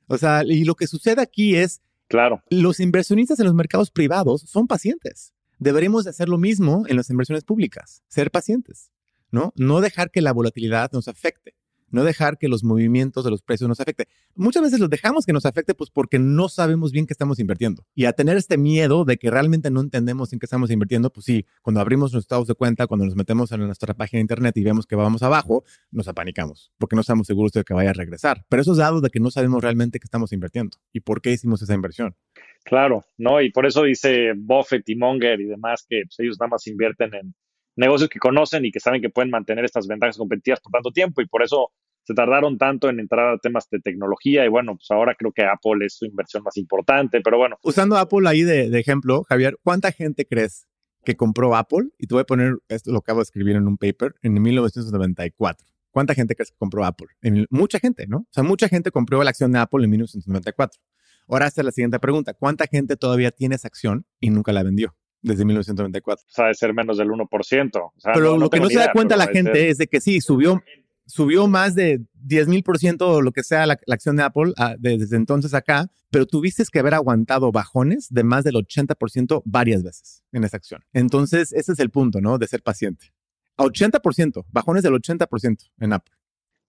O 0.07 0.17
sea, 0.17 0.43
y 0.45 0.63
lo 0.65 0.75
que 0.75 0.87
sucede 0.87 1.21
aquí 1.21 1.55
es 1.55 1.81
Claro. 2.11 2.43
Los 2.49 2.79
inversionistas 2.79 3.39
en 3.39 3.45
los 3.45 3.55
mercados 3.55 3.89
privados 3.89 4.41
son 4.41 4.67
pacientes. 4.67 5.33
Deberíamos 5.59 6.05
hacer 6.07 6.27
lo 6.27 6.37
mismo 6.37 6.83
en 6.87 6.97
las 6.97 7.09
inversiones 7.09 7.43
públicas, 7.43 8.03
ser 8.07 8.31
pacientes, 8.31 8.91
¿no? 9.31 9.53
No 9.55 9.79
dejar 9.79 10.11
que 10.11 10.21
la 10.21 10.33
volatilidad 10.33 10.91
nos 10.91 11.07
afecte 11.07 11.55
no 11.91 12.03
dejar 12.03 12.37
que 12.37 12.47
los 12.47 12.63
movimientos 12.63 13.23
de 13.23 13.31
los 13.31 13.41
precios 13.41 13.67
nos 13.67 13.79
afecte. 13.79 14.07
Muchas 14.35 14.63
veces 14.63 14.79
los 14.79 14.89
dejamos 14.89 15.25
que 15.25 15.33
nos 15.33 15.45
afecte 15.45 15.73
pues 15.73 15.89
porque 15.89 16.19
no 16.19 16.49
sabemos 16.49 16.91
bien 16.91 17.05
qué 17.05 17.13
estamos 17.13 17.39
invirtiendo. 17.39 17.85
Y 17.95 18.05
a 18.05 18.13
tener 18.13 18.37
este 18.37 18.57
miedo 18.57 19.05
de 19.05 19.17
que 19.17 19.29
realmente 19.29 19.69
no 19.69 19.81
entendemos 19.81 20.33
en 20.33 20.39
qué 20.39 20.45
estamos 20.45 20.71
invirtiendo, 20.71 21.11
pues 21.11 21.25
sí, 21.25 21.45
cuando 21.61 21.81
abrimos 21.81 22.13
nuestros 22.13 22.23
estados 22.23 22.47
de 22.47 22.55
cuenta, 22.55 22.87
cuando 22.87 23.05
nos 23.05 23.15
metemos 23.15 23.51
en 23.51 23.61
nuestra 23.61 23.93
página 23.93 24.17
de 24.17 24.21
internet 24.21 24.57
y 24.57 24.63
vemos 24.63 24.85
que 24.85 24.95
vamos 24.95 25.23
abajo, 25.23 25.63
nos 25.91 26.07
apanicamos 26.07 26.71
porque 26.77 26.95
no 26.95 27.01
estamos 27.01 27.27
seguros 27.27 27.51
de 27.51 27.63
que 27.63 27.73
vaya 27.73 27.91
a 27.91 27.93
regresar. 27.93 28.45
Pero 28.49 28.61
eso 28.61 28.71
es 28.71 28.77
dado 28.77 29.01
de 29.01 29.09
que 29.09 29.19
no 29.19 29.31
sabemos 29.31 29.61
realmente 29.61 29.99
qué 29.99 30.05
estamos 30.05 30.33
invirtiendo 30.33 30.77
y 30.91 31.01
por 31.01 31.21
qué 31.21 31.31
hicimos 31.31 31.61
esa 31.61 31.73
inversión. 31.73 32.15
Claro, 32.63 33.03
¿no? 33.17 33.41
Y 33.41 33.51
por 33.51 33.65
eso 33.65 33.83
dice 33.83 34.33
Buffett 34.35 34.87
y 34.89 34.95
Munger 34.95 35.41
y 35.41 35.45
demás 35.45 35.85
que 35.87 36.03
pues, 36.05 36.19
ellos 36.19 36.37
nada 36.39 36.49
más 36.49 36.67
invierten 36.67 37.13
en 37.15 37.33
negocios 37.75 38.09
que 38.09 38.19
conocen 38.19 38.65
y 38.65 38.71
que 38.71 38.79
saben 38.79 39.01
que 39.01 39.09
pueden 39.09 39.31
mantener 39.31 39.65
estas 39.65 39.87
ventajas 39.87 40.17
competitivas 40.17 40.59
por 40.59 40.71
tanto 40.71 40.91
tiempo 40.91 41.21
y 41.21 41.27
por 41.27 41.43
eso 41.43 41.71
se 42.03 42.13
tardaron 42.13 42.57
tanto 42.57 42.89
en 42.89 42.99
entrar 42.99 43.35
a 43.35 43.37
temas 43.37 43.69
de 43.69 43.79
tecnología 43.79 44.45
y 44.45 44.49
bueno, 44.49 44.75
pues 44.75 44.89
ahora 44.89 45.15
creo 45.17 45.31
que 45.31 45.43
Apple 45.43 45.85
es 45.85 45.95
su 45.97 46.05
inversión 46.05 46.43
más 46.43 46.57
importante, 46.57 47.21
pero 47.21 47.37
bueno. 47.37 47.57
Usando 47.63 47.97
Apple 47.97 48.27
ahí 48.27 48.41
de, 48.41 48.77
ejemplo, 48.79 49.23
Javier, 49.23 49.57
¿cuánta 49.63 49.91
gente 49.91 50.25
crees 50.25 50.67
que 51.03 51.15
compró 51.15 51.55
Apple? 51.55 51.89
Y 51.97 52.07
te 52.07 52.15
voy 52.15 52.21
a 52.21 52.25
poner, 52.25 52.55
esto 52.69 52.91
lo 52.91 52.99
acabo 52.99 53.19
de 53.19 53.23
escribir 53.23 53.55
en 53.55 53.67
un 53.67 53.77
paper, 53.77 54.15
en 54.21 54.41
1994. 54.41 55.67
¿Cuánta 55.91 56.15
gente 56.15 56.35
crees 56.35 56.51
que 56.51 56.57
compró 56.57 56.85
Apple? 56.85 57.07
mucha 57.49 57.77
gente, 57.77 58.07
¿no? 58.07 58.19
O 58.19 58.29
sea, 58.31 58.43
mucha 58.43 58.69
gente 58.69 58.91
compró 58.91 59.21
la 59.23 59.29
acción 59.29 59.51
de 59.51 59.59
Apple 59.59 59.83
en 59.83 59.89
1994. 59.89 60.81
Ahora 61.27 61.47
es 61.47 61.57
la 61.57 61.71
siguiente 61.71 61.99
pregunta. 61.99 62.33
¿Cuánta 62.33 62.65
gente 62.65 62.95
todavía 62.95 63.31
tiene 63.31 63.55
esa 63.55 63.67
acción 63.67 64.05
y 64.19 64.29
nunca 64.29 64.53
la 64.53 64.63
vendió? 64.63 64.95
Desde 65.21 65.45
1994. 65.45 66.25
O 66.27 66.33
sea, 66.33 66.47
de 66.47 66.53
ser 66.53 66.73
menos 66.73 66.97
del 66.97 67.09
1%. 67.09 67.91
pero 68.13 68.37
lo 68.37 68.49
que 68.49 68.59
no 68.59 68.69
se 68.69 68.79
da 68.79 68.91
cuenta 68.91 69.15
la 69.15 69.27
gente 69.27 69.69
es 69.69 69.77
de 69.77 69.87
que 69.87 70.01
sí, 70.01 70.21
subió, 70.21 70.61
subió 71.05 71.47
más 71.47 71.75
de 71.75 72.01
10 72.13 72.47
mil 72.47 72.63
por 72.63 72.77
ciento 72.77 73.21
lo 73.21 73.31
que 73.31 73.43
sea 73.43 73.65
la, 73.65 73.77
acción 73.87 74.15
de 74.15 74.23
Apple 74.23 74.53
ah, 74.57 74.75
desde 74.77 75.15
entonces 75.15 75.53
acá, 75.53 75.89
pero 76.09 76.25
tuviste 76.25 76.63
que 76.71 76.79
haber 76.79 76.93
aguantado 76.93 77.51
bajones 77.51 78.07
de 78.09 78.23
más 78.23 78.43
del 78.43 78.55
80% 78.55 79.41
varias 79.45 79.83
veces 79.83 80.23
en 80.31 80.43
esa 80.43 80.57
acción. 80.57 80.83
Entonces, 80.93 81.53
ese 81.53 81.71
es 81.71 81.79
el 81.79 81.89
punto, 81.89 82.19
¿no? 82.21 82.37
De 82.37 82.47
ser 82.47 82.61
paciente. 82.61 83.13
A 83.57 83.63
80%, 83.63 84.45
bajones 84.49 84.83
del 84.83 84.93
80% 84.93 85.71
en 85.79 85.93
Apple. 85.93 86.13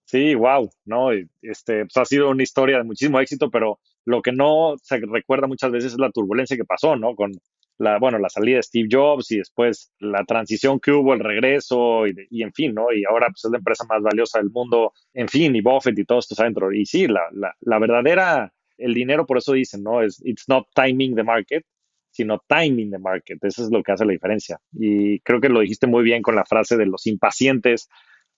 Sí, 0.05 0.35
wow, 0.35 0.69
¿no? 0.85 1.11
Este, 1.41 1.85
pues 1.85 1.97
ha 1.97 2.05
sido 2.05 2.29
una 2.29 2.43
historia 2.43 2.77
de 2.77 2.83
muchísimo 2.83 3.19
éxito, 3.19 3.49
pero 3.49 3.79
lo 4.05 4.21
que 4.21 4.31
no 4.31 4.75
se 4.81 4.99
recuerda 4.99 5.47
muchas 5.47 5.71
veces 5.71 5.93
es 5.93 5.99
la 5.99 6.11
turbulencia 6.11 6.57
que 6.57 6.65
pasó, 6.65 6.95
¿no? 6.95 7.15
Con 7.15 7.31
la, 7.77 7.97
bueno, 7.99 8.19
la 8.19 8.29
salida 8.29 8.57
de 8.57 8.63
Steve 8.63 8.87
Jobs 8.91 9.31
y 9.31 9.37
después 9.37 9.91
la 9.99 10.23
transición 10.25 10.79
que 10.79 10.91
hubo, 10.91 11.13
el 11.13 11.19
regreso 11.19 12.05
y, 12.07 12.43
en 12.43 12.53
fin, 12.53 12.73
¿no? 12.73 12.91
Y 12.93 13.03
ahora 13.05 13.27
pues, 13.27 13.45
es 13.45 13.51
la 13.51 13.57
empresa 13.57 13.85
más 13.89 14.01
valiosa 14.01 14.39
del 14.39 14.51
mundo, 14.51 14.93
en 15.13 15.27
fin, 15.27 15.55
y 15.55 15.61
Buffett 15.61 15.97
y 15.97 16.05
todo 16.05 16.19
esto 16.19 16.35
adentro. 16.37 16.71
Y 16.71 16.85
sí, 16.85 17.07
la, 17.07 17.21
la, 17.31 17.55
la 17.61 17.79
verdadera, 17.79 18.53
el 18.77 18.93
dinero, 18.93 19.25
por 19.25 19.37
eso 19.37 19.53
dicen, 19.53 19.83
¿no? 19.83 20.01
Es, 20.01 20.21
it's 20.25 20.47
not 20.47 20.67
timing 20.75 21.15
the 21.15 21.23
market, 21.23 21.65
sino 22.11 22.43
timing 22.47 22.91
the 22.91 22.99
market. 22.99 23.43
Eso 23.43 23.63
es 23.63 23.71
lo 23.71 23.81
que 23.81 23.91
hace 23.91 24.05
la 24.05 24.13
diferencia. 24.13 24.59
Y 24.71 25.19
creo 25.21 25.41
que 25.41 25.49
lo 25.49 25.61
dijiste 25.61 25.87
muy 25.87 26.03
bien 26.03 26.21
con 26.21 26.35
la 26.35 26.45
frase 26.45 26.77
de 26.77 26.85
los 26.85 27.07
impacientes 27.07 27.89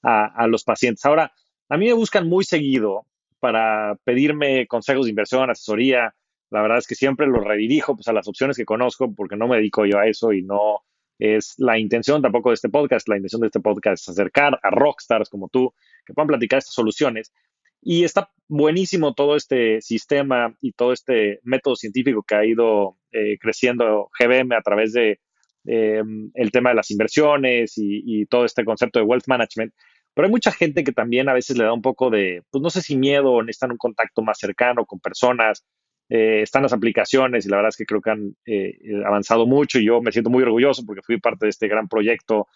a, 0.02 0.26
a 0.26 0.48
los 0.48 0.64
pacientes. 0.64 1.06
Ahora, 1.06 1.34
a 1.68 1.78
mí 1.78 1.86
me 1.86 1.94
buscan 1.94 2.28
muy 2.28 2.46
seguido 2.46 3.06
para 3.40 3.98
pedirme 4.04 4.66
consejos 4.66 5.06
de 5.06 5.10
inversión, 5.10 5.50
asesoría, 5.50 6.16
la 6.56 6.62
verdad 6.62 6.78
es 6.78 6.88
que 6.88 6.96
siempre 6.96 7.28
lo 7.28 7.42
redirijo 7.42 7.96
pues, 7.96 8.08
a 8.08 8.14
las 8.14 8.30
opciones 8.30 8.56
que 8.56 8.64
conozco 8.64 9.14
porque 9.14 9.36
no 9.36 9.50
me 9.50 9.58
dedico 9.58 9.86
yo 9.86 10.00
a 10.00 10.08
eso 10.08 10.32
y 10.32 10.42
no 10.42 10.86
es 11.20 11.56
la 11.58 11.78
intención 11.78 12.22
tampoco 12.22 12.50
de 12.50 12.54
este 12.54 12.70
podcast. 12.70 13.10
La 13.10 13.18
intención 13.18 13.42
de 13.42 13.48
este 13.48 13.60
podcast 13.60 14.02
es 14.02 14.10
acercar 14.10 14.58
a 14.64 14.70
rockstars 14.70 15.30
como 15.30 15.50
tú 15.50 15.74
que 16.06 16.14
puedan 16.14 16.30
platicar 16.30 16.60
estas 16.60 16.74
soluciones. 16.74 17.34
Y 17.82 18.06
está 18.06 18.32
buenísimo 18.48 19.14
todo 19.14 19.36
este 19.36 19.82
sistema 19.82 20.56
y 20.62 20.72
todo 20.72 20.94
este 20.94 21.42
método 21.44 21.76
científico 21.76 22.24
que 22.24 22.36
ha 22.36 22.46
ido 22.46 22.98
eh, 23.12 23.38
creciendo 23.38 24.10
GBM 24.18 24.54
a 24.56 24.62
través 24.62 24.94
de 24.94 25.20
em, 25.66 26.32
el 26.36 26.52
tema 26.52 26.70
de 26.70 26.76
las 26.78 26.90
inversiones 26.90 27.74
y, 27.76 28.26
todo 28.28 28.46
este 28.46 28.64
concepto 28.64 29.00
de 29.00 29.06
wealth 29.06 29.28
management. 29.28 29.74
Pero 30.14 30.28
hay 30.28 30.32
mucha 30.32 30.54
gente 30.54 30.86
que 30.86 30.94
también 30.94 31.28
a 31.28 31.34
veces 31.34 31.58
le 31.58 31.66
da 31.66 31.74
un 31.74 31.82
poco 31.82 32.10
de, 32.10 32.44
pues 32.50 32.62
no 32.62 32.70
sé 32.70 32.82
si 32.82 32.96
miedo 32.96 33.44
necesitan 33.44 33.72
un 33.72 33.78
contacto 33.78 34.22
más 34.22 34.40
cercano 34.40 34.86
con 34.86 35.02
personas. 35.02 35.66
Eh, 36.10 36.42
están 36.42 36.64
las 36.64 36.74
aplicaciones 36.74 37.46
y 37.46 37.50
la 37.50 37.58
verdad 37.58 37.70
es 37.70 37.78
que 37.78 37.86
creo 37.86 38.02
que 38.02 38.12
han 38.12 38.36
eh, 38.46 38.78
avanzado 39.06 39.46
mucho 39.46 39.80
y 39.80 39.86
yo 39.86 40.02
me 40.02 40.12
siento 40.12 40.30
muy 40.30 40.44
orgulloso 40.44 40.86
porque 40.86 41.02
fui 41.02 41.20
parte 41.20 41.46
de 41.46 41.50
este 41.50 41.68
gran 41.68 41.88
proyecto 41.88 42.48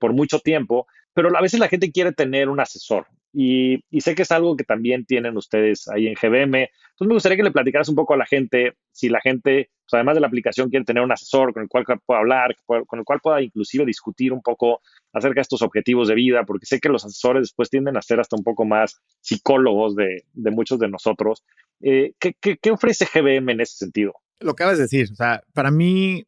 por 0.00 0.12
mucho 0.12 0.40
tiempo, 0.40 0.88
pero 1.14 1.28
a 1.36 1.40
veces 1.40 1.60
la 1.60 1.68
gente 1.68 1.92
quiere 1.92 2.10
tener 2.10 2.48
un 2.48 2.58
asesor 2.58 3.06
y, 3.32 3.84
sé 4.00 4.14
que 4.14 4.22
es 4.22 4.30
algo 4.32 4.56
que 4.56 4.64
también 4.64 5.04
tienen 5.04 5.36
ustedes 5.36 5.88
ahí 5.88 6.08
en 6.08 6.14
GBM. 6.14 6.56
Entonces 6.56 7.06
me 7.06 7.14
gustaría 7.14 7.36
que 7.36 7.44
le 7.44 7.52
platicaras 7.52 7.88
un 7.88 7.94
poco 7.94 8.14
a 8.14 8.16
la 8.16 8.26
gente, 8.26 8.74
si 8.90 9.08
la 9.08 9.20
gente, 9.20 9.70
pues, 9.84 9.94
además 9.94 10.16
de 10.16 10.20
la 10.20 10.26
aplicación, 10.26 10.68
quiere 10.68 10.84
tener 10.84 11.02
un 11.02 11.12
asesor 11.12 11.52
con 11.52 11.62
el 11.62 11.68
cual 11.68 11.84
pueda 12.04 12.20
hablar, 12.20 12.56
con 12.66 12.98
el 12.98 13.04
cual 13.04 13.20
pueda 13.22 13.40
inclusive 13.40 13.84
discutir 13.84 14.32
un 14.32 14.42
poco 14.42 14.80
acerca 15.12 15.36
de 15.36 15.42
estos 15.42 15.62
objetivos 15.62 16.08
de 16.08 16.14
vida, 16.14 16.44
porque 16.44 16.66
sé 16.66 16.80
que 16.80 16.88
los 16.88 17.04
asesores 17.04 17.42
después 17.42 17.70
tienden 17.70 17.96
a 17.96 18.02
ser 18.02 18.20
hasta 18.20 18.36
un 18.36 18.42
poco 18.42 18.64
más 18.64 19.00
psicólogos 19.20 19.94
de, 19.94 20.24
muchos 20.34 20.78
de 20.78 20.88
nosotros. 20.88 21.44
Eh, 21.80 22.14
¿qué, 22.18 22.34
qué 22.34 22.70
ofrece 22.70 23.06
GBM 23.06 23.52
en 23.52 23.60
ese 23.60 23.76
sentido? 23.76 24.14
Lo 24.38 24.54
que 24.54 24.62
acabas 24.62 24.78
de 24.78 24.84
decir, 24.84 25.08
o 25.12 25.14
sea, 25.14 25.42
para 25.52 25.70
mí, 25.70 26.26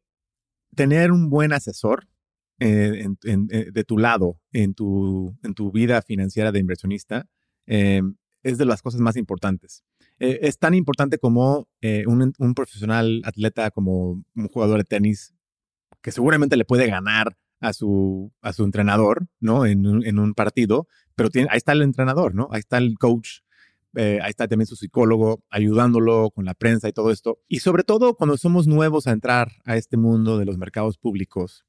tener 0.75 1.11
un 1.11 1.29
buen 1.29 1.53
asesor 1.53 2.07
eh, 2.59 3.07
eh, 3.25 3.71
de 3.71 3.83
tu 3.83 3.97
lado 3.97 4.39
en 4.51 4.73
tu, 4.73 5.35
en 5.43 5.53
tu 5.53 5.71
vida 5.71 6.01
financiera 6.01 6.51
de 6.51 6.59
inversionista 6.59 7.27
eh, 7.65 8.01
es 8.43 8.57
de 8.57 8.65
las 8.65 8.81
cosas 8.81 9.01
más 9.01 9.17
importantes. 9.17 9.83
es 10.19 10.59
tan 10.59 10.73
importante 10.73 11.17
como 11.17 11.67
un, 11.81 12.33
un, 12.37 12.53
profesional 12.53 13.21
atleta, 13.25 13.71
como 13.71 14.23
un 14.35 14.47
jugador 14.49 14.79
de 14.79 14.83
tenis, 14.83 15.33
que 16.01 16.11
seguramente 16.11 16.57
le 16.57 16.65
puede 16.65 16.87
ganar 16.87 17.37
a 17.61 17.71
su, 17.71 18.33
a 18.41 18.51
su 18.51 18.65
entrenador, 18.65 19.27
¿no? 19.39 19.65
En 19.65 19.87
un, 19.87 20.05
en 20.05 20.19
un 20.19 20.33
partido, 20.33 20.87
pero 21.15 21.29
tiene, 21.29 21.47
ahí 21.51 21.57
está 21.57 21.71
el 21.71 21.81
entrenador, 21.81 22.35
¿no? 22.35 22.49
Ahí 22.51 22.59
está 22.59 22.77
el 22.77 22.97
coach, 22.99 23.39
ahí 23.95 24.29
está 24.29 24.47
también 24.47 24.67
su 24.67 24.75
psicólogo 24.75 25.43
ayudándolo 25.49 26.31
con 26.31 26.45
la 26.45 26.53
prensa 26.53 26.89
y 26.89 26.93
todo 26.93 27.11
esto. 27.11 27.39
Y 27.47 27.59
sobre 27.59 27.83
todo 27.83 28.15
cuando 28.15 28.37
somos 28.37 28.67
nuevos 28.67 29.07
a 29.07 29.11
entrar 29.11 29.51
a 29.65 29.77
este 29.77 29.97
mundo 29.97 30.37
de 30.37 30.45
los 30.45 30.57
mercados 30.57 30.97
públicos, 30.97 31.65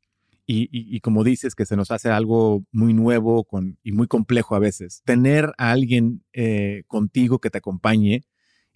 y, 0.46 1.00
como 1.00 1.24
dices, 1.24 1.54
que 1.54 1.64
se 1.64 1.76
nos 1.76 1.90
hace 1.90 2.10
algo 2.10 2.64
muy 2.70 2.92
nuevo 2.92 3.44
con, 3.44 3.78
y 3.82 3.92
muy 3.92 4.06
complejo 4.06 4.54
a 4.54 4.58
veces. 4.58 5.02
Tener 5.04 5.52
a 5.56 5.70
alguien 5.70 6.22
eh, 6.32 6.84
contigo 6.86 7.38
que 7.38 7.50
te 7.50 7.58
acompañe, 7.58 8.24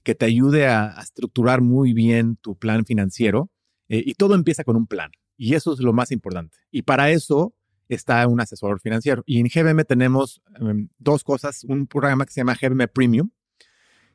que 0.03 0.15
te 0.15 0.25
ayude 0.25 0.67
a, 0.67 0.97
estructurar 1.01 1.61
muy 1.61 1.93
bien 1.93 2.37
tu 2.37 2.57
plan 2.57 2.87
financiero. 2.87 3.51
Eh, 3.89 4.03
y 4.05 4.15
todo 4.15 4.35
empieza 4.35 4.65
con 4.65 4.77
un 4.77 4.87
plan. 4.87 5.11
Y 5.37 5.55
eso 5.55 5.73
es 5.75 5.81
lo 5.81 5.93
más 5.93 6.11
importante. 6.11 6.57
Y 6.71 6.83
para 6.83 7.11
eso 7.11 7.55
está 7.89 8.27
un 8.27 8.41
asesor 8.41 8.81
financiero. 8.81 9.23
Y 9.27 9.39
en 9.39 9.49
GBM 9.49 9.85
tenemos 9.85 10.41
em, 10.59 10.89
dos 10.99 11.23
cosas. 11.23 11.65
Un 11.65 11.87
programa 11.87 12.25
que 12.25 12.33
se 12.33 12.41
llama 12.41 12.57
GBM 12.59 12.89
Premium, 12.89 13.31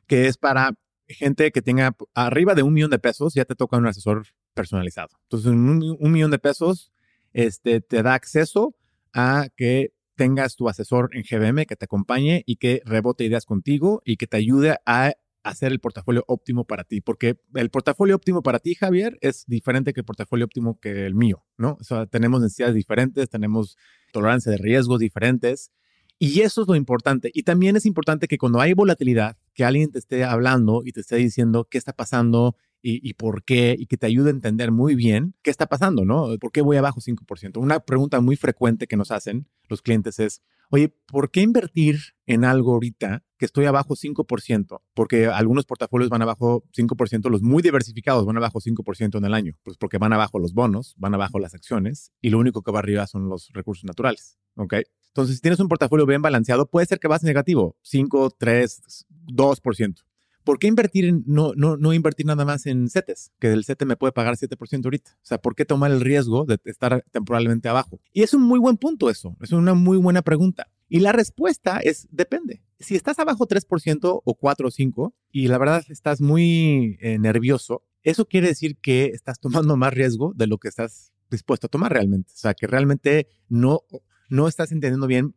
que 0.06 0.26
es 0.26 0.36
para 0.36 0.74
gente 1.06 1.50
que 1.52 1.62
tenga 1.62 1.96
arriba 2.14 2.54
de 2.54 2.62
un 2.62 2.72
millón 2.72 2.90
de 2.90 2.98
pesos, 2.98 3.34
ya 3.34 3.44
te 3.44 3.54
toca 3.54 3.76
un 3.76 3.86
asesor 3.86 4.26
personalizado. 4.54 5.18
Entonces, 5.24 5.50
un, 5.50 6.12
millón 6.12 6.30
de 6.30 6.38
pesos 6.38 6.92
este, 7.32 7.80
te 7.80 8.02
da 8.02 8.14
acceso 8.14 8.74
a 9.12 9.48
que 9.56 9.92
tengas 10.14 10.56
tu 10.56 10.68
asesor 10.68 11.10
en 11.12 11.24
GBM 11.28 11.66
que 11.66 11.76
te 11.76 11.86
acompañe 11.86 12.42
y 12.46 12.56
que 12.56 12.82
rebote 12.84 13.24
ideas 13.24 13.44
contigo 13.44 14.00
y 14.04 14.16
que 14.16 14.26
te 14.26 14.36
ayude 14.36 14.76
a 14.86 15.12
hacer 15.42 15.72
el 15.72 15.80
portafolio 15.80 16.24
óptimo 16.26 16.64
para 16.64 16.84
ti, 16.84 17.02
porque 17.02 17.36
el 17.54 17.68
portafolio 17.68 18.16
óptimo 18.16 18.42
para 18.42 18.60
ti, 18.60 18.74
Javier, 18.74 19.18
es 19.20 19.44
diferente 19.46 19.92
que 19.92 20.00
el 20.00 20.06
portafolio 20.06 20.46
óptimo 20.46 20.80
que 20.80 21.04
el 21.04 21.14
mío, 21.14 21.44
¿no? 21.58 21.76
O 21.78 21.84
sea, 21.84 22.06
tenemos 22.06 22.40
necesidades 22.40 22.74
diferentes, 22.74 23.28
tenemos 23.28 23.76
tolerancia 24.10 24.50
de 24.50 24.58
riesgos 24.58 25.00
diferentes 25.00 25.70
y 26.18 26.40
eso 26.40 26.62
es 26.62 26.68
lo 26.68 26.74
importante. 26.74 27.30
Y 27.34 27.42
también 27.42 27.76
es 27.76 27.86
importante 27.86 28.28
que 28.28 28.38
cuando 28.38 28.60
hay 28.60 28.72
volatilidad, 28.72 29.36
que 29.54 29.64
alguien 29.64 29.90
te 29.90 29.98
esté 29.98 30.24
hablando 30.24 30.82
y 30.84 30.92
te 30.92 31.00
esté 31.00 31.16
diciendo 31.16 31.66
qué 31.70 31.78
está 31.78 31.92
pasando 31.92 32.56
y, 32.86 33.14
por 33.14 33.44
qué, 33.44 33.74
y 33.78 33.86
que 33.86 33.96
te 33.96 34.04
ayude 34.04 34.28
a 34.28 34.32
entender 34.32 34.70
muy 34.70 34.94
bien 34.94 35.34
qué 35.40 35.50
está 35.50 35.64
pasando, 35.64 36.04
¿no? 36.04 36.36
¿Por 36.38 36.52
qué 36.52 36.60
voy 36.60 36.76
abajo 36.76 37.00
5%? 37.00 37.56
Una 37.56 37.80
pregunta 37.80 38.20
muy 38.20 38.36
frecuente 38.36 38.86
que 38.86 38.98
nos 38.98 39.10
hacen 39.10 39.48
los 39.70 39.80
clientes 39.80 40.18
es, 40.18 40.42
oye, 40.68 40.94
¿por 41.06 41.30
qué 41.30 41.40
invertir 41.40 41.98
en 42.26 42.44
algo 42.44 42.74
ahorita 42.74 43.24
que 43.38 43.46
estoy 43.46 43.64
abajo 43.64 43.94
5%? 43.94 44.82
Porque 44.92 45.28
algunos 45.28 45.64
portafolios 45.64 46.10
van 46.10 46.20
abajo 46.20 46.64
5%, 46.76 47.30
los 47.30 47.40
muy 47.40 47.62
diversificados 47.62 48.26
van 48.26 48.36
abajo 48.36 48.60
5% 48.60 49.16
en 49.16 49.24
el 49.24 49.32
año, 49.32 49.54
pues 49.62 49.78
porque 49.78 49.96
van 49.96 50.12
abajo 50.12 50.38
los 50.38 50.52
bonos, 50.52 50.94
van 50.98 51.14
abajo 51.14 51.38
las 51.38 51.54
acciones 51.54 52.12
y 52.20 52.28
lo 52.28 52.38
único 52.38 52.60
que 52.60 52.70
va 52.70 52.80
arriba 52.80 53.06
son 53.06 53.30
los 53.30 53.48
recursos 53.54 53.84
naturales, 53.84 54.38
¿ok? 54.56 54.74
Entonces, 55.14 55.36
si 55.36 55.42
tienes 55.42 55.60
un 55.60 55.68
portafolio 55.68 56.06
bien 56.06 56.22
balanceado, 56.22 56.66
puede 56.66 56.86
ser 56.86 56.98
que 56.98 57.06
vas 57.06 57.22
negativo, 57.22 57.76
5, 57.82 58.30
3, 58.36 59.06
2%. 59.28 60.04
¿por 60.44 60.58
qué 60.58 60.66
invertir 60.66 61.06
en, 61.06 61.24
no, 61.26 61.52
no, 61.56 61.76
no 61.76 61.92
invertir 61.92 62.26
nada 62.26 62.44
más 62.44 62.66
en 62.66 62.88
CETES? 62.88 63.32
Que 63.40 63.52
el 63.52 63.64
CETE 63.64 63.86
me 63.86 63.96
puede 63.96 64.12
pagar 64.12 64.36
7% 64.36 64.84
ahorita. 64.84 65.12
O 65.12 65.24
sea, 65.26 65.38
¿por 65.38 65.54
qué 65.54 65.64
tomar 65.64 65.90
el 65.90 66.00
riesgo 66.00 66.44
de 66.44 66.58
estar 66.64 67.04
temporalmente 67.10 67.68
abajo? 67.68 68.00
Y 68.12 68.22
es 68.22 68.34
un 68.34 68.42
muy 68.42 68.58
buen 68.58 68.76
punto 68.76 69.10
eso. 69.10 69.36
Es 69.40 69.52
una 69.52 69.74
muy 69.74 69.96
buena 69.96 70.22
pregunta. 70.22 70.68
Y 70.88 71.00
la 71.00 71.12
respuesta 71.12 71.78
es 71.78 72.06
depende. 72.10 72.62
Si 72.78 72.94
estás 72.94 73.18
abajo 73.18 73.46
3% 73.46 74.20
o 74.22 74.34
4 74.34 74.68
o 74.68 74.70
5 74.70 75.14
y 75.32 75.48
la 75.48 75.58
verdad 75.58 75.84
estás 75.88 76.20
muy 76.20 76.98
eh, 77.00 77.18
nervioso, 77.18 77.82
eso 78.02 78.26
quiere 78.26 78.48
decir 78.48 78.76
que 78.76 79.06
estás 79.06 79.40
tomando 79.40 79.76
más 79.76 79.94
riesgo 79.94 80.32
de 80.36 80.46
lo 80.46 80.58
que 80.58 80.68
estás 80.68 81.12
dispuesto 81.30 81.66
a 81.66 81.70
tomar 81.70 81.92
realmente. 81.92 82.32
O 82.34 82.36
sea, 82.36 82.54
que 82.54 82.66
realmente 82.66 83.28
no, 83.48 83.80
no 84.28 84.48
estás 84.48 84.72
entendiendo 84.72 85.06
bien 85.06 85.34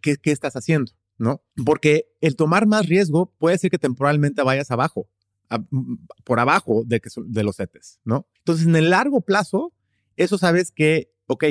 qué, 0.00 0.18
estás 0.24 0.54
haciendo. 0.56 0.92
¿no? 1.18 1.42
Porque 1.64 2.06
el 2.20 2.36
tomar 2.36 2.66
más 2.66 2.86
riesgo 2.86 3.32
puede 3.38 3.58
ser 3.58 3.70
que 3.70 3.78
temporalmente 3.78 4.42
vayas 4.42 4.70
abajo, 4.70 5.08
por 6.24 6.40
abajo 6.40 6.82
de, 6.84 7.00
de 7.26 7.44
los 7.44 7.56
CETES, 7.56 8.00
¿no? 8.04 8.26
Entonces, 8.38 8.66
en 8.66 8.74
el 8.74 8.90
largo 8.90 9.20
plazo, 9.20 9.72
eso 10.16 10.38
sabes 10.38 10.72
que, 10.72 11.12
ok, 11.26 11.44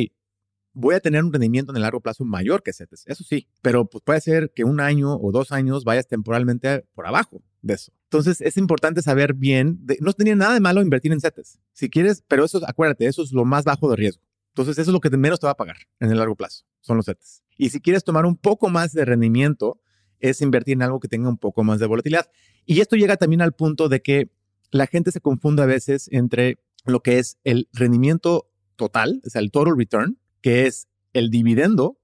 voy 0.73 0.95
a 0.95 0.99
tener 0.99 1.23
un 1.23 1.31
rendimiento 1.31 1.71
en 1.71 1.77
el 1.77 1.83
largo 1.83 2.01
plazo 2.01 2.25
mayor 2.25 2.63
que 2.63 2.73
CETES, 2.73 3.03
eso 3.07 3.23
sí, 3.23 3.47
pero 3.61 3.85
pues 3.85 4.03
puede 4.03 4.21
ser 4.21 4.51
que 4.53 4.63
un 4.63 4.79
año 4.79 5.15
o 5.15 5.31
dos 5.31 5.51
años 5.51 5.83
vayas 5.83 6.07
temporalmente 6.07 6.85
por 6.93 7.07
abajo 7.07 7.43
de 7.61 7.75
eso. 7.75 7.91
Entonces, 8.05 8.41
es 8.41 8.57
importante 8.57 9.01
saber 9.01 9.33
bien, 9.33 9.85
no 9.99 10.13
tenía 10.13 10.35
nada 10.35 10.53
de 10.53 10.59
malo 10.59 10.81
invertir 10.81 11.11
en 11.11 11.21
CETES, 11.21 11.59
si 11.73 11.89
quieres, 11.89 12.23
pero 12.27 12.43
eso, 12.43 12.59
acuérdate, 12.67 13.05
eso 13.05 13.23
es 13.23 13.31
lo 13.31 13.45
más 13.45 13.63
bajo 13.63 13.89
de 13.89 13.95
riesgo. 13.95 14.23
Entonces, 14.51 14.77
eso 14.77 14.91
es 14.91 14.93
lo 14.93 14.99
que 14.99 15.09
menos 15.17 15.39
te 15.39 15.47
va 15.47 15.51
a 15.51 15.57
pagar 15.57 15.77
en 15.99 16.11
el 16.11 16.17
largo 16.17 16.35
plazo, 16.35 16.65
son 16.81 16.97
los 16.97 17.05
CETES. 17.05 17.43
Y 17.57 17.69
si 17.69 17.79
quieres 17.79 18.03
tomar 18.03 18.25
un 18.25 18.35
poco 18.35 18.69
más 18.69 18.91
de 18.91 19.05
rendimiento, 19.05 19.79
es 20.19 20.41
invertir 20.41 20.73
en 20.73 20.83
algo 20.83 20.99
que 20.99 21.07
tenga 21.07 21.29
un 21.29 21.37
poco 21.37 21.63
más 21.63 21.79
de 21.79 21.87
volatilidad. 21.87 22.29
Y 22.65 22.81
esto 22.81 22.95
llega 22.95 23.17
también 23.17 23.41
al 23.41 23.53
punto 23.53 23.89
de 23.89 24.01
que 24.01 24.31
la 24.71 24.87
gente 24.87 25.11
se 25.11 25.21
confunde 25.21 25.63
a 25.63 25.65
veces 25.65 26.07
entre 26.11 26.59
lo 26.85 27.01
que 27.01 27.19
es 27.19 27.37
el 27.43 27.67
rendimiento 27.73 28.49
total, 28.75 29.21
o 29.25 29.29
sea, 29.29 29.41
el 29.41 29.51
total 29.51 29.77
return, 29.77 30.17
que 30.41 30.67
es 30.67 30.87
el 31.13 31.29
dividendo 31.29 31.99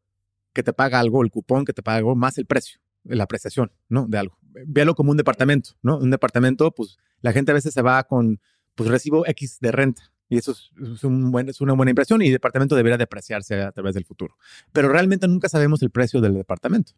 que 0.53 0.63
te 0.63 0.73
paga 0.73 0.99
algo, 0.99 1.23
el 1.23 1.31
cupón 1.31 1.65
que 1.65 1.73
te 1.73 1.83
paga 1.83 1.97
algo, 1.97 2.15
más 2.15 2.37
el 2.37 2.45
precio, 2.45 2.79
la 3.03 3.23
apreciación, 3.23 3.71
¿no? 3.89 4.07
De 4.07 4.17
algo. 4.17 4.37
Véalo 4.65 4.95
como 4.95 5.11
un 5.11 5.17
departamento, 5.17 5.71
¿no? 5.81 5.97
Un 5.97 6.09
departamento, 6.09 6.71
pues 6.71 6.97
la 7.21 7.31
gente 7.31 7.51
a 7.51 7.55
veces 7.55 7.73
se 7.73 7.81
va 7.81 8.03
con, 8.03 8.39
pues 8.75 8.89
recibo 8.89 9.25
X 9.27 9.59
de 9.59 9.71
renta. 9.71 10.11
Y 10.29 10.37
eso 10.37 10.51
es, 10.51 11.03
una 11.03 11.73
buena 11.73 11.89
impresión 11.89 12.21
y 12.21 12.27
el 12.27 12.33
departamento 12.33 12.75
debería 12.75 12.97
depreciarse 12.97 13.61
a 13.61 13.71
través 13.71 13.95
del 13.95 14.05
futuro. 14.05 14.37
Pero 14.73 14.89
realmente 14.89 15.27
nunca 15.27 15.49
sabemos 15.49 15.81
el 15.81 15.89
precio 15.89 16.19
del 16.21 16.33
departamento, 16.33 16.93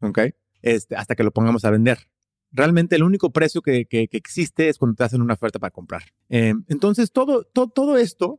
¿ok? 0.00 0.18
Este, 0.60 0.96
hasta 0.96 1.14
que 1.14 1.24
lo 1.24 1.30
pongamos 1.30 1.64
a 1.64 1.70
vender. 1.70 2.08
Realmente 2.52 2.96
el 2.96 3.02
único 3.02 3.30
precio 3.30 3.62
que, 3.62 3.86
que, 3.86 4.08
existe 4.12 4.68
es 4.68 4.78
cuando 4.78 4.96
te 4.96 5.04
hacen 5.04 5.22
una 5.22 5.34
oferta 5.34 5.58
para 5.58 5.70
comprar. 5.70 6.02
Eh, 6.28 6.54
entonces, 6.68 7.10
todo, 7.10 7.44
todo, 7.44 7.68
todo 7.68 7.96
esto 7.96 8.38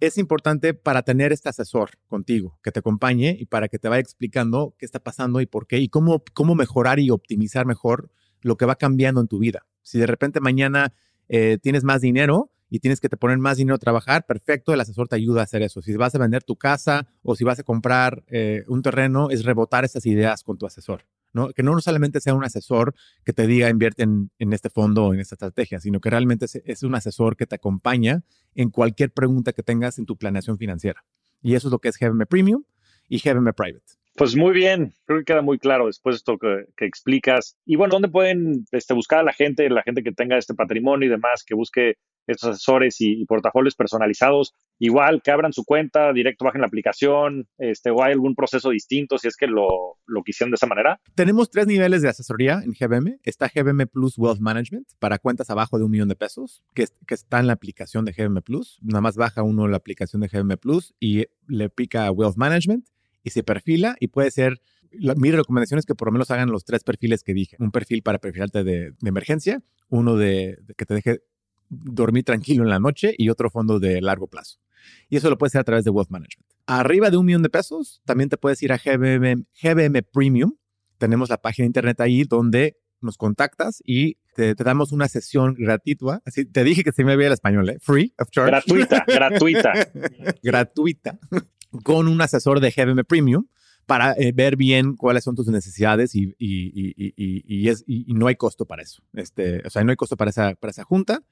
es 0.00 0.18
importante 0.18 0.74
para 0.74 1.02
tener 1.02 1.32
este 1.32 1.48
asesor 1.48 1.90
contigo 2.06 2.58
que 2.62 2.70
te 2.70 2.80
acompañe 2.80 3.36
y 3.38 3.46
para 3.46 3.68
que 3.68 3.78
te 3.78 3.88
vaya 3.88 4.00
explicando 4.00 4.74
qué 4.78 4.84
está 4.84 5.00
pasando 5.00 5.40
y 5.40 5.46
por 5.46 5.66
qué 5.66 5.78
y 5.78 5.88
cómo, 5.88 6.22
cómo 6.34 6.54
mejorar 6.54 7.00
y 7.00 7.10
optimizar 7.10 7.66
mejor 7.66 8.10
lo 8.42 8.56
que 8.56 8.66
va 8.66 8.76
cambiando 8.76 9.20
en 9.20 9.28
tu 9.28 9.38
vida. 9.38 9.66
Si 9.82 9.98
de 9.98 10.06
repente 10.06 10.40
mañana 10.40 10.92
eh, 11.28 11.58
tienes 11.62 11.82
más 11.82 12.00
dinero, 12.00 12.50
y 12.68 12.80
tienes 12.80 13.00
que 13.00 13.08
te 13.08 13.16
poner 13.16 13.38
más 13.38 13.58
dinero 13.58 13.76
a 13.76 13.78
trabajar, 13.78 14.26
perfecto, 14.26 14.72
el 14.72 14.80
asesor 14.80 15.08
te 15.08 15.16
ayuda 15.16 15.40
a 15.40 15.44
hacer 15.44 15.62
eso. 15.62 15.82
Si 15.82 15.94
vas 15.94 16.14
a 16.14 16.18
vender 16.18 16.42
tu 16.42 16.56
casa 16.56 17.06
o 17.22 17.36
si 17.36 17.44
vas 17.44 17.58
a 17.58 17.62
comprar 17.62 18.24
eh, 18.28 18.64
un 18.68 18.82
terreno, 18.82 19.30
es 19.30 19.44
rebotar 19.44 19.84
esas 19.84 20.04
ideas 20.06 20.42
con 20.42 20.58
tu 20.58 20.66
asesor, 20.66 21.06
¿no? 21.32 21.50
Que 21.50 21.62
no 21.62 21.78
solamente 21.80 22.20
sea 22.20 22.34
un 22.34 22.44
asesor 22.44 22.94
que 23.24 23.32
te 23.32 23.46
diga 23.46 23.68
invierte 23.68 24.02
en, 24.02 24.30
este 24.38 24.70
fondo 24.70 25.06
o 25.06 25.14
en 25.14 25.20
esta 25.20 25.34
estrategia, 25.34 25.80
sino 25.80 26.00
que 26.00 26.10
realmente 26.10 26.46
es, 26.64 26.82
un 26.82 26.94
asesor 26.94 27.36
que 27.36 27.46
te 27.46 27.54
acompaña 27.54 28.22
en 28.54 28.70
cualquier 28.70 29.12
pregunta 29.12 29.52
que 29.52 29.62
tengas 29.62 29.98
en 29.98 30.06
tu 30.06 30.16
planeación 30.16 30.58
financiera. 30.58 31.04
Y 31.42 31.54
eso 31.54 31.68
es 31.68 31.72
lo 31.72 31.78
que 31.78 31.88
es 31.88 31.98
GBM 31.98 32.26
Premium 32.26 32.64
y 33.08 33.18
GBM 33.18 33.52
Private. 33.52 33.84
Pues 34.16 34.34
muy 34.34 34.54
bien, 34.54 34.94
creo 35.04 35.18
que 35.18 35.26
queda 35.26 35.42
muy 35.42 35.58
claro 35.58 35.86
después 35.86 36.14
de 36.14 36.16
esto 36.16 36.38
que, 36.38 36.86
explicas. 36.86 37.58
Y 37.66 37.76
bueno, 37.76 37.92
¿dónde 37.92 38.08
pueden 38.08 38.64
este, 38.72 38.94
buscar 38.94 39.20
a 39.20 39.22
la 39.22 39.34
gente, 39.34 39.68
la 39.68 39.82
gente 39.82 40.02
que 40.02 40.12
tenga 40.12 40.38
este 40.38 40.54
patrimonio 40.54 41.06
y 41.06 41.10
demás, 41.10 41.44
que 41.44 41.54
busque 41.54 41.96
estos 42.26 42.50
asesores 42.50 43.00
y, 43.00 43.24
portafolios 43.26 43.74
personalizados, 43.74 44.54
igual 44.78 45.22
que 45.22 45.30
abran 45.30 45.52
su 45.52 45.64
cuenta, 45.64 46.12
directo 46.12 46.44
bajen 46.44 46.60
la 46.60 46.66
aplicación, 46.66 47.48
este, 47.58 47.90
o 47.90 48.02
hay 48.02 48.12
algún 48.12 48.34
proceso 48.34 48.70
distinto 48.70 49.18
si 49.18 49.28
es 49.28 49.36
que 49.36 49.46
lo, 49.46 49.98
lo 50.06 50.22
quisieron 50.22 50.50
de 50.50 50.56
esa 50.56 50.66
manera. 50.66 51.00
Tenemos 51.14 51.50
tres 51.50 51.66
niveles 51.66 52.02
de 52.02 52.08
asesoría 52.08 52.62
en 52.64 52.72
GBM. 52.72 53.18
Está 53.22 53.50
GBM 53.52 53.86
Plus 53.86 54.18
Wealth 54.18 54.40
Management 54.40 54.88
para 54.98 55.18
cuentas 55.18 55.50
abajo 55.50 55.78
de 55.78 55.84
un 55.84 55.90
millón 55.90 56.08
de 56.08 56.16
pesos, 56.16 56.62
que, 56.74 56.86
que 57.06 57.14
está 57.14 57.40
en 57.40 57.46
la 57.46 57.54
aplicación 57.54 58.04
de 58.04 58.12
GBM 58.12 58.42
Plus. 58.42 58.78
Nada 58.82 59.00
más 59.00 59.16
baja 59.16 59.42
uno 59.42 59.68
la 59.68 59.76
aplicación 59.76 60.20
de 60.22 60.28
GBM 60.28 60.56
Plus 60.58 60.94
y 61.00 61.24
le 61.48 61.68
pica 61.68 62.10
Wealth 62.10 62.36
Management 62.36 62.86
y 63.22 63.30
se 63.30 63.42
perfila 63.42 63.96
y 63.98 64.08
puede 64.08 64.30
ser 64.30 64.60
mi 64.98 65.30
recomendación 65.30 65.78
es 65.78 65.86
que 65.86 65.94
por 65.94 66.08
lo 66.08 66.12
menos 66.12 66.30
hagan 66.30 66.50
los 66.50 66.64
tres 66.64 66.84
perfiles 66.84 67.22
que 67.22 67.34
dije. 67.34 67.56
Un 67.58 67.70
perfil 67.70 68.02
para 68.02 68.18
perfilarte 68.18 68.64
de 68.64 68.94
emergencia, 69.04 69.62
uno 69.88 70.16
de, 70.16 70.58
que 70.76 70.86
te 70.86 70.94
deje 70.94 71.20
dormir 71.68 72.24
tranquilo 72.24 72.64
en 72.64 72.70
la 72.70 72.78
noche 72.78 73.14
y 73.16 73.28
otro 73.28 73.50
fondo 73.50 73.78
de 73.78 74.00
largo 74.00 74.26
plazo. 74.26 74.58
Y 75.08 75.16
eso 75.16 75.30
lo 75.30 75.38
puedes 75.38 75.52
hacer 75.52 75.62
a 75.62 75.64
través 75.64 75.84
de 75.84 75.90
Wealth 75.90 76.10
Management. 76.10 76.46
Arriba 76.66 77.10
de 77.10 77.16
un 77.16 77.26
millón 77.26 77.42
de 77.42 77.48
pesos, 77.48 78.02
también 78.04 78.28
te 78.28 78.36
puedes 78.36 78.62
ir 78.62 78.72
a 78.72 78.78
GBM, 78.78 79.46
GBM 79.62 80.02
Premium. 80.12 80.52
Tenemos 80.98 81.28
la 81.28 81.38
página 81.38 81.64
de 81.64 81.68
internet 81.68 82.00
ahí 82.00 82.24
donde 82.24 82.76
nos 83.00 83.16
contactas 83.16 83.82
y 83.84 84.16
te, 84.34 84.54
damos 84.54 84.92
una 84.92 85.08
sesión 85.08 85.54
gratuita. 85.54 86.22
Así 86.24 86.44
te 86.44 86.64
dije 86.64 86.82
que 86.82 86.92
se 86.92 87.04
me 87.04 87.16
veía 87.16 87.28
el 87.28 87.34
español, 87.34 87.68
¿eh? 87.68 87.78
Free 87.80 88.14
of 88.18 88.30
charge. 88.30 88.50
Gratuita, 88.50 89.04
gratuita. 89.06 89.72
gratuita. 90.42 91.18
Con 91.82 92.08
un 92.08 92.20
asesor 92.20 92.60
de 92.60 92.70
GBM 92.70 93.04
Premium 93.04 93.46
para 93.86 94.14
eh, 94.14 94.32
ver 94.32 94.56
bien 94.56 94.96
cuáles 94.96 95.24
son 95.24 95.36
tus 95.36 95.46
necesidades 95.46 96.14
y, 96.14 96.34
y, 96.38 97.68
es, 97.68 97.84
y, 97.86 98.12
no 98.14 98.26
hay 98.26 98.34
costo 98.34 98.66
para 98.66 98.82
eso. 98.82 99.02
Este, 99.14 99.62
o 99.64 99.70
sea, 99.70 99.84
no 99.84 99.90
hay 99.90 99.96
costo 99.96 100.16
para 100.16 100.30
esa, 100.30 100.54
para 100.56 100.72
esa 100.72 100.82
junta. 100.82 101.22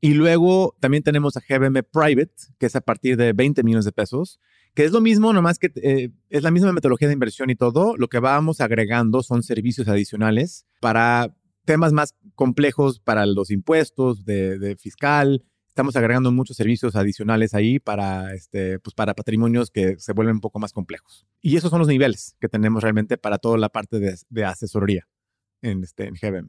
Y 0.00 0.12
luego 0.14 0.76
también 0.80 1.02
tenemos 1.02 1.36
a 1.36 1.40
GBM 1.40 1.82
Private, 1.82 2.34
que 2.58 2.66
es 2.66 2.76
a 2.76 2.82
partir 2.82 3.16
de 3.16 3.32
20 3.32 3.62
millones 3.62 3.86
de 3.86 3.92
pesos, 3.92 4.38
que 4.74 4.84
es 4.84 4.92
lo 4.92 5.00
mismo, 5.00 5.32
nomás 5.32 5.58
que 5.58 5.72
eh, 5.76 6.10
es 6.28 6.42
la 6.42 6.50
misma 6.50 6.72
metodología 6.72 7.08
de 7.08 7.14
inversión 7.14 7.48
y 7.48 7.56
todo. 7.56 7.96
Lo 7.96 8.08
que 8.08 8.18
vamos 8.18 8.60
agregando 8.60 9.22
son 9.22 9.42
servicios 9.42 9.88
adicionales 9.88 10.66
para 10.80 11.34
temas 11.64 11.94
más 11.94 12.14
complejos 12.34 13.00
para 13.00 13.24
los 13.24 13.50
impuestos 13.50 14.26
de 14.26 14.76
fiscal, 14.78 15.42
estamos 15.74 15.96
agregando 15.96 16.30
muchos 16.30 16.56
servicios 16.56 16.94
adicionales 16.94 17.52
ahí 17.52 17.80
para, 17.80 18.32
este, 18.32 18.78
pues 18.78 18.94
para 18.94 19.12
patrimonios 19.12 19.72
que 19.72 19.98
se 19.98 20.12
vuelven 20.12 20.36
un 20.36 20.40
poco 20.40 20.60
más 20.60 20.72
complejos. 20.72 21.26
Y 21.42 21.56
esos 21.56 21.68
son 21.68 21.80
los 21.80 21.88
niveles 21.88 22.36
que 22.40 22.48
tenemos 22.48 22.80
realmente 22.80 23.18
para 23.18 23.38
toda 23.38 23.58
la 23.58 23.68
parte 23.70 23.98
de, 23.98 24.44
asesoría 24.44 25.08
en, 25.62 25.82
este, 25.82 26.04
en 26.04 26.14
GBM. 26.14 26.48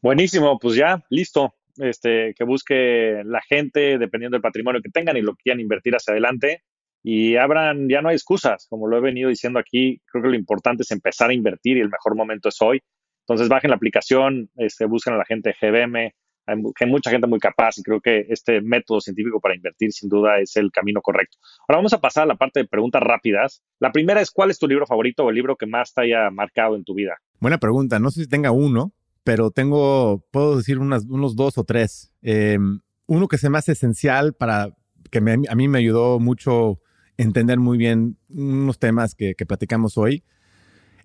Buenísimo, 0.00 0.56
pues 0.60 0.76
ya, 0.76 1.04
listo. 1.10 1.52
Este, 1.78 2.32
que 2.34 2.44
busque 2.44 3.22
la 3.24 3.40
gente, 3.42 3.98
dependiendo 3.98 4.36
del 4.36 4.42
patrimonio 4.42 4.80
que 4.80 4.90
tengan 4.90 5.16
y 5.16 5.22
lo 5.22 5.34
que 5.34 5.42
quieran 5.42 5.60
invertir 5.60 5.96
hacia 5.96 6.12
adelante. 6.12 6.62
Y 7.02 7.34
abran, 7.34 7.88
ya 7.88 8.02
no 8.02 8.10
hay 8.10 8.14
excusas, 8.14 8.68
como 8.70 8.86
lo 8.86 8.96
he 8.96 9.00
venido 9.00 9.30
diciendo 9.30 9.58
aquí, 9.58 10.00
creo 10.06 10.22
que 10.22 10.28
lo 10.28 10.36
importante 10.36 10.84
es 10.84 10.92
empezar 10.92 11.30
a 11.30 11.34
invertir 11.34 11.76
y 11.76 11.80
el 11.80 11.88
mejor 11.88 12.14
momento 12.14 12.50
es 12.50 12.62
hoy. 12.62 12.80
Entonces 13.26 13.48
bajen 13.48 13.70
la 13.70 13.76
aplicación, 13.76 14.48
este, 14.56 14.84
busquen 14.84 15.14
a 15.14 15.16
la 15.16 15.24
gente 15.24 15.50
de 15.50 15.56
GBM, 15.60 16.14
hay, 16.50 16.88
mucha 16.88 17.10
gente 17.10 17.26
muy 17.26 17.38
capaz 17.38 17.78
y 17.78 17.82
creo 17.82 18.00
que 18.00 18.26
este 18.28 18.60
método 18.60 19.00
científico 19.00 19.40
para 19.40 19.54
invertir 19.54 19.92
sin 19.92 20.08
duda 20.08 20.38
es 20.38 20.56
el 20.56 20.70
camino 20.70 21.00
correcto. 21.00 21.38
Ahora 21.68 21.78
vamos 21.78 21.92
a 21.92 22.00
pasar 22.00 22.24
a 22.24 22.26
la 22.26 22.36
parte 22.36 22.60
de 22.60 22.66
preguntas 22.66 23.02
rápidas. 23.02 23.62
La 23.78 23.92
primera 23.92 24.20
es, 24.20 24.30
¿cuál 24.30 24.50
es 24.50 24.58
tu 24.58 24.66
libro 24.66 24.86
favorito 24.86 25.24
o 25.24 25.30
el 25.30 25.36
libro 25.36 25.56
que 25.56 25.66
más 25.66 25.94
te 25.94 26.02
haya 26.02 26.30
marcado 26.30 26.76
en 26.76 26.84
tu 26.84 26.94
vida? 26.94 27.16
Buena 27.38 27.58
pregunta. 27.58 27.98
No 27.98 28.10
sé 28.10 28.22
si 28.22 28.28
tenga 28.28 28.50
uno, 28.50 28.92
pero 29.24 29.50
tengo, 29.50 30.24
puedo 30.30 30.56
decir 30.56 30.78
unos 30.78 31.36
dos 31.36 31.58
o 31.58 31.64
tres. 31.64 32.12
Em, 32.22 32.80
uno 33.06 33.28
que 33.28 33.38
se 33.38 33.50
me 33.50 33.58
hace 33.58 33.72
esencial 33.72 34.34
para, 34.34 34.76
que 35.10 35.18
a 35.18 35.54
mí 35.54 35.68
me 35.68 35.78
ayudó 35.78 36.18
mucho 36.18 36.80
entender 37.16 37.58
muy 37.58 37.76
bien 37.76 38.16
unos 38.30 38.78
temas 38.78 39.14
que, 39.14 39.34
platicamos 39.34 39.98
hoy. 39.98 40.24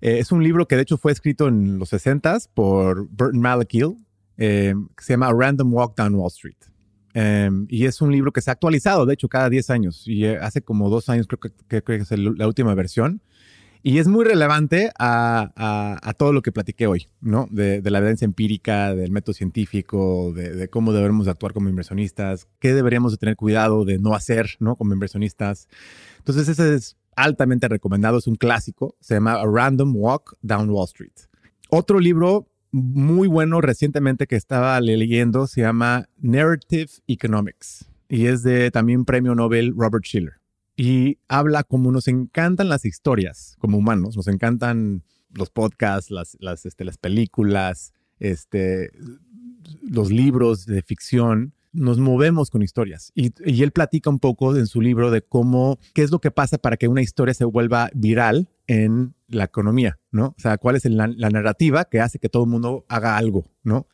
Eh, 0.02 0.20
es 0.20 0.32
un 0.32 0.44
libro 0.44 0.68
que 0.68 0.76
de 0.76 0.84
hecho 0.84 0.98
fue 0.98 1.12
escrito 1.12 1.48
en 1.48 1.78
los 1.78 1.90
60 1.90 2.38
por 2.54 3.08
Burton 3.10 3.40
Malkiel 3.40 3.96
eh, 4.38 4.74
se 5.00 5.14
llama 5.14 5.32
Random 5.34 5.74
Walk 5.74 5.96
Down 5.98 6.16
Wall 6.16 6.28
Street. 6.28 6.58
Em, 7.14 7.66
y 7.70 7.86
es 7.86 8.02
un 8.02 8.12
libro 8.12 8.34
que 8.34 8.42
se 8.42 8.52
ha 8.52 8.54
actualizado, 8.54 9.06
de 9.06 9.14
hecho, 9.14 9.30
cada 9.30 9.50
10 9.50 9.70
años. 9.70 10.04
Y 10.06 10.26
eh, 10.26 10.38
hace 10.38 10.62
como 10.62 10.90
dos 10.90 11.08
años 11.10 11.28
creo 11.28 11.40
que, 11.40 11.82
que, 11.82 11.96
es 11.96 12.12
la 12.12 12.48
última 12.48 12.76
versión. 12.76 13.22
Y 13.88 14.00
es 14.00 14.08
muy 14.08 14.26
relevante 14.26 14.92
a, 14.98 16.14
todo 16.18 16.34
lo 16.34 16.42
que 16.42 16.52
platiqué 16.52 16.88
hoy, 16.88 17.08
¿no? 17.22 17.48
De, 17.52 17.82
la 17.84 18.00
evidencia 18.00 18.26
empírica, 18.26 18.96
del 18.96 19.12
método 19.12 19.36
científico, 19.36 20.34
de, 20.34 20.68
cómo 20.70 20.92
debemos 20.92 21.28
actuar 21.28 21.54
como 21.54 21.70
inversionistas, 21.70 22.48
qué 22.60 22.74
deberíamos 22.74 23.12
de 23.12 23.20
tener 23.20 23.36
cuidado 23.36 23.86
de 23.86 24.00
no 24.00 24.16
hacer, 24.16 24.56
¿no? 24.60 24.76
Como 24.76 24.94
inversionistas. 24.94 25.70
Entonces, 26.18 26.50
ese 26.50 26.74
es 26.74 26.98
altamente 27.16 27.68
recomendado, 27.68 28.18
es 28.18 28.26
un 28.26 28.38
clásico, 28.38 28.96
se 29.00 29.14
llama 29.14 29.40
Random 29.46 29.96
Walk 29.96 30.36
Down 30.42 30.72
Wall 30.72 30.86
Street. 30.86 31.14
Otro 31.70 32.00
libro 32.00 32.50
muy 32.76 33.30
bueno 33.30 33.62
recientemente 33.62 34.28
que 34.28 34.36
estaba 34.36 34.78
leyendo, 34.82 35.48
se 35.48 35.62
llama 35.62 36.10
Narrative 36.18 36.92
Economics 37.08 37.86
y 38.10 38.26
es 38.26 38.44
de 38.44 38.70
también 38.70 39.06
premio 39.06 39.34
Nobel 39.34 39.74
Robert 39.78 40.04
Schiller. 40.04 40.34
Y 40.76 41.18
habla 41.30 41.64
como 41.64 41.94
nos 41.94 42.10
encantan 42.10 42.68
las 42.68 42.84
historias 42.84 43.56
como 43.60 43.78
humanos, 43.78 44.18
nos 44.18 44.28
encantan 44.28 45.04
los 45.30 45.50
podcasts, 45.52 46.12
las, 46.12 46.36
las, 46.42 46.66
este, 46.66 46.84
las 46.84 46.98
películas, 46.98 47.94
este, 48.20 48.92
los 49.82 50.12
libros 50.12 50.66
de 50.66 50.82
ficción, 50.82 51.54
nos 51.76 52.00
movemos 52.00 52.50
con 52.50 52.62
historias. 52.62 53.12
Y, 53.16 53.32
y, 53.46 53.64
él 53.64 53.72
platica 53.72 54.10
un 54.10 54.20
poco 54.20 54.56
en 54.56 54.68
su 54.68 54.82
libro 54.82 55.12
de 55.12 55.22
cómo, 55.22 55.78
qué 55.94 56.04
es 56.04 56.12
lo 56.12 56.20
que 56.20 56.32
pasa 56.32 56.58
para 56.58 56.78
que 56.78 56.88
una 56.88 57.02
historia 57.02 57.34
se 57.34 57.46
vuelva 57.46 57.90
viral 57.94 58.50
en 58.68 59.14
la 59.28 59.46
economía, 59.46 60.00
¿no? 60.12 60.28
O 60.28 60.36
sea, 60.38 60.58
cuál 60.58 60.76
es 60.76 60.86
la, 60.86 61.08
narrativa 61.08 61.86
que 61.86 62.00
hace 62.00 62.20
que 62.20 62.30
todo 62.30 62.44
el 62.44 62.50
mundo 62.50 62.86
haga 62.88 63.18
algo, 63.18 63.46
¿no? 63.64 63.88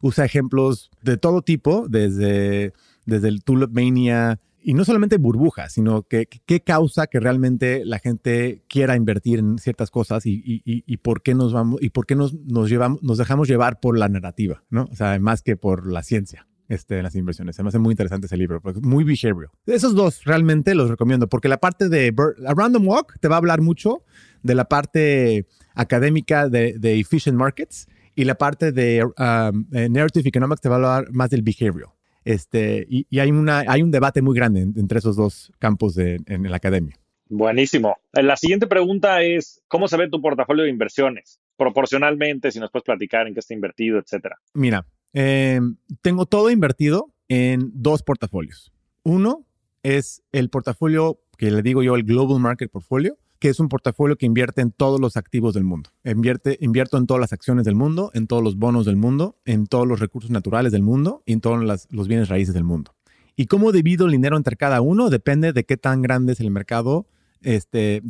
Usa 0.00 0.24
ejemplos 0.24 0.90
de 1.02 1.16
todo 1.16 1.42
tipo, 1.42 1.86
desde, 1.88 2.72
desde 3.06 3.28
el 3.28 3.42
Tulip 3.42 3.70
Mania, 3.70 4.40
y 4.66 4.72
no 4.72 4.84
solamente 4.84 5.18
burbujas, 5.18 5.72
sino 5.72 6.04
que 6.04 6.26
qué 6.26 6.60
causa 6.60 7.06
que 7.06 7.20
realmente 7.20 7.84
la 7.84 7.98
gente 7.98 8.64
quiera 8.66 8.96
invertir 8.96 9.38
en 9.38 9.58
ciertas 9.58 9.90
cosas 9.90 10.24
y, 10.24 10.42
y, 10.42 10.62
y, 10.64 10.96
por 10.96 11.22
qué 11.22 11.34
nos 11.34 11.52
vamos 11.52 11.82
y 11.82 11.90
por 11.90 12.06
qué 12.06 12.14
nos, 12.14 12.32
nos, 12.32 12.70
llevamos, 12.70 13.02
nos 13.02 13.18
dejamos 13.18 13.46
llevar 13.46 13.78
por 13.80 13.98
la 13.98 14.08
narrativa, 14.08 14.64
¿no? 14.70 14.88
O 14.90 14.96
sea, 14.96 15.18
más 15.18 15.42
que 15.42 15.58
por 15.58 15.86
la 15.86 16.02
ciencia 16.02 16.46
este, 16.68 17.02
las 17.02 17.14
inversiones. 17.14 17.56
Se 17.56 17.62
me 17.62 17.68
hace 17.68 17.78
muy 17.78 17.92
interesante 17.92 18.26
ese 18.26 18.36
libro, 18.36 18.60
muy 18.82 19.04
behavioral. 19.04 19.50
Esos 19.66 19.94
dos 19.94 20.24
realmente 20.24 20.74
los 20.74 20.88
recomiendo, 20.88 21.28
porque 21.28 21.48
la 21.48 21.58
parte 21.58 21.88
de 21.88 22.14
a 22.46 22.54
Random 22.54 22.86
Walk 22.86 23.18
te 23.20 23.28
va 23.28 23.36
a 23.36 23.38
hablar 23.38 23.60
mucho 23.60 24.04
de 24.42 24.54
la 24.54 24.64
parte 24.66 25.46
académica 25.74 26.48
de, 26.48 26.78
de 26.78 26.98
efficient 26.98 27.36
markets 27.36 27.88
y 28.14 28.24
la 28.24 28.36
parte 28.36 28.72
de 28.72 29.04
um, 29.04 29.66
eh, 29.72 29.88
narrative 29.88 30.28
economics 30.28 30.60
te 30.60 30.68
va 30.68 30.76
a 30.76 30.78
hablar 30.78 31.12
más 31.12 31.30
del 31.30 31.42
behavioral. 31.42 31.90
Este, 32.24 32.86
y, 32.88 33.06
y 33.10 33.18
hay, 33.18 33.30
una, 33.30 33.64
hay 33.66 33.82
un 33.82 33.90
debate 33.90 34.22
muy 34.22 34.34
grande 34.34 34.62
entre 34.62 34.98
esos 34.98 35.16
dos 35.16 35.52
campos 35.58 35.94
de, 35.94 36.20
en 36.26 36.48
la 36.50 36.56
academia. 36.56 36.96
Buenísimo. 37.28 37.96
La 38.12 38.36
siguiente 38.36 38.66
pregunta 38.66 39.22
es, 39.22 39.62
¿cómo 39.66 39.88
se 39.88 39.96
ve 39.96 40.08
tu 40.08 40.20
portafolio 40.20 40.64
de 40.64 40.70
inversiones? 40.70 41.40
Proporcionalmente, 41.56 42.50
si 42.50 42.60
nos 42.60 42.70
puedes 42.70 42.84
platicar 42.84 43.26
en 43.26 43.34
qué 43.34 43.40
está 43.40 43.54
invertido, 43.54 43.98
etcétera. 43.98 44.36
Mira, 44.52 44.86
eh, 45.14 45.60
tengo 46.02 46.26
todo 46.26 46.50
invertido 46.50 47.12
en 47.28 47.70
dos 47.72 48.02
portafolios. 48.02 48.72
Uno 49.02 49.46
es 49.82 50.22
el 50.32 50.50
portafolio 50.50 51.20
que 51.38 51.50
le 51.50 51.62
digo 51.62 51.82
yo 51.82 51.94
el 51.94 52.04
Global 52.04 52.40
Market 52.40 52.70
Portfolio, 52.70 53.16
que 53.38 53.48
es 53.48 53.60
un 53.60 53.68
portafolio 53.68 54.16
que 54.16 54.26
invierte 54.26 54.62
en 54.62 54.72
todos 54.72 55.00
los 55.00 55.16
activos 55.16 55.54
del 55.54 55.64
mundo. 55.64 55.90
Invierte, 56.04 56.56
invierto 56.60 56.96
en 56.96 57.06
todas 57.06 57.20
las 57.20 57.32
acciones 57.32 57.64
del 57.64 57.74
mundo, 57.74 58.10
en 58.14 58.26
todos 58.26 58.42
los 58.42 58.56
bonos 58.56 58.86
del 58.86 58.96
mundo, 58.96 59.36
en 59.44 59.66
todos 59.66 59.86
los 59.86 60.00
recursos 60.00 60.30
naturales 60.30 60.72
del 60.72 60.82
mundo 60.82 61.22
y 61.26 61.32
en 61.34 61.40
todos 61.40 61.86
los 61.90 62.08
bienes 62.08 62.28
raíces 62.28 62.54
del 62.54 62.64
mundo. 62.64 62.94
Y 63.36 63.46
cómo 63.46 63.72
divido 63.72 64.06
el 64.06 64.12
dinero 64.12 64.36
entre 64.36 64.56
cada 64.56 64.80
uno 64.80 65.10
depende 65.10 65.52
de 65.52 65.64
qué 65.64 65.76
tan 65.76 66.02
grande 66.02 66.32
es 66.32 66.40
el 66.40 66.50
mercado 66.50 67.06
este, 67.42 68.00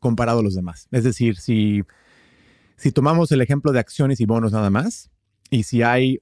comparado 0.00 0.40
a 0.40 0.42
los 0.42 0.54
demás. 0.54 0.88
Es 0.90 1.04
decir, 1.04 1.36
si, 1.36 1.84
si 2.76 2.90
tomamos 2.90 3.30
el 3.30 3.42
ejemplo 3.42 3.72
de 3.72 3.78
acciones 3.78 4.20
y 4.20 4.26
bonos 4.26 4.52
nada 4.52 4.70
más, 4.70 5.10
y 5.50 5.62
si 5.64 5.82
hay 5.82 6.20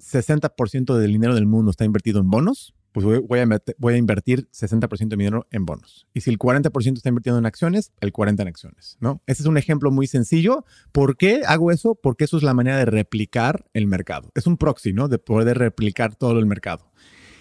60% 0.00 0.96
del 0.96 1.12
dinero 1.12 1.34
del 1.34 1.46
mundo 1.46 1.70
está 1.70 1.84
invertido 1.84 2.20
en 2.20 2.30
bonos, 2.30 2.74
pues 2.92 3.04
voy 3.04 3.38
a, 3.38 3.46
voy 3.78 3.94
a 3.94 3.96
invertir 3.96 4.48
60% 4.50 5.08
de 5.08 5.16
mi 5.16 5.24
dinero 5.24 5.46
en 5.50 5.66
bonos. 5.66 6.06
Y 6.14 6.22
si 6.22 6.30
el 6.30 6.38
40% 6.38 6.96
está 6.96 7.08
invirtiendo 7.08 7.38
en 7.38 7.46
acciones, 7.46 7.92
el 8.00 8.12
40% 8.12 8.40
en 8.40 8.48
acciones, 8.48 8.96
¿no? 9.00 9.22
Ese 9.26 9.42
es 9.42 9.46
un 9.46 9.58
ejemplo 9.58 9.90
muy 9.90 10.06
sencillo. 10.06 10.64
¿Por 10.90 11.16
qué 11.16 11.42
hago 11.46 11.70
eso? 11.70 11.94
Porque 11.94 12.24
eso 12.24 12.36
es 12.36 12.42
la 12.42 12.54
manera 12.54 12.78
de 12.78 12.86
replicar 12.86 13.66
el 13.74 13.86
mercado. 13.86 14.30
Es 14.34 14.46
un 14.46 14.56
proxy, 14.56 14.92
¿no? 14.92 15.08
De 15.08 15.18
poder 15.18 15.58
replicar 15.58 16.14
todo 16.14 16.38
el 16.38 16.46
mercado. 16.46 16.90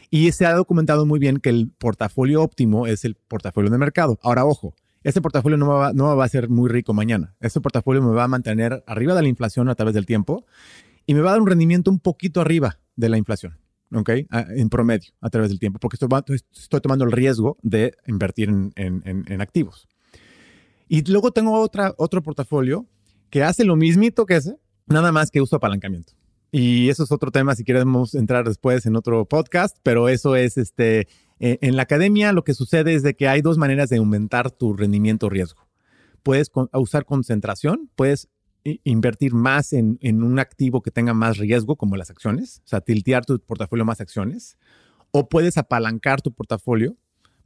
Y 0.10 0.32
se 0.32 0.46
ha 0.46 0.54
documentado 0.54 1.06
muy 1.06 1.20
bien 1.20 1.38
que 1.38 1.50
el 1.50 1.72
portafolio 1.78 2.42
óptimo 2.42 2.88
es 2.88 3.04
el 3.04 3.16
portafolio 3.16 3.70
de 3.70 3.78
mercado. 3.78 4.20
Ahora, 4.22 4.46
ojo, 4.46 4.74
este 5.04 5.22
portafolio 5.22 5.58
no 5.58 5.68
va, 5.68 5.94
no 5.94 6.16
va 6.16 6.26
a 6.26 6.30
ser 6.30 6.50
muy 6.50 6.70
rico 6.70 6.94
mañana. 6.94 7.36
Este 7.40 7.62
portafolio 7.62 8.02
me 8.02 8.14
va 8.14 8.26
a 8.26 8.28
mantener 8.28 8.84
arriba 8.88 9.16
de 9.16 9.22
la 9.22 9.28
inflación 9.28 9.70
a 9.70 9.76
través 9.76 9.94
del 9.94 10.06
tiempo 10.06 10.46
y 11.08 11.16
me 11.16 11.22
va 11.22 11.30
a 11.30 11.34
dar 11.34 11.42
un 11.42 11.48
rendimiento 11.48 11.90
un 11.90 12.00
poquito 12.00 12.42
arriba 12.42 12.80
de 12.96 13.10
la 13.10 13.18
inflación. 13.18 13.58
¿ok? 13.94 14.10
En 14.32 14.70
promedio, 14.70 15.12
a 15.22 15.30
través 15.30 15.50
del 15.50 15.60
tiempo, 15.60 15.80
porque 15.80 15.96
estoy, 15.96 16.82
tomando 16.82 17.06
el 17.06 17.12
riesgo 17.12 17.58
de 17.64 17.96
invertir 18.06 18.50
en, 18.50 19.42
activos. 19.42 19.88
Y 20.88 21.10
luego 21.10 21.32
tengo 21.32 21.60
otra, 21.60 21.94
otro 21.98 22.22
portafolio 22.22 22.86
que 23.30 23.44
hace 23.44 23.66
lo 23.66 23.76
mismito 23.76 24.26
que 24.26 24.36
ese, 24.36 24.58
nada 24.86 25.12
más 25.12 25.32
que 25.32 25.42
uso 25.42 25.56
apalancamiento. 25.56 26.14
Y 26.52 26.90
eso 26.90 27.04
es 27.04 27.12
otro 27.12 27.32
tema 27.32 27.56
si 27.56 27.66
queremos 27.66 28.16
entrar 28.16 28.46
después 28.46 28.86
en 28.86 28.96
otro 28.96 29.26
podcast, 29.26 29.78
pero 29.84 30.08
eso 30.08 30.36
es 30.36 30.58
este, 30.58 31.08
e, 31.40 31.60
en 31.62 31.76
la 31.76 31.84
academia 31.84 32.32
lo 32.32 32.44
que 32.44 32.54
sucede 32.54 32.94
es 32.94 33.04
de 33.04 33.16
que 33.16 33.28
hay 33.28 33.42
dos 33.42 33.58
maneras 33.58 33.90
de 33.90 33.98
aumentar 33.98 34.52
tu 34.52 34.74
rendimiento 34.74 35.30
riesgo. 35.30 35.68
Puedes 36.24 36.52
usar 36.74 37.06
concentración, 37.06 37.90
puedes 37.96 38.30
invertir 38.84 39.34
más 39.34 39.74
en, 39.74 39.98
un 40.02 40.40
activo 40.40 40.82
que 40.82 40.92
tenga 40.92 41.14
más 41.14 41.38
riesgo, 41.38 41.76
como 41.76 41.96
las 41.96 42.10
acciones, 42.10 42.62
o 42.66 42.68
sea, 42.68 42.82
tiltear 42.82 43.26
tu 43.26 43.40
portafolio 43.40 43.86
más 43.86 44.02
acciones, 44.02 44.58
o 45.12 45.30
puedes 45.30 45.58
apalancar 45.58 46.22
tu 46.22 46.34
portafolio 46.34 46.96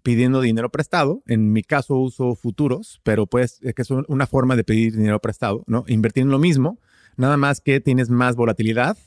pidiendo 0.03 0.41
dinero 0.41 0.69
prestado. 0.71 1.21
En 1.27 1.51
mi 1.51 1.61
caso 1.63 1.95
uso 1.95 2.35
futuros, 2.35 2.99
pero 3.03 3.27
pues 3.27 3.59
que 3.59 3.81
es 3.81 3.91
una 3.91 4.27
forma 4.27 4.55
de 4.55 4.63
pedir 4.63 4.95
dinero 4.95 5.19
prestado, 5.19 5.63
¿no? 5.67 5.85
Invertir 5.87 6.23
en 6.23 6.29
lo 6.31 6.39
mismo, 6.39 6.79
nada 7.17 7.37
más 7.37 7.61
que 7.61 7.79
tienes 7.79 8.09
más 8.09 8.35
volatilidad, 8.35 8.97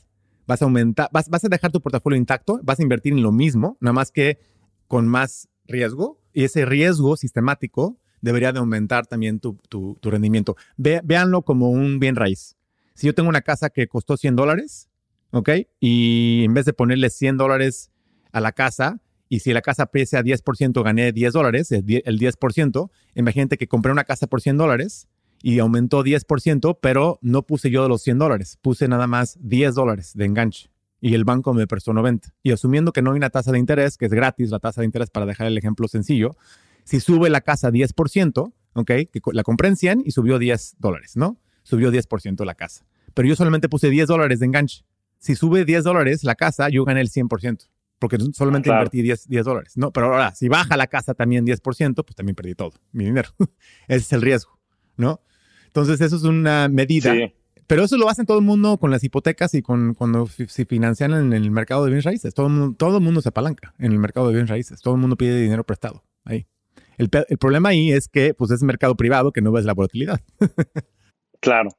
vas 0.47 0.61
a 0.61 0.65
aumentar, 0.65 1.09
vas, 1.11 1.29
vas 1.29 1.43
a 1.43 1.49
dejar 1.49 1.71
tu 1.71 1.81
portafolio 1.81 2.17
intacto, 2.17 2.59
vas 2.63 2.79
a 2.79 2.83
invertir 2.83 3.13
en 3.13 3.23
lo 3.23 3.31
mismo, 3.31 3.77
nada 3.81 3.93
más 3.93 4.11
que 4.11 4.39
con 4.87 5.07
más 5.07 5.49
riesgo, 5.67 6.21
y 6.31 6.43
ese 6.43 6.65
riesgo 6.65 7.17
sistemático 7.17 7.97
debería 8.25 8.51
de 8.51 8.59
aumentar 8.59 9.05
también 9.05 9.39
tu, 9.39 9.57
tu, 9.69 9.97
rendimiento. 10.01 10.57
véanlo 10.77 11.43
como 11.43 11.69
un 11.69 11.99
bien 11.99 12.15
raíz. 12.15 12.57
Si 12.95 13.05
yo 13.05 13.13
tengo 13.13 13.29
una 13.29 13.41
casa 13.41 13.69
que 13.69 13.87
costó 13.87 14.17
100 14.17 14.35
dólares, 14.35 14.89
¿ok? 15.31 15.49
Y 15.79 16.43
en 16.43 16.53
vez 16.53 16.65
de 16.65 16.73
ponerle 16.73 17.11
100 17.11 17.37
dólares 17.37 17.91
a 18.31 18.41
la 18.41 18.51
casa, 18.51 18.99
y 19.29 19.39
si 19.39 19.53
la 19.53 19.61
casa 19.61 19.83
aprecia 19.83 20.23
10%, 20.23 20.83
gané 20.83 21.11
10 21.11 21.33
dólares, 21.33 21.71
el 21.71 21.85
10%, 21.85 22.89
imagínate 23.13 23.57
que 23.57 23.67
compré 23.67 23.91
una 23.91 24.05
casa 24.05 24.27
por 24.27 24.41
100 24.41 24.57
dólares 24.57 25.07
y 25.43 25.59
aumentó 25.59 26.03
10%, 26.03 26.79
pero 26.81 27.19
no 27.21 27.43
puse 27.43 27.69
yo 27.69 27.87
los 27.87 28.01
100 28.01 28.17
dólares, 28.17 28.57
puse 28.61 28.87
nada 28.87 29.05
más 29.05 29.37
10 29.41 29.75
dólares 29.75 30.13
de 30.15 30.25
enganche 30.25 30.69
y 30.99 31.13
el 31.13 31.25
banco 31.25 31.53
me 31.53 31.67
prestó 31.67 31.93
90. 31.93 32.29
Y 32.41 32.51
asumiendo 32.51 32.91
que 32.91 33.03
no 33.03 33.11
hay 33.11 33.17
una 33.17 33.29
tasa 33.29 33.51
de 33.51 33.59
interés, 33.59 33.97
que 33.97 34.05
es 34.05 34.11
gratis 34.11 34.49
la 34.49 34.57
tasa 34.57 34.81
de 34.81 34.85
interés 34.85 35.11
para 35.11 35.27
dejar 35.27 35.45
el 35.45 35.55
ejemplo 35.55 35.87
sencillo, 35.87 36.35
si 36.85 37.01
sube 37.01 37.29
la 37.29 37.41
casa 37.41 37.71
10%, 37.71 38.53
¿ok? 38.73 38.87
Que 38.87 39.21
la 39.33 39.43
compré 39.43 39.67
en 39.67 39.75
100 39.75 40.03
y 40.05 40.11
subió 40.11 40.39
10 40.39 40.77
dólares, 40.79 41.17
¿no? 41.17 41.37
Subió 41.63 41.91
10% 41.91 42.45
la 42.45 42.55
casa. 42.55 42.85
Pero 43.13 43.27
yo 43.27 43.35
solamente 43.35 43.67
puse 43.67 43.89
10 43.89 44.07
dólares 44.07 44.39
de 44.39 44.45
enganche. 44.45 44.85
Si 45.17 45.35
sube 45.35 45.65
10 45.65 45.83
dólares 45.83 46.23
la 46.23 46.35
casa, 46.35 46.69
yo 46.69 46.85
gané 46.85 47.01
el 47.01 47.09
100%, 47.09 47.67
porque 47.99 48.17
solamente 48.33 48.69
invertí 48.69 49.01
10, 49.01 49.27
10 49.27 49.45
dólares, 49.45 49.73
¿no? 49.75 49.91
Pero 49.91 50.13
ahora, 50.13 50.35
si 50.35 50.47
baja 50.47 50.77
la 50.77 50.87
casa 50.87 51.15
también 51.15 51.45
10%, 51.45 51.95
pues 52.05 52.15
también 52.15 52.35
perdí 52.35 52.53
todo, 52.53 52.73
mi 52.91 53.05
dinero. 53.05 53.29
Ese 53.87 54.01
es 54.01 54.13
el 54.13 54.21
riesgo, 54.21 54.59
¿no? 54.95 55.21
Entonces, 55.65 55.99
eso 55.99 56.15
es 56.15 56.23
una 56.23 56.69
medida. 56.69 57.13
Pero 57.67 57.83
eso 57.83 57.97
lo 57.97 58.09
hacen 58.09 58.25
todo 58.25 58.37
el 58.37 58.45
mundo 58.45 58.77
con 58.77 58.91
las 58.91 59.03
hipotecas 59.03 59.55
y 59.55 59.61
con 59.61 59.95
cuando 59.95 60.27
se 60.27 60.65
financian 60.65 61.13
en 61.13 61.33
el 61.33 61.49
mercado 61.49 61.83
de 61.83 61.89
bienes 61.89 62.05
raíces. 62.05 62.33
Todo 62.33 62.47
el, 62.47 62.53
mundo, 62.53 62.75
todo 62.77 62.97
el 62.97 63.03
mundo 63.03 63.21
se 63.21 63.29
apalanca 63.29 63.73
en 63.79 63.91
el 63.91 63.99
mercado 63.99 64.27
de 64.27 64.33
bienes 64.33 64.49
raíces. 64.49 64.81
Todo 64.81 64.93
el 64.93 65.01
mundo 65.01 65.15
pide 65.15 65.41
dinero 65.41 65.63
prestado 65.65 66.03
ahí. 66.23 66.47
El, 66.97 67.09
problema 67.37 67.69
ahí 67.69 67.91
es 67.91 68.07
que 68.07 68.33
pues 68.33 68.51
es 68.51 68.63
mercado 68.63 68.95
privado 68.95 69.31
que 69.31 69.41
no 69.41 69.51
ves 69.51 69.65
la 69.65 69.73
volatilidad. 69.73 70.19
claro. 71.41 71.69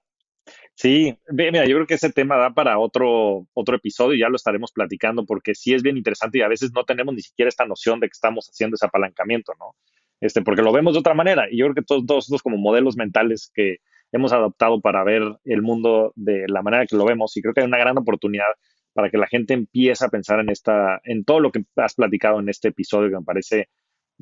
Sí, 0.74 1.16
mira, 1.30 1.64
yo 1.64 1.76
creo 1.76 1.86
que 1.86 1.94
ese 1.94 2.12
tema 2.12 2.36
da 2.36 2.52
para 2.52 2.78
otro, 2.78 3.46
otro 3.54 3.76
episodio 3.76 4.14
y 4.14 4.20
ya 4.20 4.28
lo 4.28 4.36
estaremos 4.36 4.72
platicando 4.72 5.24
porque 5.24 5.54
sí 5.54 5.72
es 5.72 5.82
bien 5.82 5.96
interesante 5.96 6.38
y 6.38 6.42
a 6.42 6.48
veces 6.48 6.70
no 6.74 6.84
tenemos 6.84 7.14
ni 7.14 7.22
siquiera 7.22 7.48
esta 7.48 7.64
noción 7.64 7.98
de 7.98 8.08
que 8.08 8.12
estamos 8.12 8.48
haciendo 8.50 8.74
ese 8.74 8.84
apalancamiento, 8.84 9.52
¿no? 9.58 9.74
Este, 10.20 10.42
porque 10.42 10.60
lo 10.60 10.72
vemos 10.72 10.92
de 10.92 11.00
otra 11.00 11.14
manera 11.14 11.46
y 11.50 11.58
yo 11.58 11.66
creo 11.66 11.74
que 11.76 11.82
todos, 11.82 12.04
todos 12.04 12.24
estos 12.24 12.42
como 12.42 12.58
modelos 12.58 12.96
mentales 12.96 13.50
que 13.54 13.78
hemos 14.12 14.34
adoptado 14.34 14.80
para 14.82 15.02
ver 15.02 15.22
el 15.44 15.62
mundo 15.62 16.12
de 16.14 16.44
la 16.46 16.62
manera 16.62 16.86
que 16.86 16.96
lo 16.96 17.06
vemos 17.06 17.34
y 17.36 17.42
creo 17.42 17.54
que 17.54 17.62
hay 17.62 17.66
una 17.66 17.78
gran 17.78 17.96
oportunidad 17.96 18.46
para 18.92 19.10
que 19.10 19.18
la 19.18 19.26
gente 19.26 19.54
empiece 19.54 20.04
a 20.04 20.08
pensar 20.08 20.40
en 20.40 20.50
esta, 20.50 21.00
en 21.04 21.24
todo 21.24 21.40
lo 21.40 21.52
que 21.52 21.64
has 21.76 21.94
platicado 21.94 22.40
en 22.40 22.48
este 22.48 22.68
episodio 22.68 23.10
que 23.10 23.16
me 23.16 23.24
parece 23.24 23.68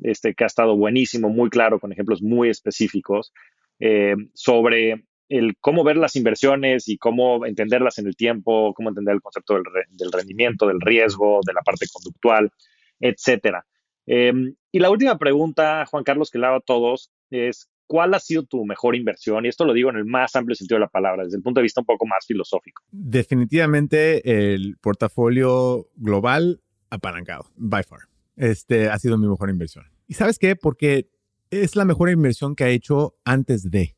este, 0.03 0.33
que 0.33 0.43
ha 0.43 0.47
estado 0.47 0.75
buenísimo, 0.75 1.29
muy 1.29 1.49
claro, 1.49 1.79
con 1.79 1.91
ejemplos 1.91 2.21
muy 2.21 2.49
específicos, 2.49 3.33
eh, 3.79 4.15
sobre 4.33 5.05
el 5.29 5.55
cómo 5.59 5.83
ver 5.83 5.97
las 5.97 6.15
inversiones 6.15 6.87
y 6.87 6.97
cómo 6.97 7.45
entenderlas 7.45 7.97
en 7.97 8.07
el 8.07 8.15
tiempo, 8.15 8.73
cómo 8.75 8.89
entender 8.89 9.15
el 9.15 9.21
concepto 9.21 9.55
del, 9.55 10.11
rendimiento, 10.11 10.67
del 10.67 10.81
riesgo, 10.81 11.39
de 11.45 11.53
la 11.53 11.61
parte 11.61 11.87
conductual, 11.91 12.51
etcétera. 12.99 13.65
Em, 14.05 14.55
y 14.71 14.79
la 14.79 14.91
última 14.91 15.17
pregunta, 15.17 15.85
Juan 15.87 16.03
Carlos, 16.03 16.29
que 16.29 16.37
le 16.37 16.45
hago 16.45 16.57
a 16.57 16.61
todos, 16.61 17.11
es 17.31 17.69
¿cuál 17.87 18.13
ha 18.13 18.19
sido 18.19 18.43
tu 18.43 18.65
mejor 18.65 18.95
inversión? 18.95 19.45
Y 19.45 19.49
esto 19.49 19.65
lo 19.65 19.73
digo 19.73 19.89
en 19.89 19.95
el 19.95 20.05
más 20.05 20.35
amplio 20.35 20.55
sentido 20.55 20.77
de 20.77 20.85
la 20.85 20.89
palabra, 20.89 21.23
desde 21.23 21.37
el 21.37 21.43
punto 21.43 21.59
de 21.59 21.63
vista 21.63 21.81
un 21.81 21.87
poco 21.87 22.05
más 22.05 22.25
filosófico. 22.27 22.83
Definitivamente 22.91 24.53
el 24.53 24.77
portafolio 24.79 25.87
global 25.95 26.61
apalancado, 26.91 27.49
by 27.57 27.83
far 27.83 28.14
este, 28.35 28.89
ha 28.89 28.99
sido 28.99 29.17
mi 29.17 29.27
mejor 29.27 29.49
inversión. 29.49 29.85
¿Y 30.07 30.13
sabes 30.13 30.39
qué? 30.39 30.55
Porque 30.55 31.09
es 31.49 31.75
la 31.75 31.85
mejor 31.85 32.09
inversión 32.09 32.55
que 32.55 32.65
he 32.65 32.73
hecho 32.73 33.15
antes 33.23 33.69
de. 33.69 33.95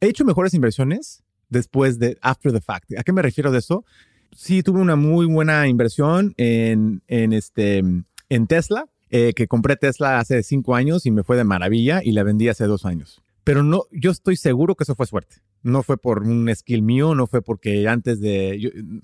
He 0.00 0.06
hecho 0.06 0.24
mejores 0.24 0.54
inversiones 0.54 1.24
después 1.48 1.98
de, 1.98 2.18
after 2.20 2.52
the 2.52 2.60
fact. 2.60 2.92
¿A 2.96 3.02
qué 3.02 3.12
me 3.12 3.22
refiero 3.22 3.50
de 3.50 3.58
eso? 3.58 3.84
Sí, 4.32 4.62
tuve 4.62 4.80
una 4.80 4.96
muy 4.96 5.26
buena 5.26 5.66
inversión 5.66 6.34
en, 6.36 7.02
en, 7.08 7.32
este, 7.32 7.78
en 7.78 8.46
Tesla, 8.46 8.86
eh, 9.10 9.32
que 9.34 9.48
compré 9.48 9.76
Tesla 9.76 10.18
hace 10.18 10.42
cinco 10.42 10.74
años 10.74 11.06
y 11.06 11.10
me 11.10 11.24
fue 11.24 11.36
de 11.36 11.44
maravilla 11.44 12.00
y 12.04 12.12
la 12.12 12.22
vendí 12.22 12.48
hace 12.48 12.64
dos 12.64 12.84
años. 12.84 13.22
Pero 13.42 13.62
no, 13.62 13.84
yo 13.90 14.10
estoy 14.10 14.36
seguro 14.36 14.74
que 14.74 14.84
eso 14.84 14.94
fue 14.94 15.06
suerte. 15.06 15.36
No 15.62 15.82
fue 15.82 15.96
por 15.96 16.22
un 16.22 16.54
skill 16.54 16.82
mío, 16.82 17.14
no 17.14 17.26
fue 17.26 17.40
porque 17.40 17.88
antes 17.88 18.20
de... 18.20 19.00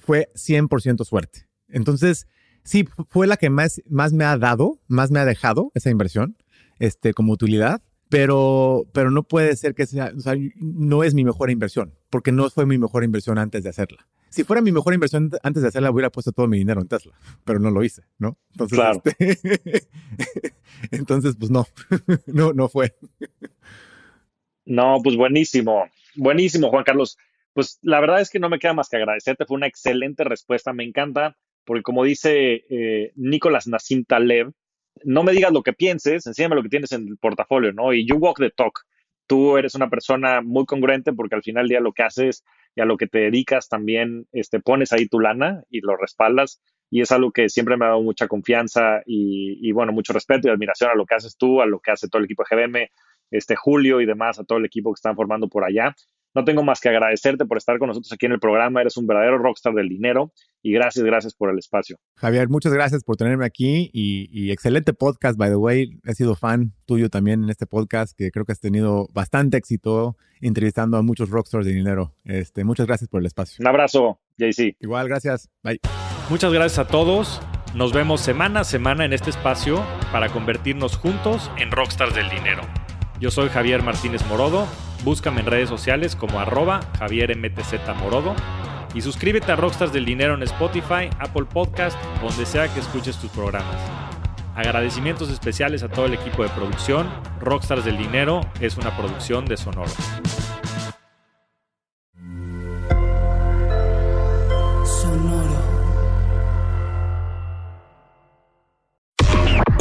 fue 0.00 0.30
100% 0.34 1.04
suerte. 1.04 1.46
Entonces, 1.68 2.26
sí, 2.64 2.86
fue 3.08 3.26
la 3.26 3.36
que 3.36 3.50
más, 3.50 3.82
más 3.88 4.12
me 4.12 4.24
ha 4.24 4.36
dado, 4.38 4.78
más 4.88 5.10
me 5.10 5.20
ha 5.20 5.24
dejado 5.24 5.70
esa 5.74 5.90
inversión 5.90 6.36
este, 6.78 7.14
como 7.14 7.32
utilidad, 7.32 7.82
pero, 8.08 8.86
pero 8.92 9.10
no 9.10 9.22
puede 9.22 9.56
ser 9.56 9.74
que 9.74 9.86
sea, 9.86 10.12
o 10.16 10.20
sea, 10.20 10.34
no 10.56 11.04
es 11.04 11.14
mi 11.14 11.24
mejor 11.24 11.50
inversión, 11.50 11.94
porque 12.10 12.32
no 12.32 12.50
fue 12.50 12.66
mi 12.66 12.76
mejor 12.78 13.04
inversión 13.04 13.38
antes 13.38 13.62
de 13.62 13.70
hacerla. 13.70 14.06
Si 14.28 14.44
fuera 14.44 14.62
mi 14.62 14.72
mejor 14.72 14.94
inversión 14.94 15.30
antes 15.42 15.62
de 15.62 15.68
hacerla, 15.68 15.90
hubiera 15.90 16.10
puesto 16.10 16.32
todo 16.32 16.46
mi 16.46 16.58
dinero 16.58 16.80
en 16.80 16.88
Tesla, 16.88 17.12
pero 17.44 17.58
no 17.58 17.70
lo 17.70 17.84
hice, 17.84 18.02
¿no? 18.18 18.38
Entonces, 18.52 18.78
claro. 18.78 19.02
Este, 19.04 19.86
entonces 20.90 21.36
pues 21.38 21.50
no, 21.50 21.66
no, 22.26 22.52
no 22.52 22.68
fue. 22.68 22.94
No, 24.64 24.98
pues 25.02 25.16
buenísimo, 25.16 25.88
buenísimo, 26.16 26.70
Juan 26.70 26.84
Carlos. 26.84 27.18
Pues 27.52 27.78
la 27.82 28.00
verdad 28.00 28.20
es 28.20 28.30
que 28.30 28.38
no 28.38 28.48
me 28.48 28.58
queda 28.58 28.72
más 28.72 28.88
que 28.88 28.96
agradecerte, 28.96 29.44
fue 29.44 29.56
una 29.56 29.66
excelente 29.66 30.24
respuesta, 30.24 30.72
me 30.72 30.84
encanta 30.84 31.36
porque 31.64 31.82
como 31.82 32.04
dice 32.04 32.64
eh, 32.68 33.12
Nicolás 33.16 33.66
Nassim 33.66 34.04
Taleb, 34.04 34.52
no 35.04 35.22
me 35.22 35.32
digas 35.32 35.52
lo 35.52 35.62
que 35.62 35.72
pienses, 35.72 36.26
enséñame 36.26 36.56
lo 36.56 36.62
que 36.62 36.68
tienes 36.68 36.92
en 36.92 37.08
el 37.08 37.16
portafolio, 37.16 37.72
¿no? 37.72 37.92
Y 37.92 38.06
you 38.06 38.16
walk 38.16 38.38
the 38.38 38.50
talk. 38.50 38.80
Tú 39.26 39.56
eres 39.56 39.74
una 39.74 39.88
persona 39.88 40.42
muy 40.42 40.66
congruente 40.66 41.12
porque 41.12 41.34
al 41.34 41.42
final 41.42 41.64
del 41.64 41.70
día 41.70 41.80
lo 41.80 41.92
que 41.92 42.02
haces 42.02 42.44
y 42.74 42.80
a 42.80 42.84
lo 42.84 42.96
que 42.96 43.06
te 43.06 43.18
dedicas 43.18 43.68
también 43.68 44.26
este, 44.32 44.60
pones 44.60 44.92
ahí 44.92 45.06
tu 45.08 45.20
lana 45.20 45.64
y 45.70 45.80
lo 45.80 45.96
respaldas. 45.96 46.60
Y 46.90 47.00
es 47.00 47.10
algo 47.10 47.32
que 47.32 47.48
siempre 47.48 47.76
me 47.76 47.86
ha 47.86 47.88
dado 47.88 48.02
mucha 48.02 48.28
confianza 48.28 49.00
y, 49.06 49.66
y, 49.66 49.72
bueno, 49.72 49.92
mucho 49.92 50.12
respeto 50.12 50.48
y 50.48 50.50
admiración 50.50 50.90
a 50.90 50.94
lo 50.94 51.06
que 51.06 51.14
haces 51.14 51.36
tú, 51.38 51.62
a 51.62 51.66
lo 51.66 51.80
que 51.80 51.90
hace 51.90 52.08
todo 52.08 52.18
el 52.18 52.26
equipo 52.26 52.44
de 52.48 52.54
GBM, 52.54 52.90
este 53.30 53.56
Julio 53.56 54.02
y 54.02 54.06
demás, 54.06 54.38
a 54.38 54.44
todo 54.44 54.58
el 54.58 54.66
equipo 54.66 54.92
que 54.92 54.98
están 54.98 55.16
formando 55.16 55.48
por 55.48 55.64
allá. 55.64 55.94
No 56.34 56.44
tengo 56.44 56.62
más 56.62 56.80
que 56.80 56.88
agradecerte 56.88 57.44
por 57.44 57.58
estar 57.58 57.78
con 57.78 57.88
nosotros 57.88 58.12
aquí 58.12 58.26
en 58.26 58.32
el 58.32 58.40
programa. 58.40 58.80
Eres 58.80 58.96
un 58.96 59.06
verdadero 59.06 59.38
rockstar 59.38 59.74
del 59.74 59.88
dinero 59.88 60.32
y 60.62 60.72
gracias, 60.72 61.04
gracias 61.04 61.34
por 61.34 61.50
el 61.50 61.58
espacio. 61.58 61.96
Javier, 62.16 62.48
muchas 62.48 62.72
gracias 62.72 63.04
por 63.04 63.16
tenerme 63.16 63.44
aquí 63.44 63.90
y, 63.92 64.50
excelente 64.50 64.94
podcast, 64.94 65.36
by 65.36 65.50
the 65.50 65.56
way. 65.56 65.98
He 66.04 66.14
sido 66.14 66.34
fan 66.34 66.72
tuyo 66.86 67.10
también 67.10 67.44
en 67.44 67.50
este 67.50 67.66
podcast 67.66 68.16
que 68.16 68.30
creo 68.30 68.44
que 68.44 68.52
has 68.52 68.60
tenido 68.60 69.08
bastante 69.12 69.56
éxito 69.56 70.16
entrevistando 70.40 70.96
a 70.96 71.02
muchos 71.02 71.30
rockstars 71.30 71.66
de 71.66 71.72
dinero. 71.72 72.14
Este, 72.24 72.64
muchas 72.64 72.86
gracias 72.86 73.08
por 73.08 73.20
el 73.20 73.26
espacio. 73.26 73.56
Un 73.60 73.68
abrazo, 73.68 74.18
JC. 74.38 74.76
Igual, 74.80 75.08
gracias. 75.08 75.50
Bye. 75.62 75.80
Muchas 76.30 76.52
gracias 76.52 76.78
a 76.78 76.88
todos. 76.88 77.40
Nos 77.74 77.92
vemos 77.92 78.20
semana 78.20 78.60
a 78.60 78.64
semana 78.64 79.04
en 79.04 79.12
este 79.12 79.30
espacio 79.30 79.82
para 80.12 80.28
convertirnos 80.28 80.96
juntos 80.96 81.50
en 81.58 81.70
rockstars 81.70 82.14
del 82.14 82.28
dinero. 82.28 82.62
Yo 83.18 83.30
soy 83.30 83.48
Javier 83.48 83.82
Martínez 83.82 84.26
Morodo, 84.28 84.66
búscame 85.04 85.40
en 85.40 85.46
redes 85.46 85.68
sociales 85.68 86.16
como 86.16 86.40
arroba 86.40 86.80
Javier 86.98 87.36
Morodo 87.98 88.34
y 88.94 89.00
suscríbete 89.00 89.50
a 89.52 89.56
Rockstars 89.56 89.92
del 89.92 90.04
Dinero 90.04 90.34
en 90.34 90.42
Spotify, 90.42 91.08
Apple 91.18 91.44
Podcast, 91.44 91.96
donde 92.20 92.46
sea 92.46 92.72
que 92.72 92.80
escuches 92.80 93.16
tus 93.16 93.30
programas. 93.30 93.76
Agradecimientos 94.54 95.30
especiales 95.30 95.82
a 95.82 95.88
todo 95.88 96.06
el 96.06 96.14
equipo 96.14 96.42
de 96.42 96.50
producción. 96.50 97.08
Rockstars 97.40 97.84
del 97.84 97.96
Dinero 97.96 98.42
es 98.60 98.76
una 98.76 98.94
producción 98.96 99.46
de 99.46 99.56
Sonoro. 99.56 99.90